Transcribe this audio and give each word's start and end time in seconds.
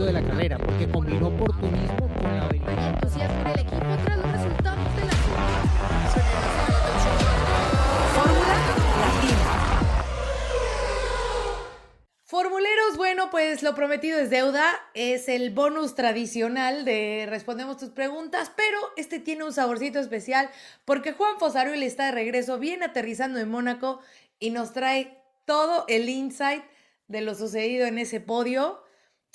éxito 0.00 0.06
de 0.06 0.12
la 0.12 0.22
carrera, 0.22 0.58
porque 0.58 0.88
combinó 0.88 1.28
oportunismo 1.28 2.08
con 2.14 2.36
la 2.36 2.44
habilidad. 2.44 2.94
entusiasmo 2.94 3.40
en 3.40 3.46
el 3.46 3.60
equipo 3.60 3.96
tras 4.04 4.16
los 4.18 4.32
resultados 4.32 4.96
de 4.96 5.04
la 5.04 5.12
Fórmula 8.14 8.54
Latina. 9.00 9.36
Formuleros, 12.24 12.96
bueno, 12.96 13.30
pues 13.30 13.62
lo 13.62 13.74
prometido 13.74 14.18
es 14.18 14.30
deuda, 14.30 14.64
es 14.94 15.28
el 15.28 15.50
bonus 15.50 15.94
tradicional 15.94 16.84
de 16.84 17.26
respondemos 17.28 17.76
tus 17.76 17.90
preguntas, 17.90 18.52
pero 18.56 18.78
este 18.96 19.18
tiene 19.18 19.44
un 19.44 19.52
saborcito 19.52 19.98
especial 19.98 20.48
porque 20.84 21.12
Juan 21.12 21.38
Fosaroli 21.38 21.84
está 21.84 22.06
de 22.06 22.12
regreso, 22.12 22.58
viene 22.58 22.86
aterrizando 22.86 23.38
en 23.38 23.50
Mónaco 23.50 24.00
y 24.38 24.50
nos 24.50 24.72
trae 24.72 25.18
todo 25.44 25.84
el 25.88 26.08
insight 26.08 26.62
de 27.08 27.20
lo 27.20 27.34
sucedido 27.34 27.86
en 27.86 27.98
ese 27.98 28.20
podio, 28.20 28.84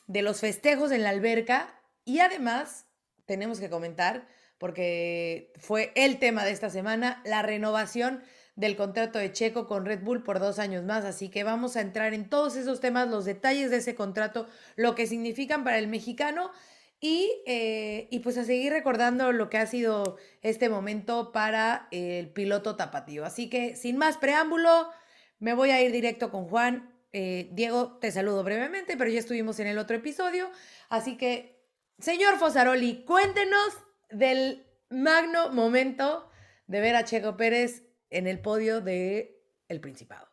de 0.07 0.21
los 0.21 0.39
festejos 0.39 0.91
en 0.91 1.03
la 1.03 1.09
alberca 1.09 1.81
y 2.03 2.19
además 2.19 2.85
tenemos 3.25 3.59
que 3.59 3.69
comentar, 3.69 4.27
porque 4.57 5.51
fue 5.57 5.91
el 5.95 6.19
tema 6.19 6.45
de 6.45 6.51
esta 6.51 6.69
semana, 6.69 7.21
la 7.25 7.41
renovación 7.41 8.21
del 8.55 8.77
contrato 8.77 9.19
de 9.19 9.31
Checo 9.33 9.67
con 9.67 9.85
Red 9.85 10.01
Bull 10.03 10.23
por 10.23 10.39
dos 10.39 10.59
años 10.59 10.83
más. 10.83 11.03
Así 11.03 11.29
que 11.29 11.43
vamos 11.43 11.75
a 11.75 11.81
entrar 11.81 12.13
en 12.13 12.29
todos 12.29 12.55
esos 12.55 12.79
temas, 12.79 13.09
los 13.09 13.25
detalles 13.25 13.69
de 13.69 13.77
ese 13.77 13.95
contrato, 13.95 14.47
lo 14.75 14.95
que 14.95 15.07
significan 15.07 15.63
para 15.63 15.77
el 15.77 15.87
mexicano 15.87 16.51
y, 17.01 17.31
eh, 17.45 18.07
y 18.11 18.19
pues 18.19 18.37
a 18.37 18.45
seguir 18.45 18.71
recordando 18.71 19.31
lo 19.33 19.49
que 19.49 19.57
ha 19.57 19.67
sido 19.67 20.17
este 20.41 20.69
momento 20.69 21.31
para 21.31 21.87
el 21.91 22.29
piloto 22.29 22.75
tapatío. 22.75 23.25
Así 23.25 23.49
que 23.49 23.75
sin 23.75 23.97
más 23.97 24.17
preámbulo, 24.17 24.89
me 25.39 25.53
voy 25.53 25.71
a 25.71 25.81
ir 25.81 25.91
directo 25.91 26.31
con 26.31 26.47
Juan. 26.47 26.94
Eh, 27.17 27.47
Diego, 27.53 27.97
te 28.01 28.11
saludo 28.11 28.43
brevemente, 28.43 28.97
pero 28.97 29.09
ya 29.09 29.19
estuvimos 29.19 29.57
en 29.61 29.67
el 29.67 29.77
otro 29.77 29.95
episodio. 29.95 30.51
Así 30.89 31.15
que, 31.15 31.65
señor 31.97 32.37
Fosaroli, 32.37 33.05
cuéntenos 33.05 33.69
del 34.09 34.65
magno 34.89 35.49
momento 35.53 36.29
de 36.67 36.81
ver 36.81 36.93
a 36.97 37.05
Checo 37.05 37.37
Pérez 37.37 37.87
en 38.09 38.27
el 38.27 38.41
podio 38.41 38.81
de 38.81 39.41
El 39.69 39.79
Principado. 39.79 40.27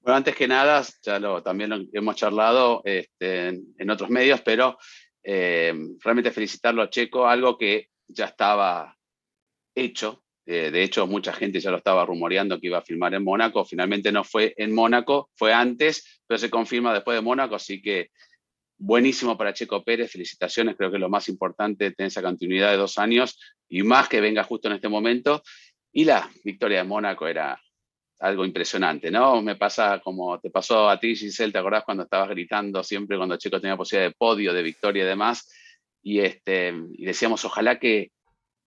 Bueno, 0.00 0.16
antes 0.16 0.34
que 0.34 0.48
nada, 0.48 0.82
ya 1.00 1.20
lo, 1.20 1.44
también 1.44 1.70
lo 1.70 1.76
hemos 1.92 2.16
charlado 2.16 2.82
este, 2.84 3.50
en, 3.78 3.88
otros 3.88 4.10
medios, 4.10 4.40
pero 4.40 4.76
eh, 5.22 5.72
realmente 6.02 6.32
felicitarlo 6.32 6.82
a 6.82 6.90
Checo, 6.90 7.28
algo 7.28 7.56
que 7.56 7.90
ya 8.08 8.24
estaba 8.24 8.98
hecho. 9.76 10.23
Eh, 10.46 10.70
de 10.70 10.82
hecho, 10.82 11.06
mucha 11.06 11.32
gente 11.32 11.60
ya 11.60 11.70
lo 11.70 11.78
estaba 11.78 12.04
rumoreando 12.04 12.60
que 12.60 12.66
iba 12.66 12.78
a 12.78 12.82
filmar 12.82 13.14
en 13.14 13.24
Mónaco. 13.24 13.64
Finalmente 13.64 14.12
no 14.12 14.24
fue 14.24 14.54
en 14.56 14.74
Mónaco, 14.74 15.30
fue 15.36 15.52
antes, 15.52 16.22
pero 16.26 16.38
se 16.38 16.50
confirma 16.50 16.92
después 16.92 17.16
de 17.16 17.22
Mónaco, 17.22 17.54
así 17.54 17.80
que 17.80 18.10
buenísimo 18.76 19.38
para 19.38 19.54
Checo 19.54 19.82
Pérez, 19.82 20.10
felicitaciones, 20.10 20.76
creo 20.76 20.90
que 20.90 20.98
lo 20.98 21.08
más 21.08 21.28
importante 21.28 21.92
tener 21.92 22.08
esa 22.08 22.22
continuidad 22.22 22.70
de 22.70 22.76
dos 22.76 22.98
años 22.98 23.38
y 23.68 23.82
más 23.82 24.08
que 24.08 24.20
venga 24.20 24.44
justo 24.44 24.68
en 24.68 24.74
este 24.74 24.88
momento. 24.88 25.42
Y 25.92 26.04
la 26.04 26.28
victoria 26.44 26.78
de 26.78 26.84
Mónaco 26.84 27.26
era 27.26 27.60
algo 28.18 28.44
impresionante, 28.44 29.10
¿no? 29.10 29.42
Me 29.42 29.56
pasa 29.56 30.00
como 30.00 30.38
te 30.40 30.50
pasó 30.50 30.88
a 30.88 30.98
ti, 30.98 31.14
Giselle, 31.14 31.52
¿te 31.52 31.58
acordás 31.58 31.84
cuando 31.84 32.04
estabas 32.04 32.28
gritando 32.30 32.82
siempre 32.82 33.16
cuando 33.16 33.36
Checo 33.36 33.60
tenía 33.60 33.76
posibilidad 33.76 34.10
de 34.10 34.16
podio, 34.16 34.52
de 34.52 34.62
victoria 34.62 35.04
y 35.04 35.06
demás? 35.06 35.50
Y, 36.02 36.20
este, 36.20 36.74
y 36.92 37.04
decíamos, 37.04 37.44
ojalá 37.44 37.78
que, 37.78 38.10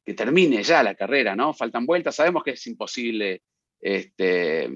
que 0.08 0.14
termine 0.14 0.64
ya 0.64 0.82
la 0.84 0.96
carrera, 0.96 1.36
¿no? 1.36 1.54
Faltan 1.54 1.86
vueltas, 1.86 2.16
sabemos 2.16 2.42
que 2.42 2.52
es 2.52 2.66
imposible 2.68 3.42
este, 3.82 4.70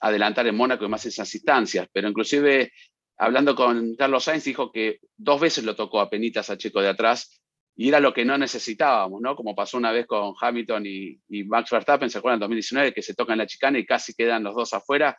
adelantar 0.00 0.46
en 0.46 0.54
Mónaco 0.54 0.84
y 0.84 0.88
más 0.88 1.06
esas 1.06 1.34
instancias, 1.34 1.88
pero 1.90 2.10
inclusive 2.10 2.70
hablando 3.16 3.56
con 3.56 3.96
Carlos 3.96 4.24
Sainz 4.24 4.44
dijo 4.44 4.70
que 4.70 4.98
dos 5.16 5.40
veces 5.40 5.64
lo 5.64 5.74
tocó 5.74 5.98
a 5.98 6.10
penitas 6.10 6.50
a 6.50 6.58
Checo 6.58 6.82
de 6.82 6.90
atrás 6.90 7.40
y 7.74 7.88
era 7.88 8.00
lo 8.00 8.12
que 8.12 8.26
no 8.26 8.36
necesitábamos, 8.36 9.22
¿no? 9.22 9.34
Como 9.34 9.54
pasó 9.54 9.78
una 9.78 9.92
vez 9.92 10.06
con 10.06 10.34
Hamilton 10.38 10.84
y, 10.84 11.22
y 11.30 11.44
Max 11.44 11.70
Verstappen, 11.70 12.10
¿se 12.10 12.18
acuerdan? 12.18 12.36
En 12.36 12.40
2019, 12.40 12.92
que 12.92 13.00
se 13.00 13.14
tocan 13.14 13.38
la 13.38 13.46
chicana 13.46 13.78
y 13.78 13.86
casi 13.86 14.12
quedan 14.12 14.44
los 14.44 14.54
dos 14.54 14.74
afuera, 14.74 15.16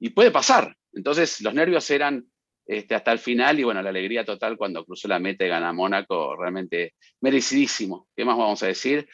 y 0.00 0.08
puede 0.08 0.30
pasar. 0.30 0.74
Entonces, 0.94 1.42
los 1.42 1.52
nervios 1.52 1.90
eran 1.90 2.24
este, 2.66 2.94
hasta 2.94 3.12
el 3.12 3.18
final, 3.18 3.58
y 3.60 3.64
bueno, 3.64 3.82
la 3.82 3.90
alegría 3.90 4.24
total 4.24 4.56
cuando 4.56 4.84
cruzó 4.84 5.08
la 5.08 5.18
meta 5.18 5.44
y 5.44 5.48
gana 5.48 5.72
Mónaco, 5.72 6.36
realmente 6.36 6.94
merecidísimo. 7.20 8.08
¿Qué 8.16 8.24
más 8.24 8.38
vamos 8.38 8.62
a 8.62 8.68
decir? 8.68 9.06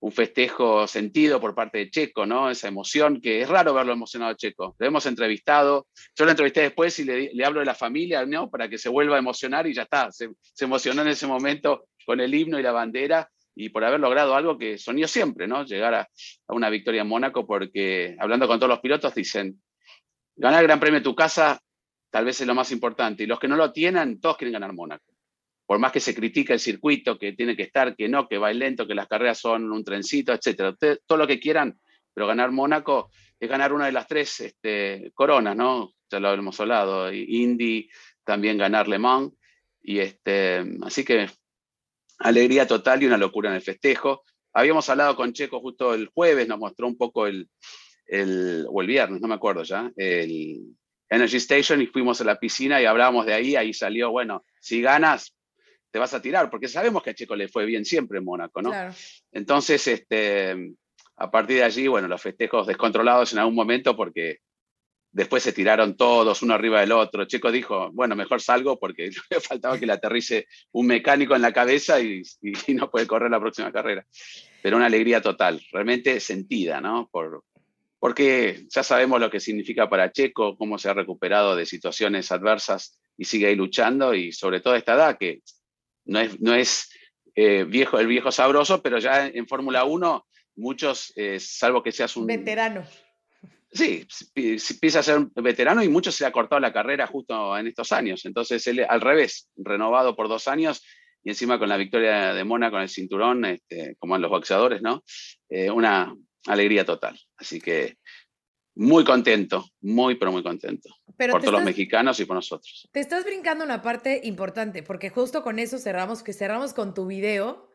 Un 0.00 0.12
festejo 0.12 0.86
sentido 0.86 1.40
por 1.40 1.54
parte 1.54 1.78
de 1.78 1.90
Checo, 1.90 2.26
¿no? 2.26 2.50
Esa 2.50 2.68
emoción, 2.68 3.20
que 3.20 3.40
es 3.40 3.48
raro 3.48 3.74
verlo 3.74 3.92
emocionado 3.92 4.32
a 4.32 4.36
Checo. 4.36 4.76
Lo 4.78 4.86
hemos 4.86 5.06
entrevistado, 5.06 5.88
yo 6.14 6.24
lo 6.24 6.30
entrevisté 6.30 6.60
después 6.60 6.98
y 6.98 7.04
le, 7.04 7.44
hablo 7.44 7.60
de 7.60 7.66
la 7.66 7.74
familia, 7.74 8.24
¿no? 8.26 8.50
Para 8.50 8.68
que 8.68 8.78
se 8.78 8.88
vuelva 8.88 9.16
a 9.16 9.18
emocionar 9.18 9.66
y 9.66 9.74
ya 9.74 9.82
está, 9.82 10.12
se, 10.12 10.28
se 10.40 10.64
emocionó 10.66 11.02
en 11.02 11.08
ese 11.08 11.26
momento 11.26 11.86
con 12.04 12.20
el 12.20 12.34
himno 12.34 12.58
y 12.60 12.62
la 12.62 12.72
bandera 12.72 13.28
y 13.56 13.70
por 13.70 13.84
haber 13.84 13.98
logrado 13.98 14.36
algo 14.36 14.56
que 14.56 14.78
soñó 14.78 15.08
siempre, 15.08 15.48
¿no? 15.48 15.64
Llegar 15.64 15.94
a, 15.94 16.00
a, 16.02 16.54
una 16.54 16.70
victoria 16.70 17.02
en 17.02 17.08
Mónaco, 17.08 17.44
porque 17.46 18.16
hablando 18.20 18.46
con 18.46 18.58
todos 18.60 18.70
los 18.70 18.80
pilotos 18.80 19.14
dicen, 19.14 19.60
ganar 20.36 20.60
el 20.60 20.68
Gran 20.68 20.78
Premio 20.78 21.00
de 21.00 21.04
tu 21.04 21.16
casa 21.16 21.60
tal 22.10 22.24
vez 22.24 22.40
es 22.40 22.46
lo 22.46 22.54
más 22.54 22.72
importante, 22.72 23.22
y 23.22 23.26
los 23.26 23.38
que 23.38 23.48
no 23.48 23.56
lo 23.56 23.72
tienen, 23.72 24.20
todos 24.20 24.36
quieren 24.36 24.52
ganar 24.52 24.72
Mónaco. 24.72 25.04
Por 25.66 25.78
más 25.78 25.92
que 25.92 26.00
se 26.00 26.14
critica 26.14 26.54
el 26.54 26.60
circuito, 26.60 27.18
que 27.18 27.34
tiene 27.34 27.54
que 27.54 27.64
estar, 27.64 27.94
que 27.94 28.08
no, 28.08 28.26
que 28.26 28.38
va 28.38 28.52
lento, 28.52 28.86
que 28.86 28.94
las 28.94 29.06
carreras 29.06 29.38
son 29.38 29.70
un 29.70 29.84
trencito, 29.84 30.32
etcétera, 30.32 30.74
todo 31.06 31.18
lo 31.18 31.26
que 31.26 31.38
quieran, 31.38 31.78
pero 32.14 32.26
ganar 32.26 32.50
Mónaco 32.50 33.10
es 33.38 33.48
ganar 33.48 33.72
una 33.72 33.86
de 33.86 33.92
las 33.92 34.06
tres 34.06 34.40
este, 34.40 35.12
coronas, 35.14 35.54
¿no? 35.54 35.92
Ya 36.10 36.20
lo 36.20 36.32
hemos 36.32 36.58
hablado, 36.58 37.12
Indy, 37.12 37.88
también 38.24 38.56
ganar 38.56 38.88
Le 38.88 38.98
Mans, 38.98 39.32
y 39.82 39.98
este, 39.98 40.64
así 40.82 41.04
que 41.04 41.28
alegría 42.18 42.66
total 42.66 43.02
y 43.02 43.06
una 43.06 43.18
locura 43.18 43.50
en 43.50 43.56
el 43.56 43.62
festejo. 43.62 44.24
Habíamos 44.54 44.88
hablado 44.88 45.14
con 45.14 45.32
Checo 45.32 45.60
justo 45.60 45.94
el 45.94 46.08
jueves, 46.08 46.48
nos 46.48 46.58
mostró 46.58 46.86
un 46.86 46.96
poco 46.96 47.26
el, 47.26 47.48
el 48.06 48.66
o 48.68 48.80
el 48.80 48.86
viernes, 48.86 49.20
no 49.20 49.28
me 49.28 49.34
acuerdo 49.34 49.62
ya, 49.62 49.92
el 49.96 50.76
Energy 51.08 51.36
Station 51.38 51.80
y 51.80 51.86
fuimos 51.86 52.20
a 52.20 52.24
la 52.24 52.38
piscina 52.38 52.80
y 52.80 52.84
hablábamos 52.84 53.26
de 53.26 53.34
ahí, 53.34 53.56
ahí 53.56 53.72
salió, 53.72 54.10
bueno, 54.10 54.44
si 54.60 54.82
ganas, 54.82 55.34
te 55.90 55.98
vas 55.98 56.12
a 56.14 56.20
tirar, 56.20 56.50
porque 56.50 56.68
sabemos 56.68 57.02
que 57.02 57.10
a 57.10 57.14
Checo 57.14 57.34
le 57.34 57.48
fue 57.48 57.64
bien 57.64 57.84
siempre 57.84 58.18
en 58.18 58.24
Mónaco, 58.24 58.60
¿no? 58.60 58.70
Claro. 58.70 58.94
Entonces, 59.32 59.86
este, 59.86 60.74
a 61.16 61.30
partir 61.30 61.56
de 61.56 61.64
allí, 61.64 61.88
bueno, 61.88 62.08
los 62.08 62.20
festejos 62.20 62.66
descontrolados 62.66 63.32
en 63.32 63.38
algún 63.38 63.54
momento 63.54 63.96
porque 63.96 64.40
Después 65.10 65.42
se 65.42 65.52
tiraron 65.52 65.96
todos 65.96 66.42
uno 66.42 66.54
arriba 66.54 66.80
del 66.80 66.92
otro. 66.92 67.24
Checo 67.24 67.50
dijo, 67.50 67.90
bueno, 67.92 68.14
mejor 68.14 68.42
salgo 68.42 68.78
porque 68.78 69.10
le 69.30 69.40
faltaba 69.40 69.78
que 69.78 69.86
le 69.86 69.94
aterrice 69.94 70.46
un 70.72 70.86
mecánico 70.86 71.34
en 71.34 71.42
la 71.42 71.52
cabeza 71.52 72.00
y, 72.00 72.22
y, 72.42 72.74
no 72.74 72.90
puede 72.90 73.06
correr 73.06 73.30
la 73.30 73.40
próxima 73.40 73.72
carrera. 73.72 74.06
Pero 74.62 74.76
una 74.76 74.86
alegría 74.86 75.22
total, 75.22 75.62
realmente 75.72 76.20
sentida, 76.20 76.80
¿no? 76.80 77.08
Por, 77.10 77.42
porque 77.98 78.66
ya 78.68 78.82
sabemos 78.82 79.20
lo 79.20 79.30
que 79.30 79.40
significa 79.40 79.88
para 79.88 80.12
Checo, 80.12 80.56
cómo 80.56 80.78
se 80.78 80.88
ha 80.88 80.94
recuperado 80.94 81.56
de 81.56 81.66
situaciones 81.66 82.30
adversas 82.30 82.98
y 83.16 83.24
sigue 83.24 83.46
ahí 83.46 83.56
luchando 83.56 84.14
y 84.14 84.32
sobre 84.32 84.60
todo 84.60 84.76
esta 84.76 84.94
edad 84.94 85.18
que 85.18 85.42
no 86.04 86.20
es, 86.20 86.40
no 86.40 86.54
es 86.54 86.90
eh, 87.34 87.64
viejo, 87.64 87.98
el 87.98 88.06
viejo 88.06 88.30
sabroso, 88.30 88.82
pero 88.82 88.98
ya 88.98 89.26
en, 89.26 89.46
Fórmula 89.46 89.84
1 89.84 90.26
muchos, 90.56 91.12
eh, 91.16 91.38
salvo 91.40 91.82
que 91.82 91.92
seas 91.92 92.16
un... 92.16 92.26
Veterano 92.26 92.84
Sí, 93.70 94.06
empieza 94.34 95.00
a 95.00 95.02
ser 95.02 95.18
un 95.18 95.32
veterano 95.34 95.82
y 95.82 95.88
mucho 95.88 96.10
se 96.10 96.24
le 96.24 96.28
ha 96.28 96.32
cortado 96.32 96.58
la 96.60 96.72
carrera 96.72 97.06
justo 97.06 97.56
en 97.56 97.66
estos 97.66 97.92
años. 97.92 98.24
Entonces, 98.24 98.66
él 98.66 98.84
al 98.88 99.00
revés, 99.00 99.50
renovado 99.56 100.16
por 100.16 100.28
dos 100.28 100.48
años 100.48 100.82
y 101.22 101.30
encima 101.30 101.58
con 101.58 101.68
la 101.68 101.76
victoria 101.76 102.32
de 102.32 102.44
Mona 102.44 102.70
con 102.70 102.80
el 102.80 102.88
cinturón, 102.88 103.44
este, 103.44 103.96
como 103.98 104.16
en 104.16 104.22
los 104.22 104.30
boxeadores, 104.30 104.80
¿no? 104.80 105.04
Eh, 105.50 105.70
una 105.70 106.14
alegría 106.48 106.84
total. 106.84 107.18
Así 107.36 107.60
que 107.60 107.98
muy 108.74 109.04
contento, 109.04 109.68
muy, 109.80 110.16
pero 110.16 110.32
muy 110.32 110.42
contento. 110.42 110.88
Pero 111.16 111.32
por 111.32 111.40
todos 111.40 111.52
estás, 111.52 111.60
los 111.60 111.64
mexicanos 111.64 112.20
y 112.20 112.24
por 112.24 112.36
nosotros. 112.36 112.88
Te 112.92 113.00
estás 113.00 113.24
brincando 113.24 113.64
una 113.64 113.82
parte 113.82 114.20
importante, 114.24 114.82
porque 114.82 115.10
justo 115.10 115.42
con 115.42 115.58
eso 115.58 115.78
cerramos, 115.78 116.22
que 116.22 116.32
cerramos 116.32 116.74
con 116.74 116.94
tu 116.94 117.06
video 117.06 117.68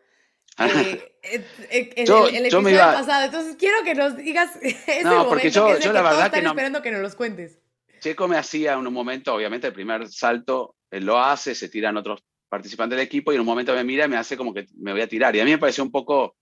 eh, 0.60 1.16
eh, 1.24 2.06
yo, 2.06 2.28
el, 2.28 2.36
el 2.36 2.52
yo 2.52 2.60
episodio 2.60 2.62
me 2.62 2.72
iba... 2.72 2.94
pasado. 2.94 3.26
Entonces 3.26 3.56
quiero 3.58 3.84
que 3.84 3.96
nos 3.96 4.16
digas 4.16 4.56
ese 4.62 5.04
No, 5.04 5.28
porque 5.28 5.50
momento 5.50 5.50
yo, 5.50 5.68
que, 5.80 5.84
yo 5.84 5.94
la 5.94 6.00
que 6.00 6.04
verdad 6.04 6.18
todos 6.18 6.32
que 6.32 6.42
no. 6.42 6.50
esperando 6.50 6.82
que 6.82 6.92
nos 6.92 7.02
los 7.02 7.16
cuentes. 7.16 7.60
Checo 8.00 8.28
me 8.28 8.38
hacía 8.38 8.74
en 8.74 8.86
un 8.86 8.94
momento, 8.94 9.34
obviamente, 9.34 9.68
el 9.68 9.74
primer 9.74 10.10
salto, 10.10 10.76
él 10.92 11.06
lo 11.06 11.20
hace, 11.20 11.56
se 11.56 11.70
tiran 11.70 11.96
otros 11.96 12.24
participantes 12.50 12.98
del 12.98 13.06
equipo 13.06 13.32
y 13.32 13.36
en 13.36 13.42
un 13.42 13.48
momento 13.48 13.74
me 13.74 13.84
mira 13.84 14.06
y 14.06 14.10
me 14.10 14.18
hace 14.18 14.38
como 14.38 14.54
que 14.54 14.68
me 14.78 14.92
voy 14.92 15.02
a 15.02 15.08
tirar. 15.08 15.36
Y 15.36 15.40
a 15.40 15.46
mí 15.46 15.52
me 15.52 15.58
pareció 15.58 15.84
un 15.84 15.92
poco 15.92 16.36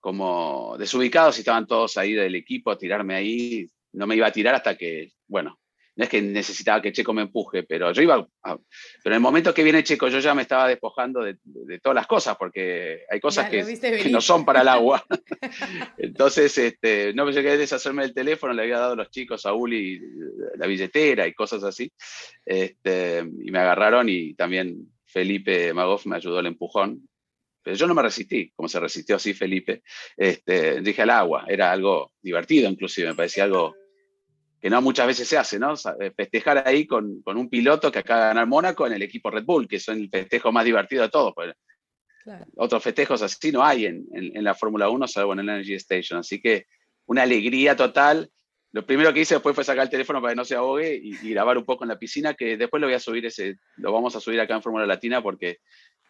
como 0.00 0.76
desubicado 0.78 1.32
si 1.32 1.40
estaban 1.40 1.66
todos 1.66 1.96
ahí 1.96 2.12
del 2.12 2.34
equipo 2.34 2.70
a 2.70 2.78
tirarme 2.78 3.14
ahí. 3.14 3.66
No 3.92 4.06
me 4.06 4.16
iba 4.16 4.26
a 4.26 4.32
tirar 4.32 4.54
hasta 4.54 4.76
que, 4.76 5.12
bueno, 5.26 5.58
no 5.98 6.04
es 6.04 6.10
que 6.10 6.22
necesitaba 6.22 6.80
que 6.80 6.92
Checo 6.92 7.12
me 7.12 7.22
empuje, 7.22 7.64
pero 7.64 7.90
yo 7.90 8.02
iba, 8.02 8.14
a, 8.44 8.56
pero 9.02 9.14
en 9.14 9.14
el 9.14 9.20
momento 9.20 9.52
que 9.52 9.64
viene 9.64 9.82
Checo 9.82 10.06
yo 10.06 10.20
ya 10.20 10.32
me 10.32 10.42
estaba 10.42 10.68
despojando 10.68 11.22
de, 11.22 11.38
de, 11.42 11.66
de 11.66 11.80
todas 11.80 11.96
las 11.96 12.06
cosas, 12.06 12.36
porque 12.36 13.00
hay 13.10 13.18
cosas 13.18 13.50
que, 13.50 13.64
que, 13.80 14.08
no 14.08 14.20
son 14.20 14.44
para 14.44 14.60
el 14.60 14.68
agua. 14.68 15.04
Entonces, 15.98 16.56
este, 16.56 17.12
no 17.14 17.26
me 17.26 17.32
llegué 17.32 17.50
a 17.50 17.56
deshacerme 17.56 18.02
del 18.02 18.14
teléfono, 18.14 18.52
le 18.52 18.62
había 18.62 18.78
dado 18.78 18.92
a 18.92 18.96
los 18.96 19.10
chicos 19.10 19.44
a 19.44 19.54
Uli 19.54 20.00
la 20.54 20.68
billetera 20.68 21.26
y 21.26 21.34
cosas 21.34 21.64
así, 21.64 21.90
este, 22.46 23.18
y 23.18 23.50
me 23.50 23.58
agarraron 23.58 24.08
y 24.08 24.34
también 24.34 24.92
Felipe 25.04 25.74
Magoff 25.74 26.06
me 26.06 26.14
ayudó 26.14 26.38
el 26.38 26.46
empujón, 26.46 27.08
pero 27.68 27.76
yo 27.76 27.86
no 27.86 27.94
me 27.94 28.00
resistí, 28.00 28.50
como 28.56 28.66
se 28.66 28.80
resistió 28.80 29.16
así 29.16 29.34
Felipe, 29.34 29.82
este, 30.16 30.80
dije 30.80 31.02
al 31.02 31.10
agua, 31.10 31.44
era 31.46 31.70
algo 31.70 32.12
divertido 32.22 32.70
inclusive, 32.70 33.08
me 33.08 33.14
parecía 33.14 33.44
algo 33.44 33.76
que 34.58 34.70
no 34.70 34.80
muchas 34.80 35.06
veces 35.06 35.28
se 35.28 35.36
hace, 35.36 35.58
¿no? 35.58 35.74
Festejar 36.16 36.66
ahí 36.66 36.86
con, 36.86 37.22
un 37.26 37.50
piloto 37.50 37.92
que 37.92 37.98
acaba 37.98 38.22
de 38.22 38.28
ganar 38.28 38.46
Mónaco 38.46 38.86
en 38.86 38.94
el 38.94 39.02
equipo 39.02 39.30
Red 39.30 39.44
Bull, 39.44 39.68
que 39.68 39.78
son 39.78 39.98
el 39.98 40.08
festejo 40.08 40.50
más 40.50 40.64
divertido 40.64 41.02
de 41.02 41.10
todos. 41.10 41.34
Pues. 41.34 41.52
Otros 42.56 42.82
festejos 42.82 43.20
así 43.20 43.52
no 43.52 43.62
hay 43.62 43.84
en, 43.84 44.06
la 44.42 44.54
Fórmula 44.54 44.88
1, 44.88 45.06
salvo 45.06 45.34
en 45.34 45.40
el 45.40 45.48
Energy 45.50 45.74
Station. 45.74 46.20
Así 46.20 46.40
que 46.40 46.64
una 47.04 47.22
alegría 47.24 47.76
total. 47.76 48.30
Lo 48.72 48.86
primero 48.86 49.12
que 49.12 49.20
hice 49.20 49.34
después 49.34 49.54
fue 49.54 49.62
sacar 49.62 49.84
el 49.84 49.90
teléfono 49.90 50.22
para 50.22 50.32
que 50.32 50.36
no 50.36 50.44
se 50.46 50.54
ahogue 50.54 50.98
y, 51.02 51.12
grabar 51.28 51.58
un 51.58 51.66
poco 51.66 51.84
en 51.84 51.88
la 51.88 51.98
piscina, 51.98 52.32
que 52.32 52.56
después 52.56 52.80
lo 52.80 52.86
voy 52.86 52.94
a 52.94 53.00
subir 53.00 53.26
ese, 53.26 53.58
lo 53.76 53.92
vamos 53.92 54.16
a 54.16 54.20
subir 54.20 54.40
acá 54.40 54.54
en 54.54 54.62
Fórmula 54.62 54.86
Latina 54.86 55.22
porque 55.22 55.58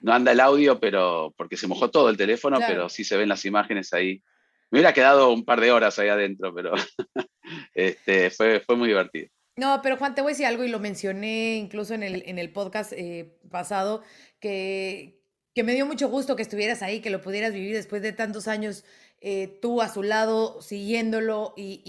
no 0.01 0.13
anda 0.13 0.33
el 0.33 0.41
audio, 0.41 0.79
pero 0.81 1.35
porque 1.37 1.57
se 1.57 1.67
mojó 1.67 1.91
todo 1.91 2.11
el 2.11 2.17
teléfono, 2.17 2.59
pero 2.67 2.89
sí 2.89 3.05
se 3.05 3.17
ven 3.17 3.29
las 3.29 3.45
imágenes 3.45 3.93
ahí 3.93 4.23
me 4.71 4.79
hubiera 4.79 4.93
quedado 4.93 5.33
un 5.33 5.45
par 5.45 5.61
de 5.61 5.73
horas 5.73 5.99
ahí 5.99 6.09
adentro, 6.09 6.55
pero 6.55 6.73
este, 7.75 8.31
fue, 8.31 8.61
fue 8.61 8.77
muy 8.77 8.89
divertido. 8.89 9.29
No, 9.57 9.81
pero 9.83 9.97
Juan, 9.97 10.15
te 10.15 10.21
voy 10.21 10.31
a 10.31 10.35
decir 10.35 10.47
algo 10.47 10.65
y 10.65 10.69
lo 10.69 10.79
mencioné 10.79 11.57
incluso 11.57 11.95
en 11.95 12.03
el, 12.03 12.23
en 12.27 12.39
el 12.39 12.53
podcast 12.53 12.93
eh, 12.93 13.37
pasado, 13.51 14.03
que, 14.39 15.21
que 15.55 15.65
me 15.65 15.75
dio 15.75 15.85
mucho 15.85 16.09
gusto 16.09 16.37
que 16.37 16.43
estuvieras 16.43 16.83
ahí, 16.83 17.01
que 17.01 17.11
lo 17.11 17.21
pudieras 17.21 17.53
vivir 17.53 17.75
después 17.75 18.03
de 18.03 18.13
tantos 18.13 18.47
años 18.47 18.85
eh, 19.21 19.59
tú 19.61 19.83
a 19.83 19.89
su 19.89 20.05
lado, 20.05 20.63
siguiéndolo 20.63 21.55
y, 21.57 21.83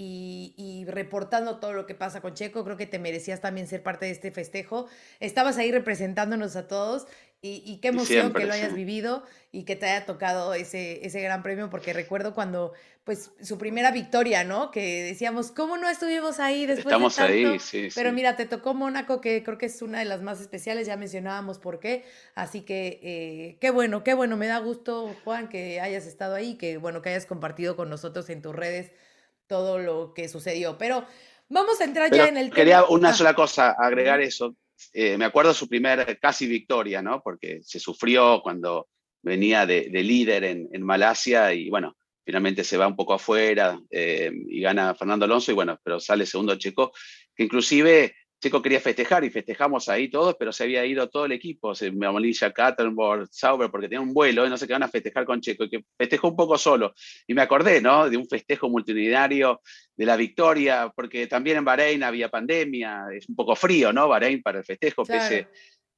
y, 0.56 0.84
reportando 0.86 1.60
todo 1.60 1.72
lo 1.74 1.86
que 1.86 1.94
pasa 1.94 2.20
con 2.20 2.34
Checo. 2.34 2.64
Creo 2.64 2.76
que 2.76 2.86
te 2.86 2.98
merecías 2.98 3.40
también 3.40 3.68
ser 3.68 3.84
parte 3.84 4.06
de 4.06 4.10
este 4.10 4.32
festejo. 4.32 4.88
Estabas 5.20 5.56
ahí 5.56 5.70
representándonos 5.70 6.56
a 6.56 6.66
todos 6.66 7.06
y, 7.42 7.78
qué 7.78 7.88
emoción 7.88 8.34
que 8.34 8.44
lo 8.44 8.52
hayas 8.52 8.74
vivido 8.74 9.22
y 9.50 9.62
que 9.64 9.74
te 9.74 9.86
haya 9.86 10.04
tocado 10.04 10.52
ese, 10.52 11.06
ese 11.06 11.22
gran 11.22 11.42
premio, 11.42 11.70
porque 11.70 11.94
recuerdo 11.94 12.34
cuando, 12.34 12.74
pues, 13.02 13.30
su 13.40 13.56
primera 13.56 13.90
victoria, 13.92 14.44
¿no? 14.44 14.70
Que 14.70 15.02
decíamos, 15.04 15.50
¿cómo 15.50 15.78
no 15.78 15.88
estuvimos 15.88 16.38
ahí 16.38 16.66
después 16.66 16.86
Estamos 16.92 17.16
de 17.16 17.22
tanto? 17.22 17.52
ahí, 17.52 17.58
sí. 17.58 17.88
Pero 17.94 18.12
mira, 18.12 18.36
te 18.36 18.44
tocó 18.44 18.74
Mónaco, 18.74 19.22
que 19.22 19.42
creo 19.42 19.56
que 19.56 19.66
es 19.66 19.80
una 19.80 20.00
de 20.00 20.04
las 20.04 20.20
más 20.20 20.38
especiales, 20.38 20.86
ya 20.86 20.98
mencionábamos 20.98 21.58
por 21.58 21.80
qué. 21.80 22.04
Así 22.34 22.60
que, 22.60 23.00
eh, 23.02 23.56
qué 23.58 23.70
bueno, 23.70 24.04
qué 24.04 24.12
bueno, 24.12 24.36
me 24.36 24.46
da 24.46 24.58
gusto, 24.58 25.16
Juan, 25.24 25.48
que 25.48 25.80
hayas 25.80 26.04
estado 26.04 26.34
ahí, 26.34 26.56
que 26.56 26.76
bueno, 26.76 27.00
que 27.00 27.08
hayas 27.08 27.24
compartido 27.24 27.74
con 27.74 27.88
nosotros 27.88 28.28
en 28.28 28.42
tus 28.42 28.54
redes 28.54 28.92
todo 29.46 29.78
lo 29.78 30.12
que 30.12 30.28
sucedió. 30.28 30.76
Pero 30.76 31.06
vamos 31.48 31.80
a 31.80 31.84
entrar 31.84 32.12
ya 32.12 32.28
en 32.28 32.36
el 32.36 32.50
tema. 32.50 32.56
Quería 32.56 32.84
una 32.84 33.08
ah. 33.08 33.14
sola 33.14 33.32
cosa, 33.32 33.70
agregar 33.70 34.20
eso 34.20 34.54
eh, 34.92 35.16
me 35.18 35.24
acuerdo 35.24 35.54
su 35.54 35.68
primer 35.68 36.18
casi 36.18 36.46
victoria, 36.46 37.02
¿no? 37.02 37.22
Porque 37.22 37.60
se 37.62 37.78
sufrió 37.78 38.40
cuando 38.42 38.88
venía 39.22 39.66
de, 39.66 39.88
líder 39.90 40.44
en, 40.44 40.82
Malasia 40.82 41.52
y 41.52 41.68
bueno, 41.68 41.96
finalmente 42.24 42.64
se 42.64 42.76
va 42.76 42.86
un 42.86 42.96
poco 42.96 43.14
afuera 43.14 43.80
eh, 43.90 44.30
y 44.48 44.60
gana 44.60 44.94
Fernando 44.94 45.24
Alonso 45.24 45.50
y 45.50 45.54
bueno, 45.54 45.78
pero 45.82 46.00
sale 46.00 46.26
segundo 46.26 46.56
Checo, 46.56 46.92
que 47.34 47.44
inclusive 47.44 48.14
Checo 48.40 48.62
quería 48.62 48.80
festejar 48.80 49.22
y 49.22 49.30
festejamos 49.30 49.88
ahí 49.90 50.08
todos, 50.08 50.34
pero 50.38 50.50
se 50.50 50.64
había 50.64 50.84
ido 50.86 51.10
todo 51.10 51.26
el 51.26 51.32
equipo, 51.32 51.74
se 51.74 51.92
Molilla, 51.92 52.50
Kattenborg, 52.50 53.28
Sauber, 53.30 53.70
porque 53.70 53.86
tenía 53.86 54.00
un 54.00 54.14
vuelo 54.14 54.46
y 54.46 54.48
no 54.48 54.56
sé 54.56 54.66
qué 54.66 54.72
van 54.72 54.82
a 54.82 54.88
festejar 54.88 55.26
con 55.26 55.42
Checo, 55.42 55.64
y 55.64 55.68
que 55.70 55.84
festejó 55.98 56.28
un 56.28 56.36
poco 56.36 56.56
solo. 56.56 56.94
Y 57.26 57.34
me 57.34 57.42
acordé, 57.42 57.82
¿no? 57.82 58.08
De 58.08 58.16
un 58.16 58.26
festejo 58.26 58.70
multitudinario 58.70 59.60
de 59.94 60.06
la 60.06 60.16
victoria, 60.16 60.90
porque 60.96 61.26
también 61.26 61.58
en 61.58 61.66
Bahrein 61.66 62.02
había 62.02 62.30
pandemia, 62.30 63.08
es 63.14 63.28
un 63.28 63.36
poco 63.36 63.54
frío, 63.54 63.92
¿no? 63.92 64.08
Bahrein 64.08 64.42
para 64.42 64.60
el 64.60 64.64
festejo, 64.64 65.04
pese. 65.04 65.48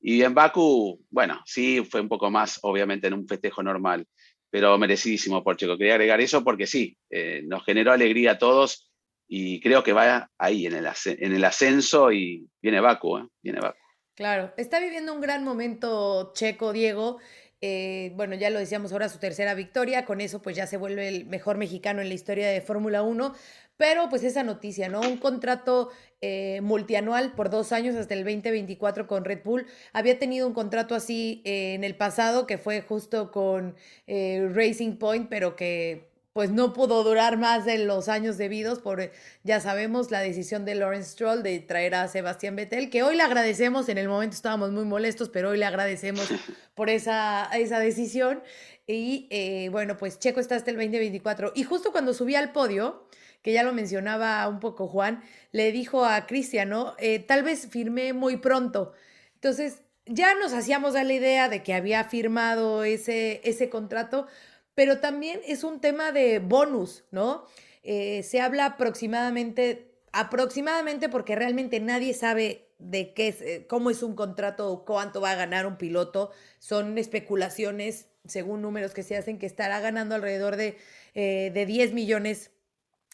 Y 0.01 0.23
en 0.23 0.35
Baku, 0.35 1.01
bueno, 1.11 1.41
sí, 1.47 1.87
fue 1.89 2.01
un 2.01 2.09
poco 2.09 2.29
más, 2.29 2.59
obviamente, 2.63 3.07
en 3.07 3.15
un 3.15 3.29
festejo 3.29 3.63
normal, 3.63 4.05
pero 4.51 4.77
merecidísimo 4.79 5.45
por 5.45 5.57
Checo. 5.57 5.79
Quería 5.79 5.95
agregar 5.95 6.21
eso 6.21 6.43
porque 6.43 6.67
sí, 6.67 6.97
eh, 7.09 7.43
nos 7.45 7.65
generó 7.65 7.93
alegría 7.93 8.33
a 8.33 8.39
todos 8.39 8.92
y 9.35 9.61
creo 9.61 9.83
que 9.83 9.95
va 9.95 10.31
ahí 10.37 10.67
en 10.67 10.75
el, 10.75 10.87
en 11.07 11.33
el 11.33 11.45
ascenso 11.45 12.13
y 12.13 12.47
viene 12.61 12.81
Baku, 12.81 13.17
¿eh? 13.17 13.29
viene 13.43 13.61
Baku. 13.61 13.79
Claro, 14.15 14.53
está 14.59 14.79
viviendo 14.79 15.15
un 15.15 15.23
gran 15.23 15.43
momento 15.43 16.35
Checo, 16.35 16.75
Diego. 16.75 17.17
Eh, 17.63 18.13
bueno, 18.15 18.35
ya 18.35 18.51
lo 18.51 18.59
decíamos 18.59 18.93
ahora, 18.93 19.09
su 19.09 19.19
tercera 19.19 19.55
victoria, 19.55 20.05
con 20.05 20.21
eso 20.21 20.43
pues 20.43 20.55
ya 20.55 20.67
se 20.67 20.77
vuelve 20.77 21.09
el 21.09 21.25
mejor 21.25 21.57
mexicano 21.57 22.03
en 22.03 22.09
la 22.09 22.15
historia 22.15 22.47
de 22.51 22.61
Fórmula 22.61 23.03
1, 23.03 23.35
pero 23.79 24.11
pues 24.11 24.23
esa 24.23 24.43
noticia, 24.43 24.91
¿no? 24.91 25.01
Un 25.01 25.17
contrato 25.17 25.89
eh, 26.21 26.61
multianual 26.61 27.33
por 27.33 27.49
dos 27.49 27.73
años 27.73 27.97
hasta 27.97 28.13
el 28.13 28.25
2024 28.25 29.07
con 29.07 29.25
Red 29.25 29.45
Bull. 29.45 29.65
Había 29.95 30.19
tenido 30.19 30.47
un 30.47 30.53
contrato 30.53 30.95
así 30.95 31.41
en 31.47 31.85
el 31.85 31.97
pasado 31.97 32.47
que 32.47 32.59
fue 32.59 32.83
justo 32.83 33.31
con 33.31 33.77
Racing 34.07 34.99
Point, 34.99 35.31
pero 35.31 35.57
que 35.57 36.12
pues 36.33 36.51
no 36.51 36.73
pudo 36.73 37.05
durar 37.05 37.37
más 37.37 37.65
de 37.65 37.79
los 37.79 38.09
años 38.09 38.39
debidos 38.39 38.79
por, 38.79 39.11
ya 39.45 39.61
sabemos, 39.61 40.11
la 40.11 40.21
decisión 40.21 40.65
de 40.65 40.75
Lawrence 40.75 41.11
Stroll 41.11 41.43
de 41.43 41.61
traer 41.61 41.95
a 41.95 42.09
Sebastián 42.09 42.57
Vettel, 42.57 42.89
que 42.89 43.03
hoy 43.03 43.17
le 43.17 43.23
agradecemos, 43.23 43.89
en 43.89 43.99
el 43.99 44.09
momento 44.09 44.35
estábamos 44.35 44.71
muy 44.71 44.85
molestos, 44.85 45.29
pero 45.29 45.51
hoy 45.51 45.59
le 45.59 45.67
agradecemos 45.67 46.29
por 46.75 46.89
esa, 46.89 47.51
esa 47.53 47.79
decisión. 47.79 48.43
Y 48.87 49.29
eh, 49.31 49.69
bueno, 49.71 49.97
pues 49.97 50.19
Checo 50.19 50.41
está 50.41 50.57
hasta 50.57 50.71
el 50.71 50.77
2024. 50.77 51.53
Y 51.55 51.65
justo 51.65 51.93
cuando 51.93 52.15
subí 52.15 52.35
al 52.35 52.53
podio, 52.53 53.07
que 53.43 53.53
ya 53.53 53.63
lo 53.63 53.73
mencionaba 53.73 54.47
un 54.49 54.61
poco 54.61 54.89
Juan, 54.89 55.23
le 55.51 55.71
dijo 55.71 56.05
a 56.05 56.27
Cristiano, 56.27 56.95
eh, 56.99 57.19
tal 57.19 57.43
vez 57.43 57.69
firmé 57.69 58.13
muy 58.13 58.39
pronto. 58.39 58.93
Entonces, 59.35 59.83
ya 60.07 60.35
nos 60.35 60.53
hacíamos 60.53 60.97
a 60.97 61.05
la 61.05 61.13
idea 61.13 61.49
de 61.49 61.63
que 61.63 61.75
había 61.75 62.05
firmado 62.05 62.85
ese, 62.85 63.41
ese 63.45 63.69
contrato, 63.69 64.27
pero 64.75 65.01
también 65.01 65.41
es 65.47 65.65
un 65.65 65.81
tema 65.81 66.13
de 66.13 66.39
bonus, 66.39 67.05
¿no? 67.11 67.45
Eh, 67.83 68.23
se 68.23 68.41
habla 68.41 68.67
aproximadamente, 68.67 69.93
aproximadamente 70.13 71.09
porque 71.09 71.35
realmente 71.35 71.81
nadie 71.81 72.15
sabe 72.15 72.69
de 72.79 73.13
qué 73.13 73.29
es, 73.29 73.41
eh, 73.43 73.67
cómo 73.69 73.91
es 73.91 74.03
un 74.03 74.15
contrato 74.15 74.85
cuánto 74.87 75.21
va 75.21 75.33
a 75.33 75.37
ganar 75.37 75.67
un 75.67 75.77
piloto. 75.77 76.31
Son 76.59 76.97
especulaciones, 76.99 78.09
según 78.25 78.63
números 78.63 78.95
que 78.95 79.03
se 79.03 79.17
hacen, 79.17 79.39
que 79.39 79.47
estará 79.47 79.81
ganando 79.81 80.15
alrededor 80.15 80.57
de, 80.57 80.79
eh, 81.15 81.51
de 81.53 81.67
10 81.67 81.93
millones 81.93 82.51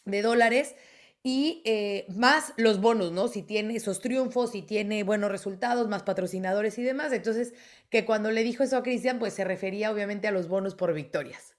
de 0.05 0.22
dólares 0.22 0.76
y 1.22 1.62
más 2.14 2.55
los 2.56 2.81
bonos, 2.81 3.12
¿no? 3.12 3.28
Si 3.28 3.43
tiene 3.43 3.76
esos 3.76 4.00
triunfos, 4.00 4.52
si 4.52 4.62
tiene 4.62 5.02
buenos 5.02 5.31
resultados, 5.31 5.88
más 5.88 6.02
patrocinadores 6.02 6.79
y 6.79 6.82
demás. 6.82 7.12
Entonces, 7.12 7.53
que 7.90 8.04
cuando 8.04 8.30
le 8.30 8.42
dijo 8.42 8.62
eso 8.62 8.76
a 8.76 8.82
Cristian, 8.82 9.18
pues 9.18 9.34
se 9.34 9.44
refería 9.44 9.90
obviamente 9.90 10.28
a 10.28 10.32
los 10.32 10.48
bonos 10.48 10.74
por 10.74 10.92
victorias. 10.92 11.56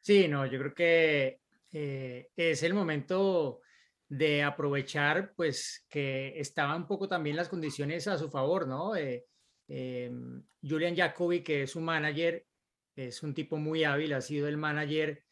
Sí, 0.00 0.28
no, 0.28 0.46
yo 0.46 0.58
creo 0.58 0.74
que 0.74 1.40
eh, 1.72 2.30
es 2.36 2.62
el 2.62 2.74
momento 2.74 3.60
de 4.08 4.42
aprovechar, 4.42 5.34
pues, 5.34 5.84
que 5.88 6.38
estaban 6.40 6.82
un 6.82 6.86
poco 6.86 7.08
también 7.08 7.36
las 7.36 7.48
condiciones 7.48 8.08
a 8.08 8.16
su 8.16 8.30
favor, 8.30 8.66
¿no? 8.66 8.96
Eh, 8.96 9.26
em, 9.68 10.42
Julian 10.62 10.96
Jacobi, 10.96 11.42
que 11.42 11.64
es 11.64 11.72
su 11.72 11.80
manager, 11.80 12.46
es 12.96 13.22
un 13.22 13.34
tipo 13.34 13.58
muy 13.58 13.84
hábil, 13.84 14.14
ha 14.14 14.20
sido 14.20 14.48
el 14.48 14.56
manager 14.56 15.22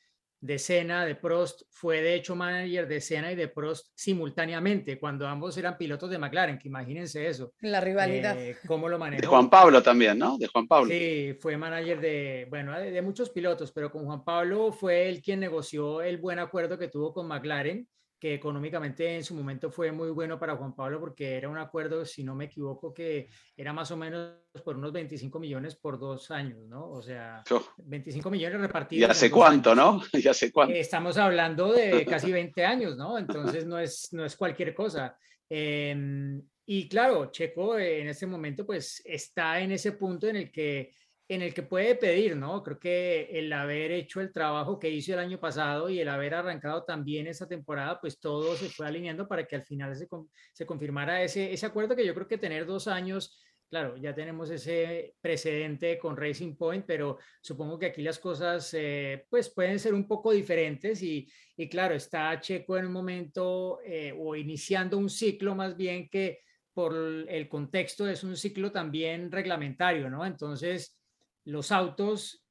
de 0.41 0.59
Senna, 0.59 1.05
de 1.05 1.15
Prost, 1.15 1.63
fue 1.71 2.03
de 2.03 2.15
hecho 2.15 2.37
manager 2.37 2.87
de 2.87 3.01
Senna 3.01 3.33
y 3.33 3.37
de 3.37 3.49
Prost 3.49 3.89
simultáneamente, 3.95 4.99
cuando 4.99 5.27
ambos 5.27 5.57
eran 5.57 5.77
pilotos 5.77 6.11
de 6.11 6.19
McLaren, 6.19 6.59
que 6.59 6.69
imagínense 6.69 7.27
eso. 7.27 7.53
La 7.61 7.81
rivalidad. 7.81 8.39
Eh, 8.39 8.57
¿Cómo 8.67 8.89
lo 8.89 8.99
manejó? 8.99 9.21
De 9.21 9.27
Juan 9.27 9.51
Pablo 9.51 9.83
también, 9.83 10.19
¿no? 10.19 10.39
De 10.39 10.47
Juan 10.47 10.67
Pablo. 10.67 10.91
Sí, 10.91 11.35
fue 11.41 11.57
manager 11.57 12.01
de, 12.01 12.47
bueno, 12.51 12.79
de, 12.79 13.03
muchos 13.03 13.31
pilotos, 13.31 13.73
pero 13.73 13.91
con 13.91 14.05
Juan 14.05 14.25
Pablo 14.25 14.73
fue 14.73 15.09
él 15.09 15.23
quien 15.23 15.41
negoció 15.41 16.03
el 16.03 16.19
buen 16.19 16.39
acuerdo 16.39 16.79
que 16.79 16.89
tuvo 16.89 17.13
con 17.13 17.29
McLaren 17.29 17.89
que 18.19 18.35
económicamente 18.35 19.17
en 19.17 19.25
su 19.25 19.35
momento 19.35 19.71
fue 19.71 19.93
muy 19.93 20.11
bueno 20.11 20.39
para 20.39 20.57
Juan 20.57 20.75
Pablo 20.75 20.99
porque 20.99 21.37
era 21.37 21.49
un 21.49 21.59
acuerdo, 21.59 22.05
si 22.07 22.25
no 22.25 22.35
me 22.35 22.47
equivoco, 22.47 22.95
que 22.95 23.29
era 23.57 23.73
más 23.73 23.91
o 23.91 23.97
menos 23.97 24.37
por 24.65 24.77
unos 24.77 24.93
25 24.93 25.39
millones 25.39 25.77
por 25.77 25.99
dos 25.99 26.31
años, 26.31 26.67
¿no? 26.67 26.91
O 26.91 27.03
sea, 27.03 27.43
25 27.79 28.31
millones 28.31 28.61
repartidos. 28.61 29.09
Ya 29.09 29.15
sé 29.15 29.31
cuánto, 29.31 29.75
¿no? 29.75 30.03
Ya 30.23 30.33
sé 30.33 30.51
cuánto. 30.51 30.75
estamos 30.75 31.19
hablando 31.19 31.73
de 31.73 32.05
casi 32.09 32.33
20 32.33 32.65
años, 32.65 32.97
¿no? 32.97 33.19
Entonces 33.19 33.67
no 33.67 33.79
es, 33.79 34.09
no 34.13 34.25
es 34.25 34.35
cualquier 34.35 34.75
cosa. 34.75 35.17
Em, 35.49 36.43
y 36.65 36.89
claro, 36.89 37.31
Checo 37.31 37.79
en 37.79 38.09
este 38.09 38.27
momento 38.27 38.67
pues 38.67 39.03
está 39.05 39.61
en 39.61 39.73
ese 39.73 39.93
punto 39.93 40.27
en 40.27 40.37
el 40.37 40.51
que 40.51 40.91
en 41.29 41.43
el 41.43 41.53
que 41.53 41.63
puede 41.63 41.97
pedir, 41.97 42.37
¿no? 42.37 42.63
Creo 42.63 42.79
que 42.79 43.29
el 43.33 43.53
haber 43.53 43.91
hecho 43.91 44.21
el 44.21 44.33
trabajo 44.33 44.79
que 44.79 44.91
hizo 44.91 45.13
el 45.13 45.19
año 45.19 45.41
pasado 45.41 45.89
y 45.91 45.99
el 45.99 46.09
haber 46.09 46.35
arrancado 46.35 46.85
también 46.85 47.27
esa 47.27 47.49
temporada, 47.49 48.01
pues 48.01 48.21
todo 48.21 48.55
se 48.57 48.69
fue 48.69 48.87
alineando 48.87 49.27
para 49.27 49.45
que 49.45 49.57
al 49.57 49.65
final 49.65 49.97
se, 49.97 50.07
se 50.53 50.67
confirmara 50.67 51.23
ese, 51.23 51.53
ese 51.53 51.67
acuerdo 51.67 51.97
que 51.97 52.07
yo 52.07 52.15
creo 52.15 52.29
que 52.29 52.39
tener 52.39 52.65
dos 52.65 52.87
años, 52.87 53.41
claro, 53.69 53.97
ya 53.97 54.15
tenemos 54.15 54.51
ese 54.51 55.17
precedente 55.21 55.99
con 55.99 56.17
Racing 56.17 56.55
Point, 56.57 56.85
pero 56.87 57.19
supongo 57.41 57.77
que 57.77 57.87
aquí 57.87 58.03
las 58.03 58.21
cosas 58.21 58.73
eh, 58.75 59.27
pues 59.29 59.51
pueden 59.51 59.81
ser 59.81 59.95
un 59.95 60.07
poco 60.07 60.31
diferentes 60.31 61.03
y, 61.03 61.29
y 61.57 61.69
claro, 61.69 61.97
está 61.97 62.41
Checo 62.41 62.79
en 62.79 62.87
un 62.87 62.93
momento 62.93 63.81
eh, 63.85 64.15
o 64.17 64.37
iniciando 64.37 64.97
un 64.97 65.11
ciclo 65.11 65.57
más 65.57 65.77
bien 65.77 66.09
que 66.09 66.41
por 66.73 66.95
el 66.95 67.49
contexto, 67.49 68.07
es 68.07 68.23
un 68.23 68.37
ciclo 68.37 68.71
también 68.71 69.33
reglamentario, 69.33 70.11
¿no? 70.11 70.27
Entonces, 70.27 70.97
los 71.47 71.73
autos 71.73 72.45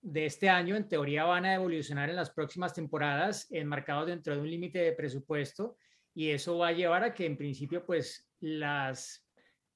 de 0.00 0.26
este 0.26 0.48
año 0.48 0.74
en 0.74 0.88
teoría 0.88 1.24
van 1.24 1.44
a 1.44 1.54
evolucionar 1.54 2.08
en 2.08 2.16
las 2.16 2.30
próximas 2.30 2.72
temporadas 2.72 3.46
enmarcados 3.50 4.06
dentro 4.06 4.34
de 4.34 4.40
un 4.40 4.50
límite 4.50 4.78
de 4.78 4.92
presupuesto 4.92 5.76
y 6.14 6.30
eso 6.30 6.58
va 6.58 6.68
a 6.68 6.72
llevar 6.72 7.04
a 7.04 7.14
que 7.14 7.26
en 7.26 7.36
principio 7.36 7.84
pues 7.84 8.28
las 8.40 9.26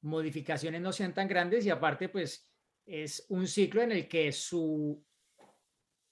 modificaciones 0.01 0.81
no 0.81 0.91
sean 0.91 1.13
tan 1.13 1.29
grandes 1.29 1.67
y 1.67 1.71
aparte 1.71 2.09
pues 2.09 2.51
es 2.87 3.27
un 3.29 3.47
ciclo 3.47 3.83
en 3.83 3.93
el 3.93 4.09
que 4.09 4.33
su 4.33 5.05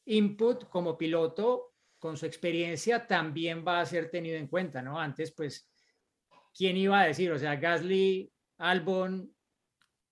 input 0.04 0.68
como 0.68 0.98
piloto 0.98 1.74
con 1.98 2.16
su 2.16 2.26
experiencia 2.26 3.06
también 3.06 3.64
va 3.66 3.80
a 3.80 3.86
ser 3.86 4.10
tenido 4.10 4.36
en 4.36 4.48
cuenta, 4.48 4.82
¿no? 4.82 5.00
Antes 5.00 5.32
pues 5.32 5.70
¿quién 6.54 6.76
iba 6.76 7.00
a 7.00 7.06
decir? 7.06 7.32
O 7.32 7.38
sea, 7.38 7.56
Gasly, 7.56 8.30
Albon, 8.58 9.34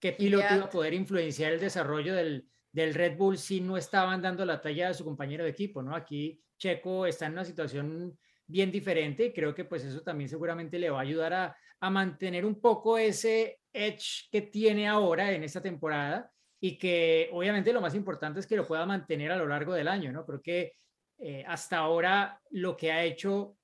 ¿qué 0.01 0.13
piloto 0.13 0.47
iba 0.55 0.65
a 0.65 0.71
poder 0.71 0.95
influenciar 0.95 1.53
el 1.53 1.61
desarrollo 1.61 2.15
del, 2.15 2.49
del 2.73 2.95
Red 2.95 3.17
Bull 3.17 3.39
si 3.39 3.61
no 3.61 3.77
estaban 3.77 4.23
dando 4.23 4.45
la 4.45 4.61
talla 4.61 4.89
de 4.89 4.95
su 4.95 5.05
compañero 5.05 5.45
de 5.45 5.51
equipo, 5.51 5.83
¿no? 5.83 5.95
Aquí 5.95 6.41
Checo 6.59 7.07
está 7.07 7.27
en 7.27 7.33
una 7.33 7.45
situación 7.45 8.19
bien 8.47 8.71
diferente 8.71 9.27
y 9.27 9.33
creo 9.33 9.55
que 9.55 9.65
pues 9.65 9.85
eso 9.85 10.01
también 10.03 10.29
seguramente 10.29 10.79
le 10.79 10.91
va 10.91 10.99
a 10.99 11.03
ayudar 11.03 11.33
a, 11.35 11.57
a 11.81 11.91
mantener 11.91 12.45
un 12.45 12.61
poco 12.61 12.99
ese 12.99 13.61
edge 13.73 14.29
que 14.31 14.43
tiene 14.43 14.89
ahora 14.89 15.33
en 15.33 15.45
esta 15.45 15.61
temporada 15.61 16.31
y 16.61 16.77
que 16.77 17.29
obviamente 17.33 17.73
lo 17.73 17.81
más 17.81 17.95
importante 17.95 18.41
es 18.41 18.47
que 18.47 18.57
lo 18.57 18.67
pueda 18.67 18.85
mantener 18.87 19.31
a 19.31 19.37
lo 19.37 19.47
largo 19.47 19.75
del 19.75 19.89
año, 19.89 20.13
¿no? 20.13 20.25
Creo 20.25 20.43
que 20.43 20.73
eh, 21.19 21.45
hasta 21.47 21.79
ahora 21.79 22.41
lo 22.51 22.77
que 22.77 22.93
ha 22.93 23.05
hecho 23.05 23.57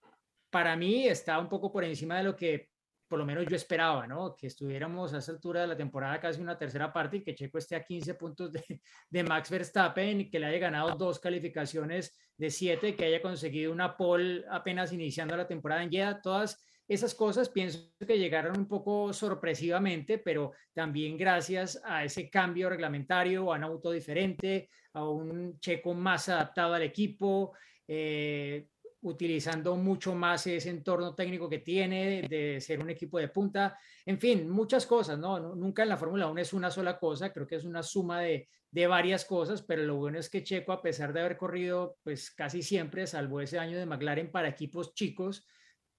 para 0.50 0.76
mí 0.76 1.06
está 1.08 1.38
un 1.38 1.48
poco 1.48 1.72
por 1.72 1.84
encima 1.84 2.18
de 2.18 2.24
lo 2.24 2.36
que 2.36 2.68
por 3.14 3.20
lo 3.20 3.26
menos 3.26 3.46
yo 3.46 3.54
esperaba, 3.54 4.08
¿no? 4.08 4.34
Que 4.34 4.48
estuviéramos 4.48 5.14
a 5.14 5.18
esa 5.18 5.30
altura 5.30 5.60
de 5.60 5.68
la 5.68 5.76
temporada 5.76 6.20
casi 6.20 6.40
una 6.40 6.58
tercera 6.58 6.92
parte 6.92 7.18
y 7.18 7.22
que 7.22 7.32
Checo 7.32 7.58
esté 7.58 7.76
a 7.76 7.84
15 7.84 8.14
puntos 8.14 8.52
de, 8.52 8.80
de 9.08 9.22
Max 9.22 9.50
Verstappen 9.50 10.22
y 10.22 10.28
que 10.28 10.40
le 10.40 10.46
haya 10.46 10.58
ganado 10.58 10.96
dos 10.96 11.20
calificaciones 11.20 12.18
de 12.36 12.50
siete, 12.50 12.96
que 12.96 13.04
haya 13.04 13.22
conseguido 13.22 13.70
una 13.70 13.96
pole 13.96 14.44
apenas 14.50 14.92
iniciando 14.92 15.36
la 15.36 15.46
temporada 15.46 15.84
en 15.84 15.92
Jeddah, 15.92 16.22
todas 16.22 16.60
esas 16.88 17.14
cosas 17.14 17.48
pienso 17.48 17.88
que 18.04 18.18
llegaron 18.18 18.58
un 18.58 18.66
poco 18.66 19.12
sorpresivamente, 19.12 20.18
pero 20.18 20.50
también 20.72 21.16
gracias 21.16 21.80
a 21.84 22.02
ese 22.02 22.28
cambio 22.28 22.68
reglamentario, 22.68 23.52
a 23.52 23.56
un 23.56 23.62
auto 23.62 23.92
diferente, 23.92 24.70
a 24.92 25.08
un 25.08 25.60
Checo 25.60 25.94
más 25.94 26.28
adaptado 26.28 26.74
al 26.74 26.82
equipo, 26.82 27.52
eh, 27.86 28.66
utilizando 29.04 29.76
mucho 29.76 30.14
más 30.14 30.46
ese 30.46 30.70
entorno 30.70 31.14
técnico 31.14 31.48
que 31.48 31.58
tiene 31.58 32.22
de 32.22 32.60
ser 32.60 32.80
un 32.80 32.90
equipo 32.90 33.18
de 33.18 33.28
punta. 33.28 33.78
En 34.04 34.18
fin, 34.18 34.48
muchas 34.48 34.86
cosas, 34.86 35.18
¿no? 35.18 35.54
Nunca 35.54 35.82
en 35.82 35.90
la 35.90 35.96
Fórmula 35.96 36.26
1 36.26 36.40
es 36.40 36.52
una 36.52 36.70
sola 36.70 36.98
cosa, 36.98 37.32
creo 37.32 37.46
que 37.46 37.56
es 37.56 37.64
una 37.64 37.82
suma 37.82 38.20
de, 38.20 38.48
de, 38.70 38.86
varias 38.86 39.24
cosas, 39.24 39.62
pero 39.62 39.82
lo 39.82 39.96
bueno 39.96 40.18
es 40.18 40.30
que 40.30 40.42
Checo, 40.42 40.72
a 40.72 40.82
pesar 40.82 41.12
de 41.12 41.20
haber 41.20 41.36
corrido 41.36 41.98
pues 42.02 42.30
casi 42.30 42.62
siempre, 42.62 43.06
salvo 43.06 43.40
ese 43.40 43.58
año 43.58 43.78
de 43.78 43.86
McLaren 43.86 44.30
para 44.30 44.48
equipos 44.48 44.94
chicos, 44.94 45.46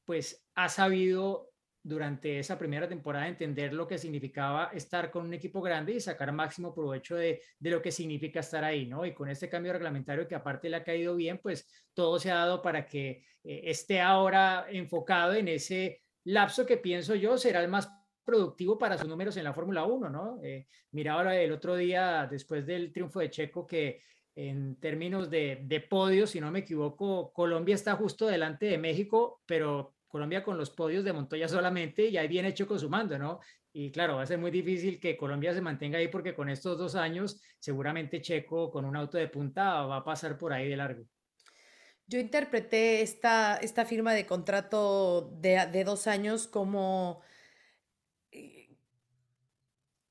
pues 0.04 0.46
ha 0.56 0.70
sabido 0.70 1.52
durante 1.86 2.40
esa 2.40 2.58
primera 2.58 2.90
temporada 2.90 3.28
entender 3.28 3.72
lo 3.72 3.88
que 3.88 4.00
significaba 4.00 4.72
estar 4.74 5.12
con 5.12 5.28
un 5.28 5.36
equipo 5.36 5.62
grande 5.62 5.94
y 5.94 6.00
sacar 6.00 6.32
máximo 6.32 6.74
provecho 6.74 7.16
de, 7.16 7.44
lo 7.60 7.80
que 7.80 7.92
significa 7.92 8.40
estar 8.40 8.64
ahí, 8.64 8.88
¿no? 8.88 9.06
Y 9.06 9.14
con 9.14 9.30
este 9.30 9.50
cambio 9.50 9.72
reglamentario 9.72 10.28
que 10.28 10.34
aparte 10.34 10.68
le 10.68 10.78
ha 10.78 10.84
caído 10.84 11.16
bien, 11.16 11.38
pues 11.38 11.68
todo 11.94 12.18
se 12.20 12.32
ha 12.32 12.38
dado 12.38 12.64
para 12.64 12.88
que 12.88 13.24
eh, 13.44 13.62
esté 13.66 14.02
ahora 14.02 14.66
enfocado 14.72 15.36
en 15.36 15.48
ese 15.48 16.02
lapso 16.24 16.66
que 16.66 16.78
pienso 16.78 17.14
yo 17.14 17.38
será 17.38 17.62
el 17.62 17.70
más 17.70 17.88
productivo 18.24 18.80
para 18.80 18.98
sus 18.98 19.08
números 19.08 19.38
en 19.38 19.44
la 19.44 19.54
Fórmula 19.54 19.86
1, 19.86 20.10
¿no? 20.10 20.40
Eh, 20.42 20.66
miraba 20.90 21.36
el 21.36 21.52
otro 21.52 21.76
día, 21.76 22.28
después 22.30 22.66
del 22.66 22.92
triunfo 22.92 23.20
de 23.20 23.30
Checo, 23.30 23.68
que 23.68 24.02
en 24.34 24.80
términos 24.80 25.30
de, 25.30 25.62
de 25.62 25.82
podio, 25.82 26.26
si 26.26 26.42
no 26.42 26.50
me 26.50 26.60
equivoco, 26.60 27.32
Colombia 27.32 27.76
está 27.76 27.94
justo 27.96 28.26
delante 28.26 28.66
de 28.66 28.80
México, 28.80 29.44
pero 29.46 29.95
Colombia 30.08 30.44
con 30.44 30.58
los 30.58 30.70
podios 30.70 31.04
de 31.04 31.14
Montoya 31.14 31.48
solamente 31.48 32.08
y 32.08 32.18
ahí 32.18 32.28
viene 32.28 32.54
Checo 32.54 32.78
sumando, 32.80 33.18
¿no? 33.18 33.40
Y 33.74 33.92
claro, 33.92 34.16
va 34.16 34.24
a 34.24 34.26
ser 34.26 34.38
muy 34.38 34.52
difícil 34.52 35.00
que 35.00 35.18
Colombia 35.18 35.54
se 35.54 35.60
mantenga 35.60 35.98
ahí 35.98 36.08
porque 36.08 36.34
con 36.34 36.50
estos 36.50 36.78
dos 36.78 36.96
años 36.96 37.42
seguramente 37.60 38.22
Checo 38.22 38.72
con 38.72 38.86
un 38.86 38.96
auto 38.96 39.18
de 39.18 39.28
punta 39.28 39.82
va 39.86 39.98
a 39.98 40.04
pasar 40.04 40.38
por 40.38 40.54
ahí 40.54 40.70
de 40.70 40.78
largo. 40.78 41.04
Yo 42.08 42.20
interpreté 42.20 43.02
esta, 43.02 43.58
esta 43.58 43.84
firma 43.84 44.14
de 44.14 44.26
contrato 44.26 45.32
de, 45.42 45.66
de 45.72 45.84
dos 45.84 46.08
años 46.08 46.48
como, 46.48 47.22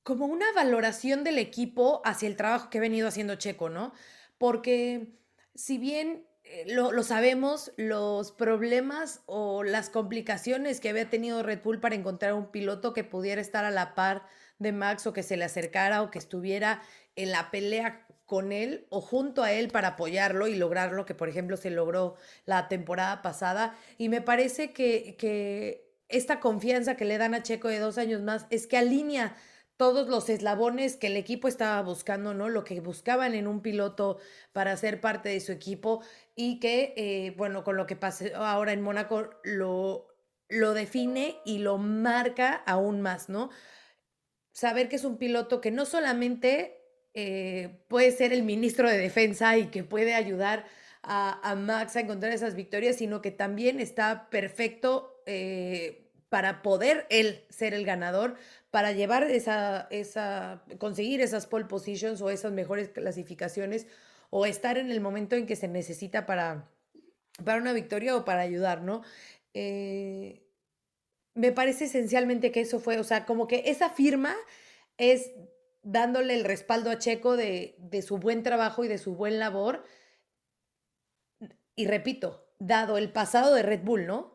como 0.03 0.25
una 0.25 0.51
valoración 0.53 1.23
del 1.23 1.39
equipo 1.39 2.01
hacia 2.03 2.27
el 2.27 2.35
trabajo 2.35 2.69
que 2.69 2.77
ha 2.79 2.81
venido 2.81 3.07
haciendo 3.07 3.35
Checo, 3.35 3.69
¿no? 3.69 3.93
Porque 4.37 5.07
si 5.55 5.77
bien 5.77 6.27
eh, 6.47 6.65
lo, 6.67 7.03
sabemos, 7.03 7.71
los 7.75 8.31
problemas 8.31 9.21
o 9.25 9.63
las 9.63 9.89
complicaciones 9.89 10.79
que 10.79 10.89
había 10.89 11.09
tenido 11.09 11.41
Red 11.41 11.61
Bull 11.63 11.79
para 11.79 11.95
encontrar 11.95 12.33
un 12.33 12.51
piloto 12.51 12.93
que 12.93 13.03
pudiera 13.03 13.41
estar 13.41 13.65
a 13.65 13.71
la 13.71 13.95
par 13.95 14.27
de 14.59 14.71
Max 14.71 15.07
o 15.07 15.13
que 15.13 15.23
se 15.23 15.37
le 15.37 15.45
acercara 15.45 16.03
o 16.03 16.11
que 16.11 16.19
estuviera 16.19 16.81
en 17.15 17.31
la 17.31 17.49
pelea 17.49 18.05
con 18.25 18.51
él 18.51 18.85
o 18.89 19.01
junto 19.01 19.43
a 19.43 19.51
él 19.51 19.69
para 19.69 19.89
apoyarlo 19.89 20.47
y 20.47 20.55
lograr 20.55 20.91
lo 20.91 21.05
que, 21.05 21.15
por 21.15 21.29
ejemplo, 21.29 21.57
se 21.57 21.71
logró 21.71 22.15
la 22.45 22.67
temporada 22.67 23.21
pasada. 23.23 23.75
Y 23.97 24.09
me 24.09 24.21
parece 24.21 24.71
que, 24.71 25.15
que 25.17 25.91
esta 26.09 26.39
confianza 26.39 26.95
que 26.95 27.05
le 27.05 27.17
dan 27.17 27.33
a 27.33 27.43
Checo 27.43 27.69
de 27.69 27.79
dos 27.79 27.97
años 27.97 28.21
más 28.21 28.45
es 28.51 28.67
que 28.67 28.77
alinea 28.77 29.35
todos 29.77 30.07
los 30.07 30.29
eslabones 30.29 30.97
que 30.97 31.07
el 31.07 31.17
equipo 31.17 31.47
estaba 31.47 31.81
buscando, 31.81 32.33
¿no? 32.33 32.49
Lo 32.49 32.63
que 32.63 32.79
buscaban 32.79 33.33
en 33.33 33.47
un 33.47 33.61
piloto 33.61 34.17
para 34.53 34.75
ser 34.77 35.01
parte 35.01 35.29
de 35.29 35.39
su 35.39 35.51
equipo 35.51 36.01
y 36.35 36.59
que, 36.59 36.93
eh, 36.95 37.33
bueno, 37.37 37.63
con 37.63 37.75
lo 37.77 37.85
que 37.85 37.95
pasa 37.95 38.25
ahora 38.35 38.73
en 38.73 38.81
Mónaco 38.81 39.29
lo, 39.43 40.07
lo 40.49 40.73
define 40.73 41.37
y 41.45 41.59
lo 41.59 41.77
marca 41.77 42.53
aún 42.65 43.01
más, 43.01 43.29
¿no? 43.29 43.49
Saber 44.53 44.87
que 44.87 44.95
es 44.95 45.03
un 45.03 45.17
piloto 45.17 45.59
que 45.59 45.71
no 45.71 45.85
solamente 45.85 46.81
eh, 47.13 47.83
puede 47.89 48.11
ser 48.11 48.33
el 48.33 48.43
ministro 48.43 48.89
de 48.89 48.97
defensa 48.97 49.57
y 49.57 49.67
que 49.67 49.83
puede 49.83 50.13
ayudar 50.13 50.65
a, 51.07 51.55
Max 51.55 51.95
a 51.95 51.99
encontrar 51.99 52.31
esas 52.33 52.55
victorias, 52.55 52.95
sino 52.95 53.21
que 53.21 53.31
también 53.31 53.79
está 53.79 54.29
perfecto 54.29 55.21
eh, 55.27 56.04
para 56.35 56.61
poder 56.61 57.07
él 57.09 57.45
ser 57.49 57.73
el 57.73 57.85
ganador, 57.85 58.35
para 58.69 58.91
llevar 58.91 59.23
esa, 59.23 59.87
esa, 59.89 60.65
conseguir 60.79 61.21
esas 61.21 61.47
pole 61.47 61.63
positions 61.63 62.21
o 62.21 62.29
esas 62.29 62.51
mejores 62.51 62.89
clasificaciones 62.89 63.87
o 64.31 64.45
estar 64.45 64.77
en 64.77 64.91
el 64.91 64.99
momento 64.99 65.37
en 65.37 65.45
que 65.45 65.55
se 65.55 65.69
necesita 65.69 66.25
para, 66.25 66.69
para 67.45 67.61
una 67.61 67.71
victoria 67.71 68.17
o 68.17 68.25
para 68.25 68.41
ayudar, 68.41 68.81
¿no? 68.81 69.01
Eh, 69.53 70.43
me 71.35 71.53
parece 71.53 71.85
esencialmente 71.85 72.51
que 72.51 72.59
eso 72.59 72.81
fue, 72.81 72.99
o 72.99 73.05
sea, 73.05 73.25
como 73.25 73.47
que 73.47 73.63
esa 73.67 73.89
firma 73.89 74.35
es 74.97 75.31
dándole 75.83 76.33
el 76.33 76.43
respaldo 76.43 76.91
a 76.91 76.97
Checo 76.97 77.37
de, 77.37 77.77
de 77.79 78.01
su 78.01 78.17
buen 78.17 78.43
trabajo 78.43 78.83
y 78.83 78.89
de 78.89 78.97
su 78.97 79.15
buen 79.15 79.39
labor. 79.39 79.85
Y 81.77 81.87
repito, 81.87 82.45
dado 82.59 82.97
el 82.97 83.09
pasado 83.09 83.55
de 83.55 83.63
Red 83.63 83.85
Bull, 83.85 84.05
¿no? 84.05 84.34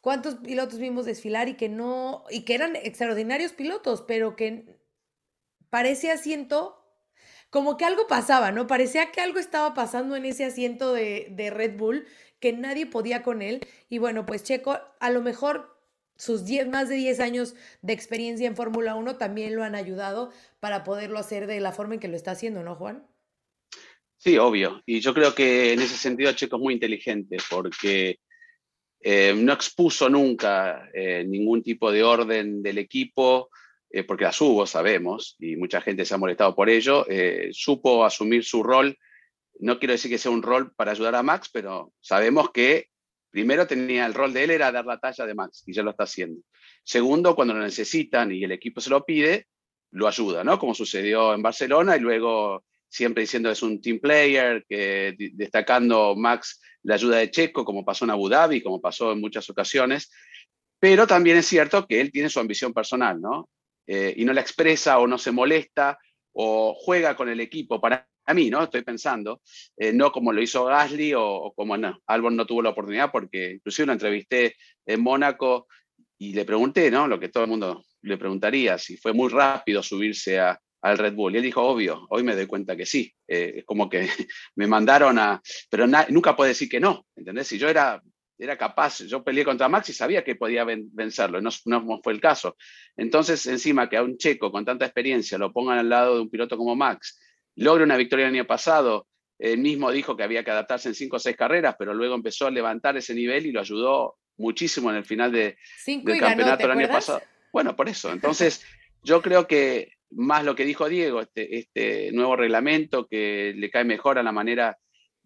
¿Cuántos 0.00 0.36
pilotos 0.36 0.78
vimos 0.78 1.06
desfilar 1.06 1.48
y 1.48 1.54
que 1.54 1.68
no, 1.68 2.24
y 2.30 2.42
que 2.42 2.54
eran 2.54 2.76
extraordinarios 2.76 3.52
pilotos, 3.52 4.02
pero 4.02 4.36
que 4.36 4.78
parece 5.70 6.10
asiento 6.10 6.78
como 7.50 7.76
que 7.76 7.84
algo 7.84 8.06
pasaba, 8.06 8.52
¿no? 8.52 8.66
Parecía 8.66 9.10
que 9.10 9.20
algo 9.20 9.38
estaba 9.38 9.74
pasando 9.74 10.16
en 10.16 10.26
ese 10.26 10.44
asiento 10.44 10.92
de, 10.92 11.28
de 11.30 11.50
Red 11.50 11.76
Bull, 11.76 12.06
que 12.40 12.52
nadie 12.52 12.86
podía 12.86 13.22
con 13.22 13.42
él. 13.42 13.60
Y 13.88 13.98
bueno, 13.98 14.26
pues 14.26 14.44
Checo, 14.44 14.78
a 15.00 15.10
lo 15.10 15.22
mejor 15.22 15.78
sus 16.16 16.44
10, 16.44 16.68
más 16.68 16.88
de 16.88 16.96
10 16.96 17.20
años 17.20 17.54
de 17.80 17.92
experiencia 17.92 18.46
en 18.46 18.56
Fórmula 18.56 18.96
1 18.96 19.16
también 19.16 19.54
lo 19.54 19.62
han 19.62 19.74
ayudado 19.74 20.30
para 20.60 20.84
poderlo 20.84 21.18
hacer 21.18 21.46
de 21.46 21.60
la 21.60 21.72
forma 21.72 21.94
en 21.94 22.00
que 22.00 22.08
lo 22.08 22.16
está 22.16 22.32
haciendo, 22.32 22.62
¿no, 22.62 22.74
Juan? 22.74 23.06
Sí, 24.18 24.36
obvio. 24.36 24.82
Y 24.84 25.00
yo 25.00 25.14
creo 25.14 25.34
que 25.34 25.72
en 25.72 25.80
ese 25.80 25.96
sentido 25.96 26.32
Checo 26.32 26.56
es 26.56 26.62
muy 26.62 26.74
inteligente 26.74 27.36
porque 27.48 28.18
eh, 29.00 29.34
no 29.36 29.52
expuso 29.52 30.08
nunca 30.08 30.88
eh, 30.92 31.24
ningún 31.24 31.62
tipo 31.62 31.90
de 31.92 32.02
orden 32.02 32.62
del 32.62 32.78
equipo, 32.78 33.50
eh, 33.90 34.04
porque 34.04 34.24
las 34.24 34.40
hubo, 34.40 34.66
sabemos, 34.66 35.36
y 35.38 35.56
mucha 35.56 35.80
gente 35.80 36.04
se 36.04 36.14
ha 36.14 36.18
molestado 36.18 36.54
por 36.54 36.68
ello. 36.68 37.06
supo 37.52 38.04
asumir 38.04 38.44
su 38.44 38.62
rol. 38.62 38.96
No 39.60 39.78
quiero 39.78 39.92
decir 39.92 40.10
que 40.10 40.18
sea 40.18 40.30
un 40.30 40.42
rol 40.42 40.72
para 40.74 40.92
ayudar 40.92 41.14
a 41.14 41.22
Max, 41.22 41.48
pero 41.52 41.92
sabemos 42.00 42.50
que 42.50 42.88
primero 43.30 43.66
tenía 43.66 44.06
el 44.06 44.14
rol 44.14 44.32
de 44.32 44.44
él 44.44 44.50
era 44.50 44.72
dar 44.72 44.86
la 44.86 44.98
talla 44.98 45.26
de 45.26 45.34
Max, 45.34 45.62
y 45.66 45.72
ya 45.72 45.82
lo 45.82 45.90
está 45.90 46.04
haciendo. 46.04 46.42
Segundo, 46.82 47.34
cuando 47.34 47.54
lo 47.54 47.60
necesitan 47.60 48.32
y 48.32 48.44
el 48.44 48.52
equipo 48.52 48.80
se 48.80 48.90
lo 48.90 49.04
pide, 49.04 49.46
lo 49.92 50.06
ayuda, 50.06 50.44
¿no? 50.44 50.58
Como 50.58 50.74
sucedió 50.74 51.34
en 51.34 51.42
Barcelona 51.42 51.96
y 51.96 52.00
luego 52.00 52.64
siempre 52.88 53.22
diciendo 53.22 53.50
es 53.50 53.62
un 53.62 53.80
team 53.80 53.98
player, 53.98 54.64
que 54.68 55.14
destacando 55.34 56.14
Max 56.16 56.60
la 56.82 56.94
ayuda 56.94 57.18
de 57.18 57.30
Checo, 57.30 57.64
como 57.64 57.84
pasó 57.84 58.04
en 58.04 58.12
Abu 58.12 58.28
Dhabi, 58.28 58.62
como 58.62 58.80
pasó 58.80 59.12
en 59.12 59.20
muchas 59.20 59.48
ocasiones. 59.50 60.10
Pero 60.80 61.06
también 61.06 61.36
es 61.36 61.46
cierto 61.46 61.86
que 61.86 62.00
él 62.00 62.12
tiene 62.12 62.30
su 62.30 62.40
ambición 62.40 62.72
personal, 62.72 63.20
¿no? 63.20 63.48
Eh, 63.86 64.14
y 64.16 64.24
no 64.24 64.32
la 64.32 64.40
expresa 64.40 64.98
o 64.98 65.06
no 65.06 65.18
se 65.18 65.32
molesta 65.32 65.98
o 66.32 66.74
juega 66.74 67.16
con 67.16 67.28
el 67.28 67.40
equipo 67.40 67.80
para 67.80 68.06
mí, 68.34 68.50
¿no? 68.50 68.62
Estoy 68.62 68.82
pensando, 68.82 69.40
eh, 69.76 69.92
no 69.92 70.12
como 70.12 70.32
lo 70.32 70.42
hizo 70.42 70.64
Gasly 70.66 71.14
o, 71.14 71.52
como 71.56 71.76
no, 71.76 71.98
Albon 72.06 72.36
no 72.36 72.46
tuvo 72.46 72.62
la 72.62 72.70
oportunidad 72.70 73.10
porque 73.10 73.52
inclusive 73.52 73.86
lo 73.86 73.92
entrevisté 73.94 74.56
en 74.86 75.00
Mónaco 75.00 75.66
y 76.18 76.34
le 76.34 76.44
pregunté, 76.44 76.90
¿no? 76.90 77.08
Lo 77.08 77.18
que 77.18 77.30
todo 77.30 77.44
el 77.44 77.50
mundo 77.50 77.84
le 78.02 78.18
preguntaría, 78.18 78.78
si 78.78 78.96
fue 78.96 79.12
muy 79.12 79.30
rápido 79.30 79.82
subirse 79.82 80.38
a, 80.38 80.60
al 80.82 80.98
Red 80.98 81.14
Bull. 81.14 81.34
Y 81.34 81.38
él 81.38 81.42
dijo, 81.42 81.62
obvio, 81.62 82.06
hoy 82.10 82.22
me 82.22 82.34
doy 82.34 82.46
cuenta 82.46 82.76
que 82.76 82.86
sí. 82.86 83.12
Eh, 83.26 83.54
es 83.58 83.64
como 83.64 83.88
que 83.88 84.08
me 84.56 84.66
mandaron 84.66 85.18
a... 85.18 85.40
Pero 85.70 85.86
nunca 86.08 86.36
puede 86.36 86.50
decir 86.50 86.68
que 86.68 86.80
no, 86.80 87.06
¿entendés? 87.16 87.48
Si 87.48 87.58
yo 87.58 87.68
era, 87.68 88.02
era 88.38 88.56
capaz, 88.56 89.00
yo 89.04 89.24
peleé 89.24 89.44
contra 89.44 89.68
Max 89.68 89.90
y 89.90 89.92
sabía 89.92 90.22
que 90.22 90.36
podía 90.36 90.64
vencerlo, 90.64 91.40
no, 91.40 91.50
no 91.64 92.00
fue 92.02 92.12
el 92.12 92.20
caso. 92.20 92.56
Entonces, 92.96 93.46
encima 93.46 93.88
que 93.88 93.96
a 93.96 94.02
un 94.02 94.16
checo 94.16 94.52
con 94.52 94.64
tanta 94.64 94.84
experiencia 94.84 95.38
lo 95.38 95.52
pongan 95.52 95.78
al 95.78 95.88
lado 95.88 96.14
de 96.14 96.20
un 96.22 96.30
piloto 96.30 96.56
como 96.56 96.76
Max, 96.76 97.20
logre 97.56 97.84
una 97.84 97.96
victoria 97.96 98.28
el 98.28 98.34
año 98.34 98.46
pasado, 98.46 99.08
él 99.38 99.58
mismo 99.58 99.90
dijo 99.90 100.16
que 100.16 100.22
había 100.24 100.44
que 100.44 100.50
adaptarse 100.50 100.88
en 100.88 100.94
cinco 100.94 101.16
o 101.16 101.20
seis 101.20 101.36
carreras, 101.36 101.76
pero 101.78 101.94
luego 101.94 102.14
empezó 102.14 102.46
a 102.46 102.50
levantar 102.50 102.96
ese 102.96 103.14
nivel 103.14 103.46
y 103.46 103.52
lo 103.52 103.60
ayudó 103.60 104.16
muchísimo 104.36 104.90
en 104.90 104.96
el 104.96 105.04
final 105.04 105.32
de, 105.32 105.58
del 105.86 106.20
campeonato 106.20 106.64
el 106.64 106.70
año 106.70 106.88
pasado. 106.88 107.22
Bueno, 107.52 107.74
por 107.74 107.88
eso. 107.88 108.12
Entonces, 108.12 108.64
yo 109.02 109.22
creo 109.22 109.46
que 109.46 109.97
más 110.10 110.44
lo 110.44 110.54
que 110.54 110.64
dijo 110.64 110.88
Diego, 110.88 111.20
este, 111.20 111.58
este 111.58 112.12
nuevo 112.12 112.36
reglamento 112.36 113.06
que 113.06 113.52
le 113.56 113.70
cae 113.70 113.84
mejor 113.84 114.18
a 114.18 114.22
la 114.22 114.32
manera 114.32 114.78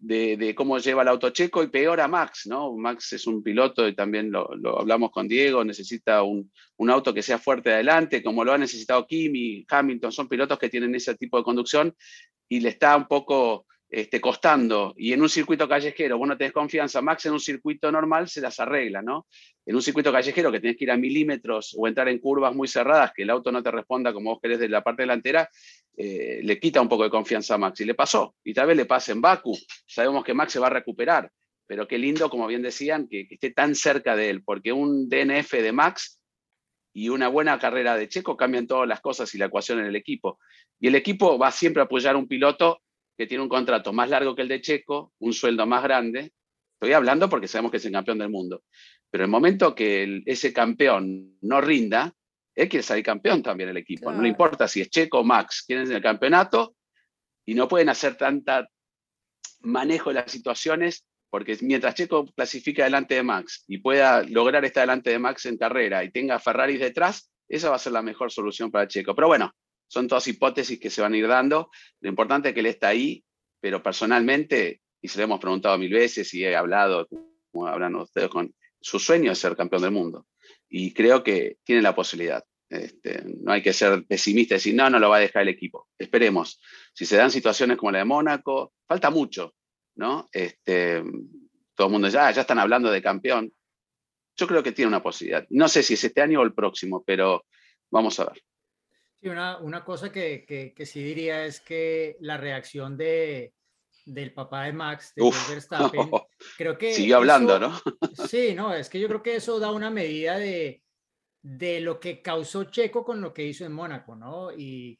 de, 0.03 0.53
cómo 0.55 0.79
lleva 0.79 1.01
el 1.03 1.07
auto 1.07 1.29
checo 1.29 1.63
y 1.63 1.67
peor 1.67 2.01
a 2.01 2.09
Max, 2.09 2.45
¿no? 2.45 2.75
Max 2.75 3.13
es 3.13 3.25
un 3.25 3.41
piloto 3.41 3.87
y 3.87 3.95
también 3.95 4.31
lo, 4.31 4.49
hablamos 4.77 5.11
con 5.11 5.27
Diego, 5.27 5.63
necesita 5.63 6.23
un, 6.23 6.51
un, 6.77 6.89
auto 6.89 7.13
que 7.13 7.21
sea 7.21 7.37
fuerte 7.37 7.71
adelante, 7.71 8.21
como 8.21 8.43
lo 8.43 8.51
ha 8.51 8.57
necesitado 8.57 9.07
Kimi, 9.07 9.65
Hamilton, 9.69 10.11
son 10.11 10.27
pilotos 10.27 10.59
que 10.59 10.69
tienen 10.69 10.93
ese 10.93 11.15
tipo 11.15 11.37
de 11.37 11.43
conducción 11.43 11.95
y 12.49 12.59
le 12.59 12.69
está 12.69 12.97
un 12.97 13.07
poco 13.07 13.65
este, 13.93 14.19
costando. 14.19 14.95
Y 14.97 15.13
en 15.13 15.21
un 15.21 15.29
circuito 15.29 15.69
callejero, 15.69 16.17
vos 16.17 16.27
no 16.27 16.35
tenés 16.35 16.51
confianza, 16.51 16.99
Max 16.99 17.27
en 17.27 17.33
un 17.33 17.39
circuito 17.39 17.91
normal 17.91 18.27
se 18.27 18.41
las 18.41 18.59
arregla, 18.59 19.03
¿no? 19.03 19.27
En 19.67 19.75
un 19.75 19.83
circuito 19.83 20.11
callejero 20.11 20.51
que 20.51 20.59
tenés 20.59 20.77
que 20.77 20.85
ir 20.85 20.91
a 20.91 20.97
milímetros 20.97 21.75
o 21.77 21.87
entrar 21.87 22.09
en 22.09 22.17
curvas 22.17 22.55
muy 22.55 22.67
cerradas, 22.67 23.11
que 23.15 23.21
el 23.21 23.29
auto 23.29 23.51
no 23.51 23.61
te 23.61 23.69
responda 23.69 24.11
como 24.11 24.31
vos 24.31 24.39
querés 24.41 24.57
de 24.57 24.67
la 24.67 24.81
parte 24.81 25.03
delantera, 25.03 25.47
eh, 25.95 26.39
le 26.41 26.59
quita 26.59 26.81
un 26.81 26.89
poco 26.89 27.03
de 27.03 27.11
confianza 27.11 27.53
a 27.53 27.59
Max. 27.59 27.81
Y 27.81 27.85
le 27.85 27.93
pasó. 27.93 28.33
Y 28.43 28.51
tal 28.55 28.65
vez 28.65 28.77
le 28.77 28.85
pase 28.85 29.11
en 29.11 29.21
Baku. 29.21 29.55
Sabemos 29.85 30.23
que 30.23 30.33
Max 30.33 30.53
se 30.53 30.59
va 30.59 30.67
a 30.67 30.71
recuperar. 30.71 31.31
Pero 31.67 31.87
qué 31.87 31.99
lindo, 31.99 32.31
como 32.31 32.47
bien 32.47 32.63
decían, 32.63 33.07
que, 33.07 33.27
que 33.27 33.35
esté 33.35 33.51
tan 33.51 33.75
cerca 33.75 34.15
de 34.15 34.31
él, 34.31 34.43
porque 34.43 34.71
un 34.73 35.07
DNF 35.07 35.53
de 35.53 35.71
Max 35.71 36.19
y 36.93 37.09
una 37.09 37.27
buena 37.27 37.59
carrera 37.59 37.95
de 37.95 38.09
Checo 38.09 38.35
cambian 38.37 38.65
todas 38.65 38.87
las 38.87 39.01
cosas 39.01 39.33
y 39.35 39.37
la 39.37 39.45
ecuación 39.45 39.79
en 39.79 39.85
el 39.85 39.95
equipo. 39.95 40.39
Y 40.79 40.87
el 40.87 40.95
equipo 40.95 41.37
va 41.37 41.51
siempre 41.51 41.81
a 41.81 41.85
apoyar 41.85 42.15
a 42.15 42.17
un 42.17 42.27
piloto 42.27 42.82
que 43.17 43.27
tiene 43.27 43.43
un 43.43 43.49
contrato 43.49 43.93
más 43.93 44.09
largo 44.09 44.35
que 44.35 44.41
el 44.41 44.47
de 44.47 44.61
Checo, 44.61 45.13
un 45.19 45.33
sueldo 45.33 45.65
más 45.65 45.83
grande. 45.83 46.33
Estoy 46.75 46.93
hablando 46.93 47.29
porque 47.29 47.47
sabemos 47.47 47.71
que 47.71 47.77
es 47.77 47.85
el 47.85 47.91
campeón 47.91 48.17
del 48.17 48.29
mundo. 48.29 48.63
Pero 49.09 49.23
el 49.23 49.29
momento 49.29 49.75
que 49.75 50.23
ese 50.25 50.51
campeón 50.51 51.37
no 51.41 51.61
rinda, 51.61 52.13
él 52.55 52.69
quiere 52.69 52.83
salir 52.83 53.03
campeón 53.03 53.43
también 53.43 53.69
el 53.69 53.77
equipo. 53.77 54.11
No 54.11 54.21
le 54.21 54.29
importa 54.29 54.67
si 54.67 54.81
es 54.81 54.89
Checo 54.89 55.19
o 55.19 55.23
Max, 55.23 55.63
quieren 55.65 55.91
el 55.91 56.01
campeonato 56.01 56.75
y 57.45 57.53
no 57.53 57.67
pueden 57.67 57.89
hacer 57.89 58.15
tanta 58.15 58.67
manejo 59.61 60.09
de 60.09 60.15
las 60.15 60.31
situaciones 60.31 61.05
porque 61.33 61.57
mientras 61.61 61.95
Checo 61.95 62.27
clasifica 62.27 62.83
delante 62.83 63.15
de 63.15 63.23
Max 63.23 63.63
y 63.67 63.79
pueda 63.79 64.21
lograr 64.21 64.63
estar 64.65 64.83
delante 64.83 65.09
de 65.09 65.17
Max 65.17 65.47
en 65.47 65.57
carrera 65.57 66.03
y 66.03 66.11
tenga 66.11 66.37
Ferrari 66.37 66.77
detrás, 66.77 67.31
esa 67.49 67.71
va 67.71 67.75
a 67.77 67.79
ser 67.79 67.93
la 67.93 68.03
mejor 68.03 68.31
solución 68.31 68.69
para 68.69 68.87
Checo. 68.87 69.15
Pero 69.15 69.29
bueno, 69.29 69.51
son 69.93 70.07
todas 70.07 70.27
hipótesis 70.27 70.79
que 70.79 70.89
se 70.89 71.03
van 71.03 71.13
a 71.13 71.17
ir 71.17 71.27
dando. 71.27 71.69
Lo 72.01 72.09
importante 72.09 72.49
es 72.49 72.53
que 72.55 72.61
él 72.61 72.65
está 72.65 72.87
ahí, 72.87 73.23
pero 73.59 73.83
personalmente, 73.83 74.81
y 74.99 75.07
se 75.07 75.19
lo 75.19 75.25
hemos 75.25 75.39
preguntado 75.39 75.77
mil 75.77 75.93
veces 75.93 76.33
y 76.33 76.43
he 76.43 76.55
hablado, 76.55 77.07
como 77.51 77.67
hablan 77.67 77.95
ustedes, 77.97 78.27
con 78.29 78.51
su 78.81 78.97
sueño 78.97 79.31
es 79.31 79.37
ser 79.37 79.55
campeón 79.55 79.83
del 79.83 79.91
mundo. 79.91 80.25
Y 80.67 80.95
creo 80.95 81.23
que 81.23 81.57
tiene 81.63 81.83
la 81.83 81.93
posibilidad. 81.93 82.43
Este, 82.69 83.23
no 83.23 83.51
hay 83.51 83.61
que 83.61 83.71
ser 83.71 84.03
pesimista 84.07 84.55
y 84.55 84.57
decir, 84.57 84.73
no, 84.73 84.89
no 84.89 84.97
lo 84.97 85.11
va 85.11 85.17
a 85.17 85.19
dejar 85.19 85.43
el 85.43 85.49
equipo. 85.49 85.87
Esperemos. 85.95 86.59
Si 86.91 87.05
se 87.05 87.17
dan 87.17 87.29
situaciones 87.29 87.77
como 87.77 87.91
la 87.91 87.99
de 87.99 88.05
Mónaco, 88.05 88.73
falta 88.87 89.11
mucho, 89.11 89.53
¿no? 89.95 90.27
Este, 90.31 91.03
todo 91.75 91.85
el 91.85 91.93
mundo 91.93 92.07
ya, 92.07 92.31
ya 92.31 92.41
están 92.41 92.57
hablando 92.57 92.89
de 92.89 92.99
campeón. 92.99 93.53
Yo 94.35 94.47
creo 94.47 94.63
que 94.63 94.71
tiene 94.71 94.89
una 94.89 95.03
posibilidad. 95.03 95.45
No 95.51 95.67
sé 95.67 95.83
si 95.83 95.93
es 95.93 96.03
este 96.03 96.21
año 96.21 96.39
o 96.39 96.43
el 96.43 96.55
próximo, 96.55 97.03
pero 97.05 97.45
vamos 97.91 98.19
a 98.19 98.25
ver 98.25 98.41
una, 99.29 99.57
una 99.57 99.83
cosa 99.83 100.11
que, 100.11 100.45
que, 100.75 100.85
sí 100.85 101.03
diría 101.03 101.45
es 101.45 101.59
que 101.61 102.17
la 102.19 102.37
reacción 102.37 102.97
de, 102.97 103.53
del 104.05 104.33
papá 104.33 104.63
de 104.65 104.73
Max, 104.73 105.13
de 105.15 105.31
Verstappen, 105.49 106.09
creo 106.57 106.77
que... 106.77 106.93
Sigue 106.93 107.13
hablando, 107.13 107.59
¿no? 107.59 107.79
sí, 108.27 108.53
no, 108.55 108.73
es 108.73 108.89
que 108.89 108.99
yo 108.99 109.07
creo 109.07 109.23
que 109.23 109.35
eso 109.35 109.59
da 109.59 109.71
una 109.71 109.89
medida 109.89 110.37
de, 110.37 110.83
de 111.41 111.79
lo 111.79 111.99
que 111.99 112.21
causó 112.21 112.65
Checo 112.65 113.03
con 113.03 113.21
lo 113.21 113.33
que 113.33 113.45
hizo 113.45 113.65
en 113.65 113.73
Mónaco, 113.73 114.15
¿no? 114.15 114.51
Y, 114.51 114.99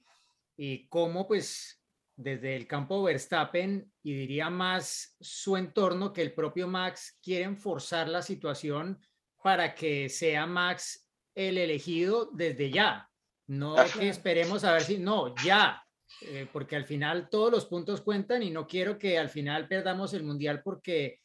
y 0.55 0.87
cómo, 0.87 1.27
pues, 1.27 1.81
desde 2.15 2.55
el 2.55 2.67
campo 2.67 3.03
Verstappen 3.03 3.91
y 4.03 4.13
diría 4.13 4.49
más 4.49 5.15
su 5.19 5.57
entorno 5.57 6.13
que 6.13 6.21
el 6.21 6.33
propio 6.33 6.67
Max 6.67 7.17
quieren 7.21 7.57
forzar 7.57 8.07
la 8.07 8.21
situación 8.21 8.99
para 9.41 9.73
que 9.73 10.09
sea 10.09 10.45
Max 10.45 11.09
el 11.35 11.57
elegido 11.57 12.29
desde 12.31 12.69
ya. 12.69 13.09
No 13.47 13.75
que 13.97 14.09
esperemos 14.09 14.63
a 14.63 14.73
ver 14.73 14.83
si, 14.83 14.97
no, 14.97 15.35
ya, 15.43 15.83
eh, 16.21 16.47
porque 16.51 16.75
al 16.75 16.85
final 16.85 17.29
todos 17.29 17.51
los 17.51 17.65
puntos 17.65 18.01
cuentan 18.01 18.43
y 18.43 18.49
no 18.49 18.67
quiero 18.67 18.97
que 18.97 19.17
al 19.17 19.29
final 19.29 19.67
perdamos 19.67 20.13
el 20.13 20.23
mundial 20.23 20.61
porque 20.63 21.19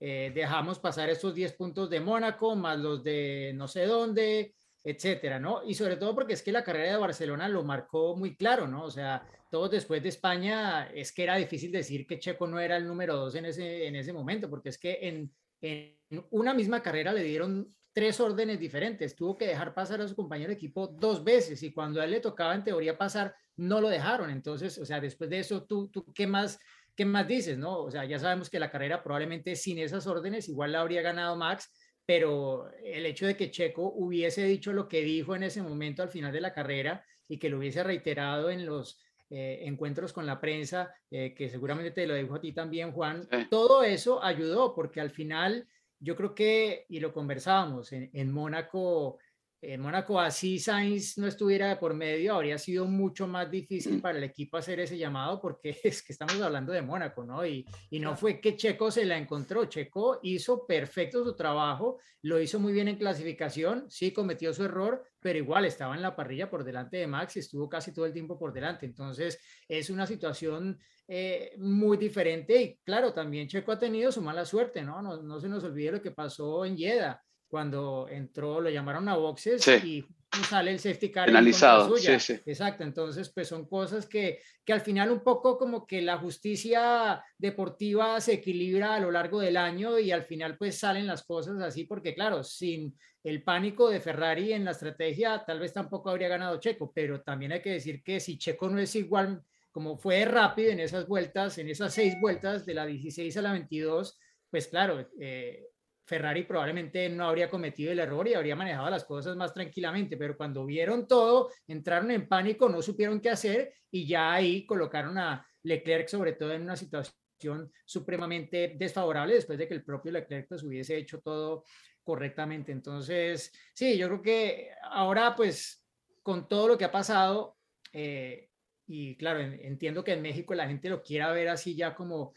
eh, 0.00 0.32
dejamos 0.34 0.78
pasar 0.78 1.08
esos 1.10 1.34
10 1.34 1.52
puntos 1.54 1.88
de 1.88 2.00
Mónaco 2.00 2.56
más 2.56 2.78
los 2.78 3.02
de 3.02 3.52
no 3.54 3.68
sé 3.68 3.86
dónde, 3.86 4.54
etcétera, 4.82 5.38
¿no? 5.38 5.62
Y 5.64 5.74
sobre 5.74 5.96
todo 5.96 6.14
porque 6.14 6.32
es 6.34 6.42
que 6.42 6.52
la 6.52 6.64
carrera 6.64 6.92
de 6.92 6.98
Barcelona 6.98 7.48
lo 7.48 7.62
marcó 7.62 8.16
muy 8.16 8.36
claro, 8.36 8.66
¿no? 8.66 8.84
O 8.84 8.90
sea, 8.90 9.24
todos 9.48 9.70
después 9.70 10.02
de 10.02 10.08
España 10.08 10.90
es 10.92 11.12
que 11.12 11.22
era 11.22 11.36
difícil 11.36 11.70
decir 11.70 12.06
que 12.06 12.18
Checo 12.18 12.46
no 12.46 12.58
era 12.58 12.76
el 12.76 12.86
número 12.86 13.16
dos 13.16 13.34
en 13.36 13.46
ese, 13.46 13.86
en 13.86 13.96
ese 13.96 14.12
momento, 14.12 14.50
porque 14.50 14.70
es 14.70 14.78
que 14.78 14.98
en, 15.02 15.32
en 15.60 15.96
una 16.30 16.52
misma 16.52 16.82
carrera 16.82 17.12
le 17.12 17.22
dieron 17.22 17.72
tres 17.92 18.20
órdenes 18.20 18.58
diferentes. 18.58 19.14
Tuvo 19.14 19.36
que 19.36 19.46
dejar 19.46 19.74
pasar 19.74 20.00
a 20.00 20.08
su 20.08 20.16
compañero 20.16 20.48
de 20.48 20.54
equipo 20.54 20.86
dos 20.86 21.22
veces 21.22 21.62
y 21.62 21.72
cuando 21.72 22.00
a 22.00 22.04
él 22.04 22.12
le 22.12 22.20
tocaba 22.20 22.54
en 22.54 22.64
teoría 22.64 22.96
pasar, 22.96 23.34
no 23.56 23.80
lo 23.80 23.88
dejaron. 23.88 24.30
Entonces, 24.30 24.78
o 24.78 24.84
sea, 24.84 25.00
después 25.00 25.30
de 25.30 25.40
eso, 25.40 25.64
¿tú, 25.64 25.88
tú 25.88 26.12
qué, 26.14 26.26
más, 26.26 26.58
qué 26.96 27.04
más 27.04 27.26
dices? 27.28 27.58
¿no? 27.58 27.78
O 27.78 27.90
sea, 27.90 28.04
ya 28.04 28.18
sabemos 28.18 28.50
que 28.50 28.60
la 28.60 28.70
carrera 28.70 29.02
probablemente 29.02 29.56
sin 29.56 29.78
esas 29.78 30.06
órdenes 30.06 30.48
igual 30.48 30.72
la 30.72 30.80
habría 30.80 31.02
ganado 31.02 31.36
Max, 31.36 31.70
pero 32.06 32.70
el 32.82 33.06
hecho 33.06 33.26
de 33.26 33.36
que 33.36 33.50
Checo 33.50 33.92
hubiese 33.94 34.44
dicho 34.44 34.72
lo 34.72 34.88
que 34.88 35.02
dijo 35.02 35.36
en 35.36 35.44
ese 35.44 35.62
momento 35.62 36.02
al 36.02 36.08
final 36.08 36.32
de 36.32 36.40
la 36.40 36.52
carrera 36.52 37.04
y 37.28 37.38
que 37.38 37.48
lo 37.48 37.58
hubiese 37.58 37.82
reiterado 37.84 38.50
en 38.50 38.66
los 38.66 39.00
eh, 39.30 39.60
encuentros 39.66 40.12
con 40.12 40.26
la 40.26 40.40
prensa, 40.40 40.94
eh, 41.10 41.32
que 41.34 41.48
seguramente 41.48 41.90
te 41.90 42.06
lo 42.06 42.14
dijo 42.14 42.34
a 42.34 42.40
ti 42.40 42.52
también, 42.52 42.92
Juan, 42.92 43.26
todo 43.48 43.82
eso 43.82 44.22
ayudó 44.22 44.74
porque 44.74 45.00
al 45.00 45.10
final 45.10 45.66
yo 46.02 46.16
creo 46.16 46.34
que, 46.34 46.84
y 46.88 47.00
lo 47.00 47.12
conversábamos, 47.12 47.92
en, 47.92 48.10
en 48.12 48.32
Mónaco, 48.32 49.18
en 49.62 49.80
Mónaco 49.80 50.20
así 50.20 50.58
Sainz 50.58 51.16
no 51.18 51.28
estuviera 51.28 51.78
por 51.78 51.94
medio, 51.94 52.34
habría 52.34 52.58
sido 52.58 52.84
mucho 52.86 53.28
más 53.28 53.48
difícil 53.48 54.00
para 54.02 54.18
el 54.18 54.24
equipo 54.24 54.56
hacer 54.56 54.80
ese 54.80 54.98
llamado 54.98 55.40
porque 55.40 55.78
es 55.84 56.02
que 56.02 56.12
estamos 56.12 56.40
hablando 56.40 56.72
de 56.72 56.82
Mónaco, 56.82 57.24
¿no? 57.24 57.46
Y, 57.46 57.64
y 57.88 58.00
no 58.00 58.16
fue 58.16 58.40
que 58.40 58.56
Checo 58.56 58.90
se 58.90 59.04
la 59.04 59.16
encontró, 59.16 59.66
Checo 59.66 60.18
hizo 60.24 60.66
perfecto 60.66 61.24
su 61.24 61.36
trabajo, 61.36 62.00
lo 62.22 62.40
hizo 62.40 62.58
muy 62.58 62.72
bien 62.72 62.88
en 62.88 62.96
clasificación, 62.96 63.88
sí 63.88 64.12
cometió 64.12 64.52
su 64.52 64.64
error, 64.64 65.04
pero 65.20 65.38
igual 65.38 65.64
estaba 65.64 65.94
en 65.94 66.02
la 66.02 66.16
parrilla 66.16 66.50
por 66.50 66.64
delante 66.64 66.96
de 66.96 67.06
Max 67.06 67.36
y 67.36 67.38
estuvo 67.38 67.68
casi 67.68 67.92
todo 67.92 68.06
el 68.06 68.12
tiempo 68.12 68.36
por 68.36 68.52
delante. 68.52 68.84
Entonces 68.84 69.38
es 69.68 69.90
una 69.90 70.08
situación 70.08 70.76
eh, 71.06 71.52
muy 71.58 71.98
diferente 71.98 72.60
y 72.60 72.76
claro, 72.78 73.12
también 73.12 73.46
Checo 73.46 73.70
ha 73.70 73.78
tenido 73.78 74.10
su 74.10 74.22
mala 74.22 74.44
suerte, 74.44 74.82
¿no? 74.82 75.00
No, 75.00 75.22
no 75.22 75.40
se 75.40 75.48
nos 75.48 75.62
olvide 75.62 75.92
lo 75.92 76.02
que 76.02 76.10
pasó 76.10 76.64
en 76.64 76.76
Jeddah 76.76 77.22
cuando 77.52 78.08
entró, 78.08 78.62
lo 78.62 78.70
llamaron 78.70 79.10
a 79.10 79.16
boxes 79.16 79.68
y 79.84 80.02
sale 80.48 80.70
el 80.70 80.78
safety 80.78 81.10
car. 81.10 81.26
Penalizado, 81.26 81.94
sí, 81.98 82.18
sí. 82.18 82.40
Exacto, 82.46 82.82
entonces 82.82 83.28
pues 83.28 83.46
son 83.46 83.66
cosas 83.66 84.06
que, 84.06 84.38
que 84.64 84.72
al 84.72 84.80
final 84.80 85.10
un 85.10 85.20
poco 85.22 85.58
como 85.58 85.86
que 85.86 86.00
la 86.00 86.16
justicia 86.16 87.22
deportiva 87.36 88.18
se 88.22 88.32
equilibra 88.32 88.94
a 88.94 89.00
lo 89.00 89.10
largo 89.10 89.38
del 89.38 89.58
año 89.58 89.98
y 89.98 90.12
al 90.12 90.22
final 90.22 90.56
pues 90.56 90.78
salen 90.78 91.06
las 91.06 91.24
cosas 91.24 91.60
así 91.60 91.84
porque 91.84 92.14
claro, 92.14 92.42
sin 92.42 92.96
el 93.22 93.42
pánico 93.42 93.90
de 93.90 94.00
Ferrari 94.00 94.54
en 94.54 94.64
la 94.64 94.70
estrategia 94.70 95.44
tal 95.46 95.60
vez 95.60 95.74
tampoco 95.74 96.08
habría 96.08 96.28
ganado 96.28 96.58
Checo, 96.58 96.90
pero 96.94 97.20
también 97.20 97.52
hay 97.52 97.60
que 97.60 97.72
decir 97.72 98.02
que 98.02 98.18
si 98.18 98.38
Checo 98.38 98.70
no 98.70 98.78
es 98.78 98.96
igual 98.96 99.42
como 99.70 99.98
fue 99.98 100.24
rápido 100.24 100.70
en 100.70 100.80
esas 100.80 101.06
vueltas, 101.06 101.58
en 101.58 101.68
esas 101.68 101.92
seis 101.92 102.14
vueltas 102.18 102.64
de 102.64 102.72
la 102.72 102.86
16 102.86 103.36
a 103.36 103.42
la 103.42 103.52
22, 103.52 104.18
pues 104.50 104.68
claro, 104.68 105.06
eh, 105.20 105.71
Ferrari 106.12 106.42
probablemente 106.42 107.08
no 107.08 107.26
habría 107.26 107.48
cometido 107.48 107.90
el 107.90 107.98
error 107.98 108.28
y 108.28 108.34
habría 108.34 108.54
manejado 108.54 108.90
las 108.90 109.04
cosas 109.04 109.34
más 109.34 109.54
tranquilamente, 109.54 110.18
pero 110.18 110.36
cuando 110.36 110.66
vieron 110.66 111.08
todo, 111.08 111.48
entraron 111.66 112.10
en 112.10 112.28
pánico, 112.28 112.68
no 112.68 112.82
supieron 112.82 113.18
qué 113.18 113.30
hacer 113.30 113.72
y 113.90 114.06
ya 114.06 114.34
ahí 114.34 114.66
colocaron 114.66 115.16
a 115.16 115.46
Leclerc 115.62 116.08
sobre 116.08 116.34
todo 116.34 116.52
en 116.52 116.64
una 116.64 116.76
situación 116.76 117.72
supremamente 117.86 118.74
desfavorable 118.76 119.36
después 119.36 119.58
de 119.58 119.66
que 119.66 119.72
el 119.72 119.82
propio 119.82 120.12
Leclerc 120.12 120.48
pues 120.48 120.62
hubiese 120.62 120.98
hecho 120.98 121.22
todo 121.22 121.64
correctamente. 122.04 122.72
Entonces, 122.72 123.50
sí, 123.72 123.96
yo 123.96 124.08
creo 124.08 124.20
que 124.20 124.68
ahora 124.90 125.34
pues 125.34 125.82
con 126.22 126.46
todo 126.46 126.68
lo 126.68 126.76
que 126.76 126.84
ha 126.84 126.92
pasado, 126.92 127.56
eh, 127.90 128.50
y 128.86 129.16
claro, 129.16 129.40
entiendo 129.40 130.04
que 130.04 130.12
en 130.12 130.20
México 130.20 130.52
la 130.52 130.68
gente 130.68 130.90
lo 130.90 131.02
quiera 131.02 131.32
ver 131.32 131.48
así 131.48 131.74
ya 131.74 131.94
como 131.94 132.34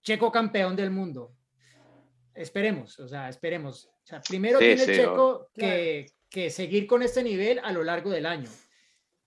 Checo 0.00 0.30
campeón 0.30 0.76
del 0.76 0.92
mundo. 0.92 1.34
Esperemos, 2.36 2.98
o 2.98 3.08
sea, 3.08 3.28
esperemos. 3.28 3.86
O 3.86 4.06
sea, 4.06 4.20
primero 4.20 4.58
tiene 4.58 4.84
Checo 4.84 5.48
que, 5.54 6.06
que, 6.28 6.50
seguir 6.50 6.86
con 6.86 7.02
este 7.02 7.22
nivel 7.22 7.60
a 7.62 7.72
lo 7.72 7.82
largo 7.82 8.10
del 8.10 8.26
año. 8.26 8.48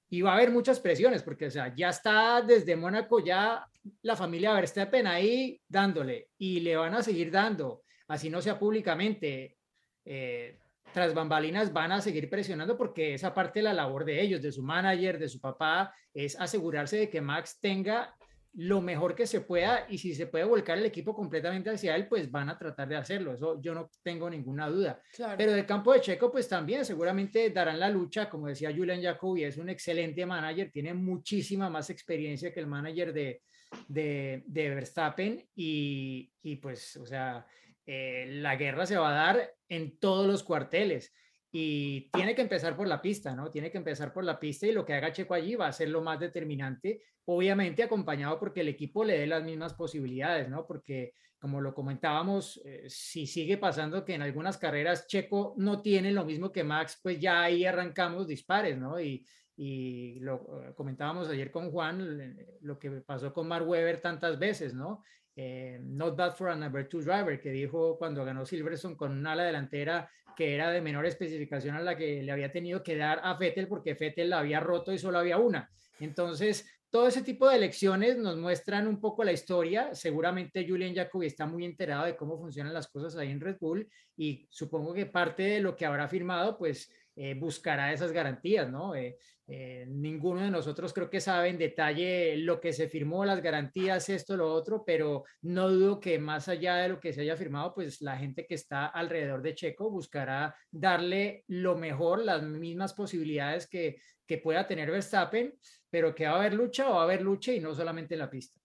Y 0.10 0.22
va 0.22 0.32
a 0.32 0.36
haber 0.36 0.52
muchas 0.52 0.80
presiones, 0.80 1.22
porque 1.22 1.48
o 1.48 1.52
sea, 1.52 1.74
ya 1.76 1.90
está 1.90 2.42
desde 2.42 2.76
Mónaco 2.76 3.24
ya 3.24 3.66
la 4.02 4.16
familia 4.16 4.54
Verstappen 4.54 5.08
ahí 5.08 5.62
dándole 5.68 6.30
y 6.38 6.60
le 6.62 6.76
van 6.76 6.96
a 6.96 7.04
seguir 7.04 7.32
dando, 7.32 7.84
así 8.08 8.30
no 8.30 8.42
sea 8.42 8.58
públicamente. 8.58 9.58
Eh, 10.06 10.58
tras 10.94 11.14
bambalinas 11.14 11.72
van 11.72 11.92
a 11.92 12.02
seguir 12.02 12.30
presionando 12.30 12.78
porque 12.78 13.14
esa 13.14 13.34
parte 13.34 13.60
de 13.60 13.64
la 13.64 13.74
labor 13.74 14.06
de 14.06 14.22
ellos, 14.22 14.42
de 14.42 14.52
su 14.52 14.64
manager, 14.64 15.20
de 15.20 15.30
su 15.30 15.40
papá, 15.40 15.94
es 16.14 16.40
asegurarse 16.40 16.98
de 16.98 17.10
que 17.10 17.22
Max 17.22 17.60
tenga 17.60 18.16
lo 18.54 18.82
mejor 18.82 19.16
que 19.16 19.28
se 19.28 19.42
pueda 19.42 19.86
y 19.90 19.98
si 19.98 20.16
se 20.16 20.28
puede 20.28 20.44
volcar 20.44 20.78
el 20.78 20.86
equipo 20.86 21.14
completamente 21.14 21.70
hacia 21.70 21.96
él, 21.96 22.08
pues 22.08 22.32
van 22.32 22.50
a 22.50 22.58
tratar 22.58 22.88
de 22.88 22.96
hacerlo. 22.96 23.34
Eso 23.34 23.62
yo 23.62 23.74
no 23.74 23.90
tengo 24.02 24.30
ninguna 24.30 24.70
duda. 24.70 25.02
Pero 25.38 25.52
del 25.52 25.66
campo 25.66 25.94
de 25.94 26.02
Checo, 26.02 26.32
pues 26.32 26.48
también 26.48 26.84
seguramente 26.84 27.50
darán 27.52 27.80
la 27.80 27.90
lucha. 27.90 28.30
Como 28.30 28.48
decía 28.48 28.74
Julian 28.76 29.02
Jacobi, 29.02 29.44
es 29.44 29.58
un 29.58 29.70
excelente 29.70 30.26
manager, 30.26 30.72
tiene 30.72 30.94
muchísima 30.94 31.70
más 31.70 31.90
experiencia 31.90 32.52
que 32.52 32.60
el 32.60 32.68
manager 32.68 33.14
de, 33.14 33.44
de, 33.88 34.44
de 34.46 34.70
Verstappen 34.70 35.48
y, 35.56 36.32
y, 36.42 36.56
pues, 36.56 36.98
o 36.98 37.06
sea, 37.06 37.46
eh, 37.86 38.28
la 38.30 38.56
guerra 38.56 38.86
se 38.86 38.98
va 38.98 39.10
a 39.10 39.34
dar 39.34 39.54
en 39.68 39.98
todos 40.00 40.28
los 40.28 40.44
cuarteles 40.44 41.14
y 41.52 42.10
tiene 42.12 42.36
que 42.36 42.42
empezar 42.42 42.76
por 42.76 42.88
la 42.88 43.02
pista, 43.02 43.36
¿no? 43.36 43.50
Tiene 43.50 43.72
que 43.72 43.78
empezar 43.78 44.14
por 44.14 44.24
la 44.24 44.40
pista 44.40 44.68
y 44.68 44.72
lo 44.72 44.86
que 44.86 44.94
haga 44.94 45.12
Checo 45.12 45.34
allí 45.34 45.56
va 45.56 45.68
a 45.68 45.74
ser 45.74 45.90
lo 45.90 46.02
más 46.02 46.20
determinante, 46.20 47.02
obviamente 47.26 47.84
acompañado 47.84 48.40
porque 48.40 48.62
el 48.62 48.68
equipo 48.68 49.04
le 49.04 49.18
dé 49.18 49.28
las 49.28 49.44
mismas 49.44 49.74
posibilidades, 49.74 50.48
¿no? 50.50 50.68
Porque 50.68 51.14
como 51.40 51.62
lo 51.62 51.74
comentábamos, 51.74 52.62
eh, 52.66 52.84
si 52.90 53.26
sigue 53.26 53.58
pasando 53.58 54.04
que 54.04 54.14
en 54.14 54.22
algunas 54.22 54.58
carreras 54.58 55.08
Checo 55.08 55.56
no 55.58 55.82
tiene 55.82 56.12
lo 56.12 56.26
mismo 56.26 56.52
que 56.52 56.66
Max, 56.66 57.00
pues 57.02 57.20
ya 57.20 57.44
ahí 57.44 57.66
arrancamos 57.66 58.28
dispares, 58.28 58.78
¿no? 58.78 59.00
Y, 59.00 59.26
y 59.62 60.22
lo 60.22 60.36
eh, 60.64 60.74
comentábamos 60.74 61.28
ayer 61.28 61.52
con 61.52 61.70
Juan, 61.70 62.34
lo 62.62 62.80
que 62.80 62.90
pasó 63.02 63.34
con 63.34 63.46
Mark 63.46 63.68
Webber 63.68 64.00
tantas 64.00 64.40
veces, 64.40 64.74
¿no? 64.74 65.04
Eh, 65.36 65.78
not 65.84 66.16
bad 66.16 66.34
for 66.34 66.48
a 66.48 66.56
number 66.56 66.88
two 66.88 67.02
driver, 67.02 67.42
que 67.42 67.52
dijo 67.52 67.98
cuando 67.98 68.24
ganó 68.24 68.46
Silverstone 68.46 68.96
con 68.96 69.12
una 69.12 69.34
ala 69.34 69.44
delantera 69.44 70.10
que 70.38 70.56
era 70.56 70.72
de 70.72 70.80
menor 70.80 71.06
especificación 71.06 71.76
a 71.76 71.82
la 71.82 71.98
que 71.98 72.24
le 72.24 72.32
había 72.32 72.54
tenido 72.54 72.82
que 72.82 72.96
dar 72.96 73.20
a 73.22 73.36
Fettel 73.36 73.68
porque 73.68 73.96
Fettel 73.96 74.30
la 74.30 74.40
había 74.40 74.62
roto 74.62 74.94
y 74.94 74.98
solo 74.98 75.20
había 75.20 75.36
una. 75.36 75.70
Entonces, 76.00 76.66
todo 76.90 77.10
ese 77.10 77.22
tipo 77.22 77.50
de 77.50 77.60
lecciones 77.60 78.18
nos 78.18 78.38
muestran 78.38 78.88
un 78.88 79.02
poco 79.02 79.26
la 79.26 79.34
historia. 79.34 79.94
Seguramente 79.94 80.66
Julian 80.66 80.96
Jacobi 80.96 81.28
está 81.28 81.46
muy 81.46 81.66
enterado 81.66 82.06
de 82.06 82.16
cómo 82.16 82.38
funcionan 82.38 82.74
las 82.74 82.88
cosas 82.88 83.18
ahí 83.18 83.30
en 83.30 83.42
Red 83.42 83.58
Bull 83.60 83.90
y 84.16 84.48
supongo 84.50 84.94
que 84.94 85.06
parte 85.06 85.44
de 85.44 85.60
lo 85.60 85.76
que 85.76 85.86
habrá 85.86 86.08
firmado, 86.08 86.58
pues 86.58 86.90
eh, 87.22 87.34
buscará 87.34 87.92
esas 87.92 88.14
garantías, 88.14 88.72
¿no? 88.72 88.96
Eh, 88.96 89.18
eh, 89.52 89.86
ninguno 89.88 90.42
de 90.42 90.52
nosotros 90.52 90.94
creo 90.94 91.10
que 91.10 91.20
sabe 91.20 91.50
en 91.50 91.58
detalle 91.58 92.38
lo 92.38 92.62
que 92.62 92.72
se 92.72 92.88
firmó, 92.88 93.26
las 93.26 93.42
garantías, 93.42 94.08
esto, 94.10 94.38
lo 94.38 94.54
otro, 94.54 94.84
pero 94.86 95.24
no 95.42 95.70
dudo 95.70 96.00
que 96.00 96.20
más 96.20 96.48
allá 96.48 96.76
de 96.76 96.90
lo 96.90 97.00
que 97.00 97.14
se 97.14 97.22
haya 97.22 97.36
firmado, 97.36 97.74
pues 97.74 98.00
la 98.02 98.16
gente 98.16 98.46
que 98.46 98.54
está 98.54 98.86
alrededor 98.86 99.42
de 99.42 99.56
Checo 99.56 99.90
buscará 99.90 100.56
darle 100.70 101.46
lo 101.48 101.76
mejor, 101.76 102.24
las 102.24 102.44
mismas 102.44 102.94
posibilidades 102.94 103.68
que, 103.68 104.00
que 104.28 104.38
pueda 104.38 104.68
tener 104.68 104.92
Verstappen, 104.92 105.56
pero 105.90 106.14
que 106.14 106.28
va 106.28 106.34
a 106.34 106.40
haber 106.42 106.54
lucha 106.54 106.88
o 106.88 106.94
va 106.94 107.02
a 107.02 107.04
haber 107.06 107.24
lucha 107.24 107.52
y 107.52 107.60
no 107.60 107.74
solamente 107.74 108.14
en 108.14 108.20
la 108.20 108.30
pista. 108.30 108.60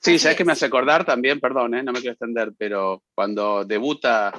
Sí, 0.00 0.18
sabes 0.18 0.36
que 0.36 0.44
me 0.44 0.52
hace 0.52 0.66
acordar 0.66 1.06
también, 1.06 1.40
perdón, 1.40 1.70
no 1.70 1.92
me 1.92 2.00
quiero 2.00 2.12
extender, 2.12 2.52
pero 2.56 3.02
cuando 3.14 3.64
debuta 3.64 4.32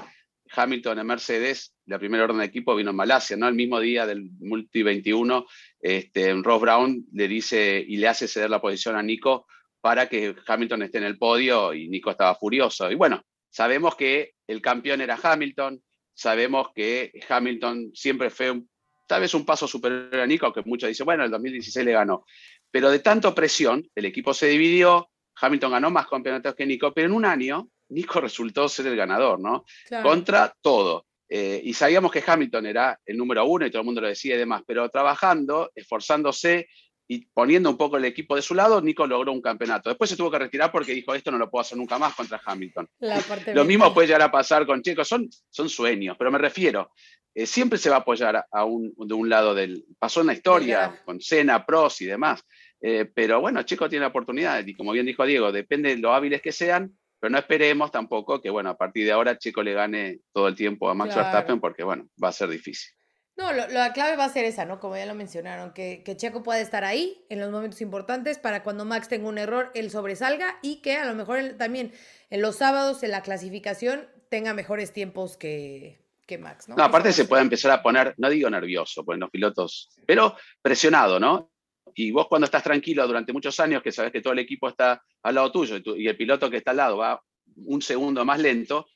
Hamilton 0.55 0.99
en 0.99 1.07
Mercedes, 1.07 1.75
la 1.85 1.99
primera 1.99 2.23
orden 2.23 2.39
de 2.39 2.45
equipo 2.45 2.75
vino 2.75 2.89
en 2.89 2.95
Malasia, 2.95 3.37
¿no? 3.37 3.47
El 3.47 3.55
mismo 3.55 3.79
día 3.79 4.05
del 4.05 4.29
Multi 4.39 4.83
21, 4.83 5.45
este, 5.79 6.33
Ross 6.33 6.61
Brown 6.61 7.05
le 7.13 7.27
dice 7.27 7.83
y 7.87 7.97
le 7.97 8.07
hace 8.07 8.27
ceder 8.27 8.49
la 8.49 8.61
posición 8.61 8.95
a 8.95 9.03
Nico 9.03 9.47
para 9.81 10.09
que 10.09 10.35
Hamilton 10.45 10.83
esté 10.83 10.97
en 10.97 11.05
el 11.05 11.17
podio 11.17 11.73
y 11.73 11.87
Nico 11.87 12.11
estaba 12.11 12.35
furioso. 12.35 12.91
Y 12.91 12.95
bueno, 12.95 13.23
sabemos 13.49 13.95
que 13.95 14.33
el 14.47 14.61
campeón 14.61 15.01
era 15.01 15.19
Hamilton, 15.21 15.81
sabemos 16.13 16.69
que 16.75 17.11
Hamilton 17.27 17.91
siempre 17.93 18.29
fue 18.29 18.61
tal 19.07 19.21
vez 19.21 19.33
un 19.33 19.45
paso 19.45 19.67
superior 19.67 20.19
a 20.19 20.27
Nico, 20.27 20.45
aunque 20.45 20.61
muchos 20.65 20.89
dicen, 20.89 21.05
bueno, 21.05 21.23
el 21.23 21.31
2016 21.31 21.85
le 21.85 21.93
ganó. 21.93 22.25
Pero 22.69 22.91
de 22.91 22.99
tanto 22.99 23.33
presión, 23.33 23.87
el 23.95 24.05
equipo 24.05 24.33
se 24.33 24.47
dividió, 24.47 25.09
Hamilton 25.41 25.71
ganó 25.71 25.89
más 25.89 26.07
campeonatos 26.07 26.55
que 26.55 26.65
Nico, 26.65 26.93
pero 26.93 27.07
en 27.07 27.13
un 27.13 27.25
año 27.25 27.69
Nico 27.89 28.21
resultó 28.21 28.67
ser 28.69 28.87
el 28.87 28.95
ganador, 28.95 29.39
¿no? 29.39 29.65
Contra 30.01 30.53
todo. 30.61 31.05
Eh, 31.27 31.61
y 31.63 31.73
sabíamos 31.73 32.11
que 32.11 32.23
Hamilton 32.25 32.65
era 32.65 32.99
el 33.05 33.15
número 33.15 33.45
uno 33.45 33.65
y 33.65 33.69
todo 33.69 33.81
el 33.81 33.85
mundo 33.85 34.01
lo 34.01 34.07
decía 34.07 34.33
y 34.35 34.39
demás, 34.39 34.63
pero 34.65 34.89
trabajando, 34.89 35.71
esforzándose 35.75 36.67
y 37.07 37.25
poniendo 37.25 37.69
un 37.69 37.77
poco 37.77 37.97
el 37.97 38.05
equipo 38.05 38.35
de 38.35 38.41
su 38.41 38.53
lado, 38.53 38.81
Nico 38.81 39.05
logró 39.05 39.31
un 39.31 39.41
campeonato. 39.41 39.89
Después 39.89 40.09
se 40.09 40.15
tuvo 40.15 40.29
que 40.29 40.39
retirar 40.39 40.71
porque 40.71 40.93
dijo, 40.93 41.13
esto 41.13 41.31
no 41.31 41.39
lo 41.39 41.49
puedo 41.49 41.61
hacer 41.61 41.77
nunca 41.77 41.97
más 41.97 42.15
contra 42.15 42.41
Hamilton. 42.43 42.87
lo 43.53 43.65
mismo 43.65 43.93
puede 43.93 44.07
llegar 44.07 44.23
a 44.23 44.31
pasar 44.31 44.65
con 44.65 44.81
Checo, 44.81 45.03
son, 45.03 45.27
son 45.49 45.69
sueños, 45.69 46.15
pero 46.17 46.31
me 46.31 46.37
refiero, 46.37 46.91
eh, 47.33 47.45
siempre 47.45 47.79
se 47.79 47.89
va 47.89 47.97
a 47.97 47.99
apoyar 47.99 48.45
a 48.51 48.65
un, 48.65 48.93
de 48.95 49.13
un 49.13 49.29
lado 49.29 49.55
del... 49.55 49.85
Pasó 49.97 50.21
en 50.21 50.27
la 50.27 50.33
historia, 50.33 51.01
con 51.03 51.19
Senna, 51.19 51.65
Pros 51.65 52.01
y 52.01 52.05
demás. 52.05 52.43
Eh, 52.81 53.09
pero 53.13 53.41
bueno, 53.41 53.63
Checo 53.63 53.89
tiene 53.89 54.03
la 54.03 54.09
oportunidad, 54.09 54.65
y 54.65 54.75
como 54.75 54.91
bien 54.91 55.05
dijo 55.05 55.25
Diego, 55.25 55.51
depende 55.51 55.89
de 55.89 55.97
lo 55.97 56.13
hábiles 56.13 56.41
que 56.41 56.51
sean, 56.51 56.97
pero 57.19 57.31
no 57.31 57.37
esperemos 57.37 57.91
tampoco 57.91 58.41
que, 58.41 58.49
bueno, 58.49 58.69
a 58.69 58.77
partir 58.77 59.05
de 59.05 59.11
ahora 59.11 59.37
Checo 59.37 59.61
le 59.61 59.73
gane 59.73 60.19
todo 60.31 60.47
el 60.47 60.55
tiempo 60.55 60.89
a 60.89 60.93
Max 60.93 61.15
Verstappen 61.15 61.59
porque, 61.59 61.83
bueno, 61.83 62.07
va 62.23 62.29
a 62.29 62.33
ser 62.33 62.49
difícil. 62.49 62.91
No, 63.35 63.53
la 63.53 63.93
clave 63.93 64.17
va 64.17 64.25
a 64.25 64.29
ser 64.29 64.43
esa, 64.43 64.65
¿no? 64.65 64.81
Como 64.81 64.97
ya 64.97 65.05
lo 65.05 65.15
mencionaron, 65.15 65.71
que, 65.71 66.03
que, 66.03 66.17
Checo 66.17 66.43
pueda 66.43 66.59
estar 66.59 66.83
ahí 66.83 67.25
en 67.29 67.39
los 67.39 67.49
momentos 67.51 67.79
importantes 67.79 68.37
para 68.37 68.63
cuando 68.63 68.83
Max 68.83 69.07
tenga 69.07 69.29
un 69.29 69.37
error, 69.37 69.71
él 69.75 69.91
sobresalga 69.91 70.59
y 70.61 70.81
que 70.81 70.97
a 70.97 71.05
lo 71.05 71.15
mejor 71.15 71.55
también 71.57 71.93
en 72.29 72.41
los 72.41 72.57
sábados 72.57 73.01
en 73.01 73.11
la 73.11 73.21
clasificación 73.21 74.09
tenga 74.27 74.53
mejores 74.53 74.91
tiempos 74.91 75.37
que, 75.37 76.01
que 76.25 76.37
Max, 76.37 76.67
¿no? 76.67 76.75
No, 76.75 76.83
aparte 76.83 77.13
se 77.13 77.25
puede 77.25 77.41
empezar 77.41 77.71
a 77.71 77.81
poner, 77.81 78.13
no 78.17 78.29
digo 78.29 78.49
nervioso, 78.49 79.05
pues 79.05 79.17
los 79.17 79.29
pilotos, 79.29 79.89
pero 80.05 80.35
presionado, 80.61 81.17
¿no? 81.17 81.49
Y 81.95 82.11
vos 82.11 82.27
cuando 82.27 82.45
estás 82.45 82.63
tranquilo 82.63 83.05
durante 83.07 83.33
muchos 83.33 83.59
años, 83.59 83.81
que 83.81 83.91
sabes 83.91 84.11
que 84.11 84.21
todo 84.21 84.33
el 84.33 84.39
equipo 84.39 84.69
está 84.69 85.01
al 85.23 85.35
lado 85.35 85.51
tuyo 85.51 85.77
y, 85.95 86.07
el 86.07 86.17
piloto 86.17 86.49
que 86.49 86.57
está 86.57 86.71
al 86.71 86.77
lado 86.77 86.97
va 86.97 87.21
un 87.55 87.81
segundo 87.81 88.23
más 88.25 88.39
lento, 88.39 88.87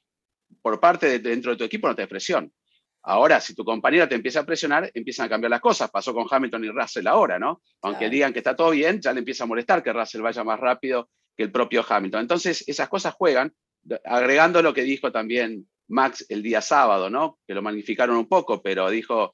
por 0.62 0.80
parte 0.80 1.08
de 1.08 1.20
dentro 1.20 1.52
de 1.52 1.58
tu 1.58 1.64
equipo 1.64 1.88
no 1.88 1.96
te 1.96 2.08
presión. 2.08 2.52
Ahora, 3.06 3.42
si 3.42 3.54
tu 3.54 3.66
compañero 3.66 4.08
te 4.08 4.16
empieza 4.16 4.42
a 4.42 4.46
presionar, 4.46 4.90
empiezan 4.94 5.26
a 5.26 5.30
cambiar 5.30 5.52
las 5.52 5.60
cosas. 5.60 5.92
Pasó 5.92 6.14
con 6.14 6.26
Hamilton 6.30 6.64
y 6.64 6.70
Russell 6.70 7.08
ahora, 7.08 7.38
¿no? 7.38 7.62
Aunque 7.82 8.10
digan 8.10 8.32
que 8.32 8.40
está 8.40 8.56
todo 8.56 8.72
bien, 8.72 9.02
ya 9.02 9.12
le 9.12 9.20
empieza 9.20 9.44
a 9.44 9.48
molestar 9.48 9.84
que 9.84 9.92
Russell 9.92 10.22
vaya 10.22 10.44
más 10.46 10.60
rápido 10.60 11.10
que 11.36 11.44
el 11.44 11.52
propio 11.52 11.84
Hamilton. 11.88 12.22
Entonces, 12.22 12.64
esas 12.66 12.88
cosas 12.88 13.14
juegan, 13.14 13.54
agregando 14.06 14.62
lo 14.62 14.74
que 14.74 14.84
dijo 14.84 15.12
también 15.12 15.68
Max 15.90 16.26
el 16.30 16.42
día 16.42 16.62
sábado, 16.62 17.10
¿no? 17.10 17.40
Que 17.46 17.54
lo 17.54 17.62
magnificaron 17.62 18.16
un 18.16 18.28
poco, 18.28 18.62
pero 18.62 18.90
dijo, 18.90 19.34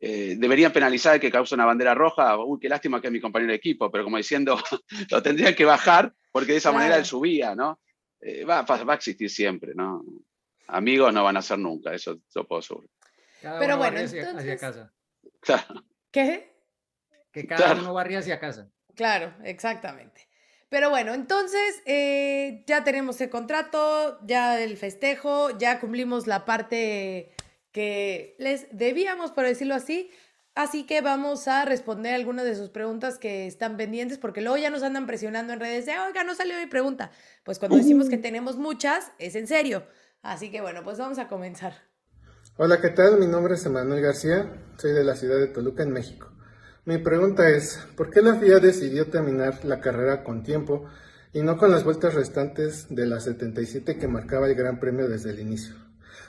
eh, 0.00 0.34
deberían 0.36 0.72
penalizar 0.72 1.14
el 1.14 1.20
que 1.20 1.30
causa 1.30 1.54
una 1.54 1.64
bandera 1.64 1.94
roja, 1.94 2.36
uy, 2.38 2.58
qué 2.60 2.68
lástima 2.68 3.00
que 3.00 3.06
es 3.06 3.12
mi 3.12 3.20
compañero 3.20 3.52
de 3.52 3.56
equipo, 3.56 3.90
pero 3.90 4.04
como 4.04 4.16
diciendo, 4.16 4.56
lo 5.10 5.22
tendrían 5.22 5.54
que 5.54 5.64
bajar 5.64 6.12
porque 6.30 6.52
de 6.52 6.58
esa 6.58 6.72
manera 6.72 6.96
él 6.96 7.04
subía, 7.04 7.54
¿no? 7.54 7.80
Eh, 8.20 8.44
va, 8.44 8.62
va, 8.62 8.92
a 8.92 8.96
existir 8.96 9.30
siempre, 9.30 9.72
¿no? 9.74 10.04
Amigos 10.66 11.12
no 11.12 11.22
van 11.22 11.36
a 11.36 11.42
ser 11.42 11.58
nunca, 11.58 11.94
eso 11.94 12.18
lo 12.34 12.46
puedo 12.46 12.60
asegurar. 12.60 12.90
pero 13.40 13.76
bueno, 13.76 14.00
hacia, 14.00 14.56
casa. 14.56 14.92
¿Qué? 16.10 16.54
Que 17.30 17.46
cada 17.46 17.74
uno 17.74 17.92
barría 17.92 18.20
hacia 18.20 18.40
casa. 18.40 18.70
Claro, 18.94 19.34
exactamente. 19.44 20.28
Pero 20.68 20.90
bueno, 20.90 21.14
entonces 21.14 21.82
eh, 21.86 22.64
ya 22.66 22.82
tenemos 22.82 23.20
el 23.20 23.30
contrato, 23.30 24.18
ya 24.26 24.60
el 24.60 24.76
festejo, 24.76 25.56
ya 25.58 25.78
cumplimos 25.78 26.26
la 26.26 26.44
parte 26.44 27.33
que 27.74 28.36
les 28.38 28.68
debíamos, 28.70 29.32
por 29.32 29.44
decirlo 29.44 29.74
así. 29.74 30.08
Así 30.54 30.86
que 30.86 31.00
vamos 31.00 31.48
a 31.48 31.64
responder 31.64 32.14
algunas 32.14 32.44
de 32.44 32.54
sus 32.54 32.70
preguntas 32.70 33.18
que 33.18 33.48
están 33.48 33.76
pendientes, 33.76 34.18
porque 34.18 34.40
luego 34.40 34.56
ya 34.56 34.70
nos 34.70 34.84
andan 34.84 35.08
presionando 35.08 35.52
en 35.52 35.58
redes 35.58 35.84
de, 35.84 35.98
oiga, 35.98 36.22
no 36.22 36.36
salió 36.36 36.56
mi 36.56 36.66
pregunta. 36.66 37.10
Pues 37.42 37.58
cuando 37.58 37.76
decimos 37.76 38.08
que 38.08 38.16
tenemos 38.16 38.56
muchas, 38.56 39.10
es 39.18 39.34
en 39.34 39.48
serio. 39.48 39.84
Así 40.22 40.52
que 40.52 40.60
bueno, 40.60 40.84
pues 40.84 40.98
vamos 40.98 41.18
a 41.18 41.26
comenzar. 41.26 41.74
Hola, 42.56 42.80
¿qué 42.80 42.90
tal? 42.90 43.18
Mi 43.18 43.26
nombre 43.26 43.54
es 43.54 43.66
Emanuel 43.66 44.00
García, 44.00 44.48
soy 44.78 44.92
de 44.92 45.02
la 45.02 45.16
ciudad 45.16 45.40
de 45.40 45.48
Toluca, 45.48 45.82
en 45.82 45.90
México. 45.90 46.30
Mi 46.84 46.98
pregunta 46.98 47.50
es, 47.50 47.84
¿por 47.96 48.10
qué 48.10 48.22
la 48.22 48.36
FIA 48.36 48.60
decidió 48.60 49.10
terminar 49.10 49.64
la 49.64 49.80
carrera 49.80 50.22
con 50.22 50.44
tiempo 50.44 50.84
y 51.32 51.42
no 51.42 51.58
con 51.58 51.72
las 51.72 51.82
vueltas 51.82 52.14
restantes 52.14 52.86
de 52.88 53.06
las 53.06 53.24
77 53.24 53.98
que 53.98 54.06
marcaba 54.06 54.46
el 54.46 54.54
Gran 54.54 54.78
Premio 54.78 55.08
desde 55.08 55.30
el 55.30 55.40
inicio? 55.40 55.83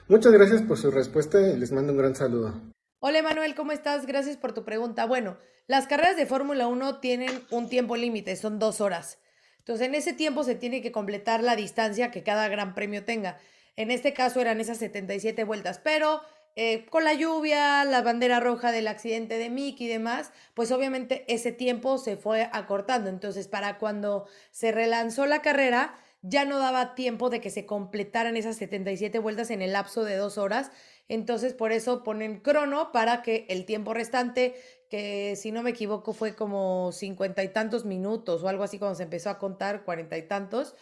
Muchas 0.08 0.34
gracias 0.34 0.62
por 0.62 0.78
su 0.78 0.92
respuesta 0.92 1.42
y 1.42 1.58
les 1.58 1.72
mando 1.72 1.92
un 1.92 1.98
gran 1.98 2.16
saludo. 2.16 2.62
Hola 3.00 3.24
Manuel, 3.24 3.56
¿cómo 3.56 3.72
estás? 3.72 4.06
Gracias 4.06 4.38
por 4.38 4.54
tu 4.54 4.64
pregunta. 4.64 5.08
Bueno, 5.08 5.38
las 5.66 5.88
carreras 5.88 6.16
de 6.16 6.28
Fórmula 6.28 6.68
1 6.68 7.00
tienen 7.00 7.44
un 7.50 7.70
tiempo 7.70 7.96
límite, 7.96 8.36
son 8.36 8.60
dos 8.60 8.82
horas. 8.82 9.18
Entonces, 9.58 9.88
en 9.88 9.96
ese 9.96 10.14
tiempo 10.14 10.44
se 10.44 10.54
tiene 10.54 10.84
que 10.84 10.92
completar 10.92 11.42
la 11.42 11.56
distancia 11.56 12.12
que 12.12 12.22
cada 12.22 12.48
gran 12.50 12.76
premio 12.76 13.04
tenga. 13.04 13.40
En 13.76 13.90
este 13.90 14.14
caso 14.14 14.40
eran 14.40 14.62
esas 14.62 14.78
77 14.78 15.44
vueltas, 15.44 15.80
pero 15.84 16.22
eh, 16.56 16.86
con 16.92 17.04
la 17.04 17.16
lluvia, 17.16 17.84
la 17.84 18.04
bandera 18.04 18.40
roja 18.40 18.72
del 18.72 18.88
accidente 18.88 19.40
de 19.40 19.50
Mick 19.50 19.82
y 19.82 19.88
demás, 19.88 20.32
pues 20.54 20.72
obviamente 20.72 21.26
ese 21.28 21.52
tiempo 21.52 21.98
se 21.98 22.16
fue 22.16 22.48
acortando. 22.54 23.10
Entonces, 23.10 23.48
para 23.48 23.80
cuando 23.80 24.28
se 24.52 24.72
relanzó 24.72 25.26
la 25.26 25.42
carrera, 25.42 25.96
ya 26.28 26.46
no 26.46 26.60
daba 26.60 26.96
tiempo 26.96 27.30
de 27.30 27.42
que 27.42 27.50
se 27.50 27.66
completaran 27.66 28.36
esas 28.38 28.58
77 28.58 29.20
vueltas 29.20 29.52
en 29.52 29.62
el 29.62 29.74
lapso 29.74 30.04
de 30.04 30.16
dos 30.16 30.38
horas. 30.38 30.72
Entonces, 31.08 31.54
por 31.54 31.72
eso 31.72 32.04
ponen 32.04 32.40
crono 32.40 32.92
para 32.92 33.22
que 33.22 33.46
el 33.50 33.66
tiempo 33.66 33.94
restante, 33.94 34.56
que 34.90 35.36
si 35.36 35.52
no 35.52 35.62
me 35.62 35.72
equivoco 35.72 36.14
fue 36.14 36.36
como 36.36 36.92
cincuenta 36.92 37.44
y 37.44 37.50
tantos 37.50 37.86
minutos 37.86 38.44
o 38.44 38.50
algo 38.50 38.64
así 38.64 38.80
cuando 38.80 38.96
se 38.96 39.04
empezó 39.04 39.30
a 39.30 39.38
contar, 39.38 39.84
cuarenta 39.84 40.18
y 40.18 40.24
tantos, 40.24 40.76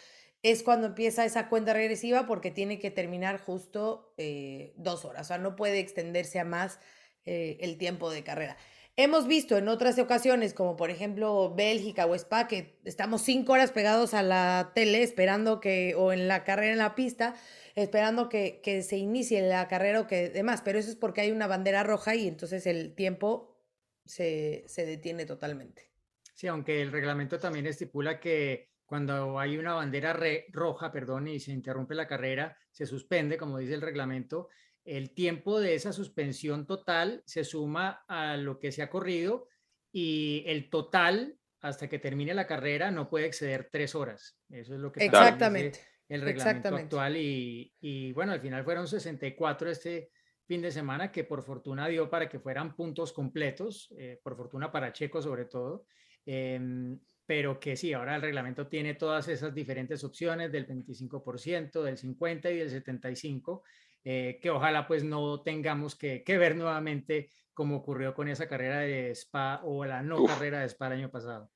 es 0.44 0.64
cuando 0.64 0.88
empieza 0.88 1.26
esa 1.26 1.50
cuenta 1.50 1.74
regresiva 1.74 2.26
porque 2.26 2.52
tiene 2.52 2.80
que 2.80 2.92
terminar 2.92 3.40
justo 3.40 4.14
eh, 4.18 4.74
dos 4.78 5.06
horas, 5.06 5.24
o 5.24 5.28
sea, 5.30 5.38
no 5.38 5.56
puede 5.56 5.80
extenderse 5.80 6.40
a 6.40 6.46
más 6.46 6.80
eh, 7.26 7.58
el 7.62 7.78
tiempo 7.78 8.12
de 8.12 8.24
carrera. 8.24 8.58
Hemos 8.96 9.28
visto 9.28 9.58
en 9.58 9.70
otras 9.70 9.98
ocasiones, 9.98 10.54
como 10.54 10.76
por 10.76 10.92
ejemplo 10.92 11.52
Bélgica 11.56 12.06
o 12.06 12.14
Spa, 12.14 12.48
que 12.48 12.80
estamos 12.84 13.24
cinco 13.24 13.54
horas 13.54 13.72
pegados 13.72 14.14
a 14.14 14.22
la 14.22 14.72
tele 14.76 15.02
esperando 15.02 15.60
que, 15.60 15.96
o 15.96 16.14
en 16.14 16.28
la 16.28 16.44
carrera 16.44 16.74
en 16.74 16.78
la 16.78 16.94
pista, 16.94 17.34
esperando 17.74 18.30
que, 18.30 18.62
se 18.88 18.98
inicie 18.98 19.42
la 19.42 19.68
carrera 19.68 20.02
o 20.02 20.08
que 20.08 20.30
demás, 20.30 20.62
pero 20.64 20.78
eso 20.78 20.92
es 20.92 20.96
porque 20.96 21.22
hay 21.22 21.32
una 21.32 21.48
bandera 21.48 21.82
roja 21.82 22.14
y 22.14 22.28
entonces 22.28 22.68
el 22.68 22.94
tiempo 22.94 23.58
se, 24.06 24.64
se 24.68 24.86
detiene 24.86 25.26
totalmente. 25.26 25.90
Sí, 26.36 26.46
aunque 26.46 26.80
el 26.80 26.92
reglamento 26.92 27.40
también 27.40 27.66
estipula 27.66 28.20
que 28.20 28.74
cuando 28.86 29.40
hay 29.40 29.58
una 29.58 29.74
bandera 29.74 30.16
roja, 30.52 30.92
perdón, 30.92 31.28
y 31.28 31.40
se 31.40 31.52
interrumpe 31.52 31.96
la 31.96 32.08
carrera, 32.08 32.60
se 32.70 32.86
suspende, 32.86 33.38
como 33.38 33.58
dice 33.58 33.74
el 33.74 33.82
reglamento, 33.82 34.50
el 34.86 35.12
tiempo 35.13 35.60
de 35.60 35.76
esa 35.76 35.93
suspensión 35.93 36.65
total 36.65 37.24
se 37.26 37.43
suma 37.43 38.04
a 38.08 38.38
lo 38.38 38.60
que 38.60 38.72
se 38.72 38.82
ha 38.82 38.89
corrido 38.89 39.48
y 39.91 40.43
el 40.48 40.69
total 40.69 41.38
hasta 41.62 41.88
que 41.88 42.00
termine 42.00 42.34
la 42.34 42.48
carrera 42.48 42.91
no 42.91 43.10
puede 43.10 43.26
exceder 43.26 43.69
tres 43.72 43.96
horas. 43.96 44.38
Eso 44.50 44.74
es 44.76 44.80
lo 44.82 44.91
que 44.91 45.06
Exactamente. 45.06 45.80
el 46.10 46.22
reglamento 46.22 46.76
actual 46.76 47.15
y, 47.15 47.74
y, 47.80 48.12
bueno, 48.12 48.34
al 48.34 48.41
final 48.41 48.65
fueron 48.65 48.88
64 48.88 49.69
este 49.69 50.12
fin 50.46 50.62
de 50.62 50.72
semana 50.72 51.12
que 51.12 51.24
por 51.24 51.41
fortuna 51.41 51.88
dio 51.88 52.10
para 52.10 52.28
que 52.28 52.39
fueran 52.39 52.76
puntos 52.76 53.13
completos, 53.13 53.93
eh, 53.98 54.19
por 54.22 54.36
fortuna 54.36 54.72
para 54.72 54.91
Checo 54.91 55.22
sobre 55.22 55.46
todo. 55.46 55.86
Em, 56.26 57.00
pero 57.26 57.60
que 57.60 57.78
sí, 57.78 57.93
ahora 57.93 58.15
el 58.15 58.22
reglamento 58.22 58.67
tiene 58.67 58.96
todas 58.96 59.30
esas 59.30 59.54
diferentes 59.56 60.04
opciones 60.04 60.52
del 60.52 60.67
25%, 60.67 61.82
del 61.82 61.98
50% 61.98 62.52
y 62.52 62.58
del 62.58 62.69
75%, 62.69 63.62
eh, 64.04 64.39
que 64.42 64.50
ojalá 64.50 64.88
pues 64.88 65.04
no 65.04 65.42
tengamos 65.42 65.96
que, 65.96 66.24
que, 66.24 66.38
ver 66.38 66.56
nuevamente 66.56 67.30
como 67.54 67.78
ocurrió 67.78 68.13
con 68.13 68.28
esa 68.28 68.48
carrera 68.48 68.80
de 68.80 69.12
Spa 69.12 69.62
o 69.63 69.86
la 69.86 70.02
no 70.02 70.26
carrera 70.26 70.62
de 70.62 70.66
Spa 70.66 70.88
el 70.88 70.94
año 70.94 71.12
pasado. 71.12 71.50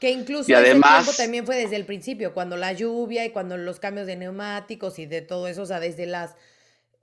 Que 0.00 0.10
incluso 0.10 0.50
y 0.50 0.54
además, 0.54 0.90
ese 0.90 1.04
tiempo 1.04 1.22
también 1.22 1.46
fue 1.46 1.56
desde 1.56 1.76
el 1.76 1.86
principio, 1.86 2.34
cuando 2.34 2.56
la 2.56 2.72
lluvia 2.72 3.24
y 3.24 3.30
cuando 3.30 3.56
los 3.56 3.78
cambios 3.78 4.06
de 4.06 4.16
neumáticos 4.16 4.98
y 4.98 5.06
de 5.06 5.22
todo 5.22 5.46
eso, 5.46 5.62
o 5.62 5.66
sea, 5.66 5.80
desde 5.80 6.06
las 6.06 6.36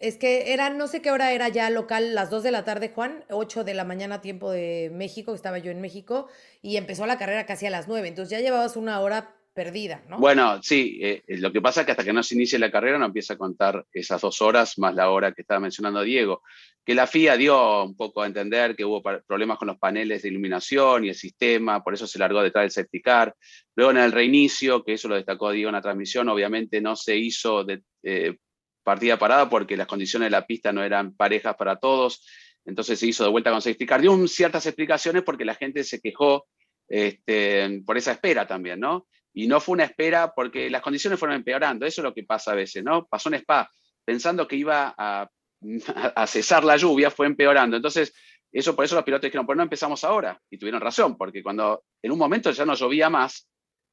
es 0.01 0.17
que 0.17 0.51
eran, 0.51 0.79
no 0.79 0.87
sé 0.87 1.01
qué 1.01 1.11
hora 1.11 1.31
era 1.31 1.47
ya 1.47 1.69
local, 1.69 2.15
las 2.15 2.31
2 2.31 2.41
de 2.41 2.51
la 2.51 2.65
tarde, 2.65 2.91
Juan, 2.93 3.23
8 3.29 3.63
de 3.63 3.75
la 3.75 3.83
mañana, 3.83 4.19
tiempo 4.19 4.51
de 4.51 4.89
México, 4.91 5.35
estaba 5.35 5.59
yo 5.59 5.69
en 5.69 5.79
México, 5.79 6.27
y 6.63 6.77
empezó 6.77 7.05
la 7.05 7.19
carrera 7.19 7.45
casi 7.45 7.67
a 7.67 7.69
las 7.69 7.87
9, 7.87 8.07
entonces 8.07 8.31
ya 8.31 8.43
llevabas 8.43 8.75
una 8.75 8.99
hora 8.99 9.35
perdida, 9.53 10.03
¿no? 10.07 10.17
Bueno, 10.19 10.61
sí, 10.63 10.99
eh, 11.01 11.23
eh, 11.27 11.37
lo 11.37 11.51
que 11.51 11.61
pasa 11.61 11.81
es 11.81 11.85
que 11.85 11.91
hasta 11.91 12.03
que 12.03 12.13
no 12.13 12.23
se 12.23 12.35
inicie 12.35 12.57
la 12.57 12.71
carrera 12.71 12.97
no 12.97 13.05
empieza 13.05 13.33
a 13.33 13.37
contar 13.37 13.85
esas 13.91 14.21
dos 14.21 14.41
horas 14.41 14.77
más 14.77 14.95
la 14.95 15.09
hora 15.09 15.33
que 15.33 15.41
estaba 15.41 15.59
mencionando 15.59 16.01
Diego, 16.01 16.41
que 16.85 16.95
la 16.95 17.07
FIA 17.07 17.37
dio 17.37 17.83
un 17.83 17.95
poco 17.95 18.21
a 18.21 18.27
entender 18.27 18.75
que 18.75 18.85
hubo 18.85 19.01
problemas 19.01 19.57
con 19.57 19.67
los 19.67 19.77
paneles 19.77 20.21
de 20.21 20.29
iluminación 20.29 21.05
y 21.05 21.09
el 21.09 21.15
sistema, 21.15 21.83
por 21.83 21.93
eso 21.93 22.07
se 22.07 22.19
largó 22.19 22.41
detrás 22.41 22.63
del 22.63 22.71
safety 22.71 23.01
car. 23.01 23.35
Luego 23.75 23.91
en 23.91 23.97
el 23.97 24.11
reinicio, 24.11 24.83
que 24.83 24.93
eso 24.93 25.07
lo 25.07 25.15
destacó 25.15 25.51
Diego 25.51 25.69
en 25.69 25.75
la 25.75 25.81
transmisión, 25.81 26.29
obviamente 26.29 26.81
no 26.81 26.95
se 26.95 27.17
hizo 27.17 27.63
de, 27.63 27.83
eh, 28.03 28.37
partida 28.83 29.19
parada 29.19 29.49
porque 29.49 29.77
las 29.77 29.87
condiciones 29.87 30.27
de 30.27 30.31
la 30.31 30.47
pista 30.47 30.71
no 30.71 30.83
eran 30.83 31.15
parejas 31.15 31.55
para 31.55 31.75
todos, 31.75 32.25
entonces 32.65 32.99
se 32.99 33.07
hizo 33.07 33.23
de 33.23 33.29
vuelta 33.29 33.51
con 33.51 33.61
safety 33.61 33.85
car. 33.85 34.01
Dio 34.01 34.27
ciertas 34.27 34.65
explicaciones 34.65 35.23
porque 35.23 35.45
la 35.45 35.55
gente 35.55 35.83
se 35.83 35.99
quejó 35.99 36.47
este, 36.87 37.81
por 37.85 37.97
esa 37.97 38.11
espera 38.11 38.47
también, 38.47 38.79
¿no? 38.79 39.07
Y 39.33 39.47
no 39.47 39.59
fue 39.59 39.73
una 39.73 39.85
espera 39.85 40.33
porque 40.33 40.69
las 40.69 40.81
condiciones 40.81 41.19
fueron 41.19 41.37
empeorando, 41.37 41.85
eso 41.85 42.01
es 42.01 42.03
lo 42.03 42.13
que 42.13 42.23
pasa 42.23 42.51
a 42.51 42.55
veces, 42.55 42.83
¿no? 42.83 43.05
Pasó 43.05 43.29
en 43.29 43.35
Spa 43.35 43.69
pensando 44.03 44.47
que 44.47 44.55
iba 44.55 44.93
a, 44.97 45.29
a 46.15 46.27
cesar 46.27 46.63
la 46.63 46.77
lluvia, 46.77 47.11
fue 47.11 47.27
empeorando. 47.27 47.77
Entonces, 47.77 48.13
eso 48.51 48.75
por 48.75 48.85
eso 48.85 48.95
los 48.95 49.05
pilotos 49.05 49.23
dijeron, 49.23 49.45
pues 49.45 49.55
no 49.57 49.63
empezamos 49.63 50.03
ahora. 50.03 50.39
Y 50.49 50.57
tuvieron 50.57 50.81
razón, 50.81 51.17
porque 51.17 51.41
cuando 51.41 51.83
en 52.01 52.11
un 52.11 52.19
momento 52.19 52.51
ya 52.51 52.65
no 52.65 52.75
llovía 52.75 53.09
más, 53.09 53.47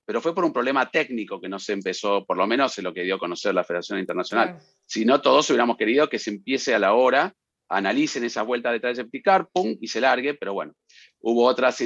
pero 0.05 0.21
fue 0.21 0.35
por 0.35 0.45
un 0.45 0.53
problema 0.53 0.91
técnico 0.91 1.41
que 1.41 1.51
no 1.51 1.59
se 1.59 1.75
empezó, 1.75 2.25
por 2.25 2.37
lo 2.37 2.47
menos 2.47 2.77
en 2.79 2.85
lo 2.85 2.95
que 2.95 3.03
dio 3.03 3.17
a 3.17 3.19
conocer 3.19 3.55
la 3.55 3.63
Federación 3.63 3.99
Internacional. 3.99 4.59
Si 4.87 5.05
no, 5.05 5.21
todos 5.21 5.49
hubiéramos 5.51 5.77
querido 5.77 6.09
que 6.09 6.19
se 6.19 6.31
empiece 6.31 6.75
a 6.75 6.79
la 6.79 6.95
hora, 6.95 7.35
analicen 7.69 8.25
esa 8.25 8.43
vuelta 8.43 8.73
detrás 8.73 8.97
de 8.97 9.03
Septicar, 9.03 9.49
pum, 9.53 9.77
y 9.81 9.87
se 9.89 10.01
largue, 10.01 10.33
pero 10.33 10.55
bueno, 10.55 10.73
hubo 11.21 11.45
otras, 11.45 11.85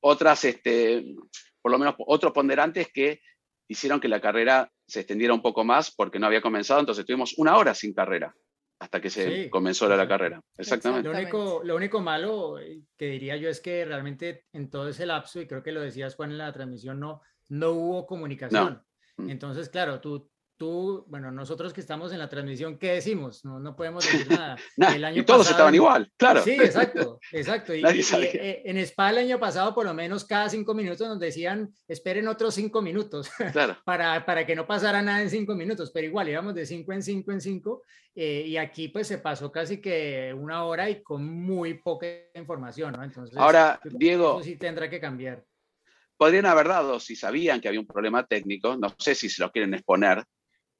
otras 0.00 0.44
este, 0.44 1.14
por 1.62 1.72
lo 1.72 1.78
menos 1.78 1.94
otros 2.06 2.32
ponderantes 2.32 2.88
que 2.92 3.20
hicieron 3.68 4.00
que 4.00 4.08
la 4.08 4.20
carrera 4.20 4.70
se 4.86 5.00
extendiera 5.00 5.32
un 5.32 5.40
poco 5.40 5.64
más 5.64 5.94
porque 5.94 6.18
no 6.18 6.26
había 6.26 6.42
comenzado, 6.42 6.80
entonces 6.80 7.06
tuvimos 7.06 7.34
una 7.38 7.56
hora 7.56 7.74
sin 7.74 7.94
carrera 7.94 8.34
hasta 8.82 9.00
que 9.00 9.10
se 9.10 9.48
comenzó 9.48 9.88
la, 9.88 10.08
carrera. 10.08 10.40
Exactamente. 10.58 11.08
Lo 11.08 11.16
único, 11.16 11.62
lo 11.62 11.76
único 11.76 12.00
malo 12.00 12.58
eh, 12.58 12.80
que 12.96 13.06
diría 13.06 13.36
yo 13.36 13.48
es 13.48 13.60
que 13.60 13.84
realmente 13.84 14.46
en 14.52 14.70
todo 14.70 14.88
ese 14.88 15.06
lapso, 15.06 15.40
y 15.40 15.46
creo 15.46 15.62
que 15.62 15.70
lo 15.70 15.80
decías 15.80 16.16
Juan 16.16 16.32
en 16.32 16.38
la 16.38 16.52
transmisión, 16.52 16.98
no, 16.98 17.22
no 17.48 17.70
hubo 17.70 18.06
comunicación. 18.06 18.82
Mm. 19.18 19.30
Entonces, 19.30 19.68
claro, 19.68 20.00
tú, 20.00 20.31
tú, 20.62 21.04
bueno, 21.08 21.32
nosotros 21.32 21.72
que 21.72 21.80
estamos 21.80 22.12
en 22.12 22.20
la 22.20 22.28
transmisión, 22.28 22.78
¿qué 22.78 22.92
decimos? 22.92 23.44
No, 23.44 23.58
no 23.58 23.74
podemos 23.74 24.04
decir 24.04 24.30
nada. 24.30 24.56
El 24.96 25.04
año 25.04 25.20
y 25.20 25.24
todos 25.24 25.50
estaban 25.50 25.74
igual, 25.74 26.08
claro. 26.16 26.40
Sí, 26.40 26.52
exacto, 26.52 27.18
exacto. 27.32 27.74
Y, 27.82 27.82
eh, 27.84 28.62
en 28.64 28.78
Spa 28.78 29.10
el 29.10 29.18
año 29.18 29.40
pasado, 29.40 29.74
por 29.74 29.84
lo 29.84 29.92
menos 29.92 30.24
cada 30.24 30.48
cinco 30.48 30.72
minutos 30.72 31.08
nos 31.08 31.18
decían, 31.18 31.74
esperen 31.88 32.28
otros 32.28 32.54
cinco 32.54 32.80
minutos 32.80 33.28
claro. 33.52 33.76
para, 33.84 34.24
para 34.24 34.46
que 34.46 34.54
no 34.54 34.64
pasara 34.64 35.02
nada 35.02 35.22
en 35.22 35.30
cinco 35.30 35.56
minutos, 35.56 35.90
pero 35.92 36.06
igual 36.06 36.28
íbamos 36.28 36.54
de 36.54 36.64
cinco 36.64 36.92
en 36.92 37.02
cinco 37.02 37.32
en 37.32 37.40
cinco. 37.40 37.82
Eh, 38.14 38.44
y 38.46 38.56
aquí 38.56 38.86
pues 38.86 39.08
se 39.08 39.18
pasó 39.18 39.50
casi 39.50 39.80
que 39.80 40.32
una 40.38 40.64
hora 40.64 40.88
y 40.88 41.02
con 41.02 41.24
muy 41.24 41.74
poca 41.74 42.06
información, 42.36 42.92
¿no? 42.92 43.02
Entonces, 43.02 43.36
ahora, 43.36 43.80
Diego. 43.82 44.38
Eso 44.38 44.44
sí 44.44 44.56
tendrá 44.56 44.88
que 44.88 45.00
cambiar 45.00 45.42
podrían 46.22 46.46
haber 46.46 46.68
dado, 46.68 47.00
si 47.00 47.16
sabían 47.16 47.60
que 47.60 47.66
había 47.66 47.80
un 47.80 47.86
problema 47.86 48.24
técnico, 48.24 48.76
no 48.76 48.94
sé 48.96 49.16
si 49.16 49.28
se 49.28 49.42
lo 49.42 49.50
quieren 49.50 49.74
exponer, 49.74 50.22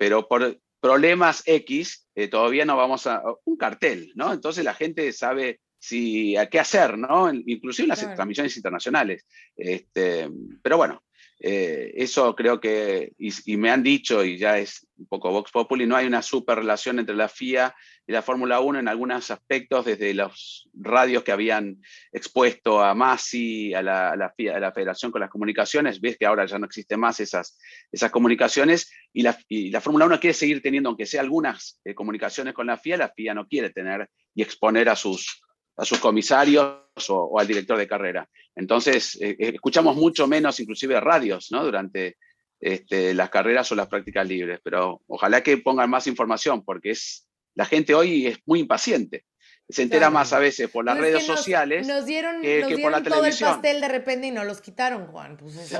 pero 0.02 0.26
por 0.26 0.58
problemas 0.80 1.44
X 1.46 2.08
eh, 2.16 2.26
todavía 2.26 2.64
no 2.64 2.76
vamos 2.76 3.06
a 3.06 3.22
un 3.44 3.56
cartel, 3.56 4.10
¿no? 4.16 4.32
Entonces 4.32 4.64
la 4.64 4.74
gente 4.74 5.12
sabe 5.12 5.60
si 5.78 6.36
a 6.36 6.48
qué 6.48 6.58
hacer, 6.58 6.98
¿no? 6.98 7.32
Inclusive 7.32 7.84
en 7.84 7.90
las 7.90 8.00
transmisiones 8.00 8.56
internacionales. 8.56 9.24
Este, 9.54 10.28
pero 10.60 10.76
bueno, 10.76 11.04
eh, 11.38 11.92
eso 11.94 12.34
creo 12.34 12.58
que, 12.60 13.12
y, 13.16 13.56
me 13.56 13.70
han 13.70 13.84
dicho, 13.84 14.24
y 14.24 14.38
ya 14.38 14.58
es 14.58 14.84
un 14.96 15.06
poco 15.06 15.30
Vox 15.30 15.52
Populi, 15.52 15.86
no 15.86 15.94
hay 15.94 16.08
una 16.08 16.20
super 16.20 16.58
relación 16.58 16.98
entre 16.98 17.14
la 17.14 17.28
FIA 17.28 17.72
y 18.06 18.12
la 18.12 18.22
Fórmula 18.22 18.60
1 18.60 18.80
en 18.80 18.88
algunos 18.88 19.30
aspectos, 19.30 19.84
desde 19.84 20.12
los 20.12 20.68
radios 20.74 21.22
que 21.22 21.32
habían 21.32 21.80
expuesto 22.12 22.82
a 22.82 22.94
Masi, 22.94 23.74
a 23.74 23.82
la, 23.82 24.32
FIA, 24.36 24.56
a 24.56 24.60
la 24.60 24.72
Federación 24.72 25.12
con 25.12 25.20
las 25.20 25.30
comunicaciones, 25.30 26.00
ves 26.00 26.16
que 26.18 26.26
ahora 26.26 26.46
ya 26.46 26.58
no 26.58 26.66
existen 26.66 26.98
más 26.98 27.20
esas, 27.20 27.58
esas 27.92 28.10
comunicaciones, 28.10 28.90
y 29.12 29.22
la, 29.22 29.38
la 29.48 29.80
Fórmula 29.80 30.06
1 30.06 30.18
quiere 30.18 30.34
seguir 30.34 30.60
teniendo, 30.62 30.88
aunque 30.88 31.06
sea 31.06 31.20
algunas 31.20 31.80
eh, 31.84 31.94
comunicaciones 31.94 32.54
con 32.54 32.66
la 32.66 32.76
FIA, 32.76 32.96
la 32.96 33.08
FIA 33.08 33.34
no 33.34 33.46
quiere 33.46 33.70
tener 33.70 34.08
y 34.34 34.42
exponer 34.42 34.88
a 34.88 34.96
sus, 34.96 35.42
a 35.76 35.84
sus 35.84 35.98
comisarios 35.98 36.80
o, 37.08 37.38
al 37.38 37.46
director 37.46 37.78
de 37.78 37.86
carrera. 37.86 38.28
Entonces, 38.54 39.16
eh, 39.20 39.36
eh, 39.38 39.52
escuchamos 39.54 39.96
mucho 39.96 40.26
menos 40.26 40.58
inclusive 40.60 41.00
radios 41.00 41.52
¿no? 41.52 41.64
durante 41.64 42.16
este, 42.60 43.14
las 43.14 43.30
carreras 43.30 43.70
o 43.72 43.74
las 43.74 43.88
prácticas 43.88 44.26
libres, 44.26 44.60
pero 44.62 45.02
ojalá 45.06 45.42
que 45.42 45.56
pongan 45.58 45.90
más 45.90 46.06
información, 46.06 46.64
porque 46.64 46.90
es, 46.90 47.28
la 47.54 47.64
gente 47.64 47.94
hoy 47.94 48.26
es 48.26 48.38
muy 48.46 48.60
impaciente. 48.60 49.24
Se 49.68 49.82
entera 49.82 50.10
más 50.10 50.32
a 50.32 50.38
veces 50.38 50.68
por 50.68 50.84
las 50.84 50.98
redes 50.98 51.24
sociales 51.24 51.86
nos 51.86 52.04
dieron, 52.04 52.42
que, 52.42 52.78
por 52.82 52.90
la 52.90 53.02
todo 53.02 53.16
televisión. 53.16 53.48
el 53.48 53.54
pastel 53.54 53.80
de 53.80 53.88
repente 53.88 54.26
y 54.26 54.30
no 54.30 54.44
los 54.44 54.60
quitaron, 54.60 55.06
Juan. 55.06 55.36
Pues 55.36 55.72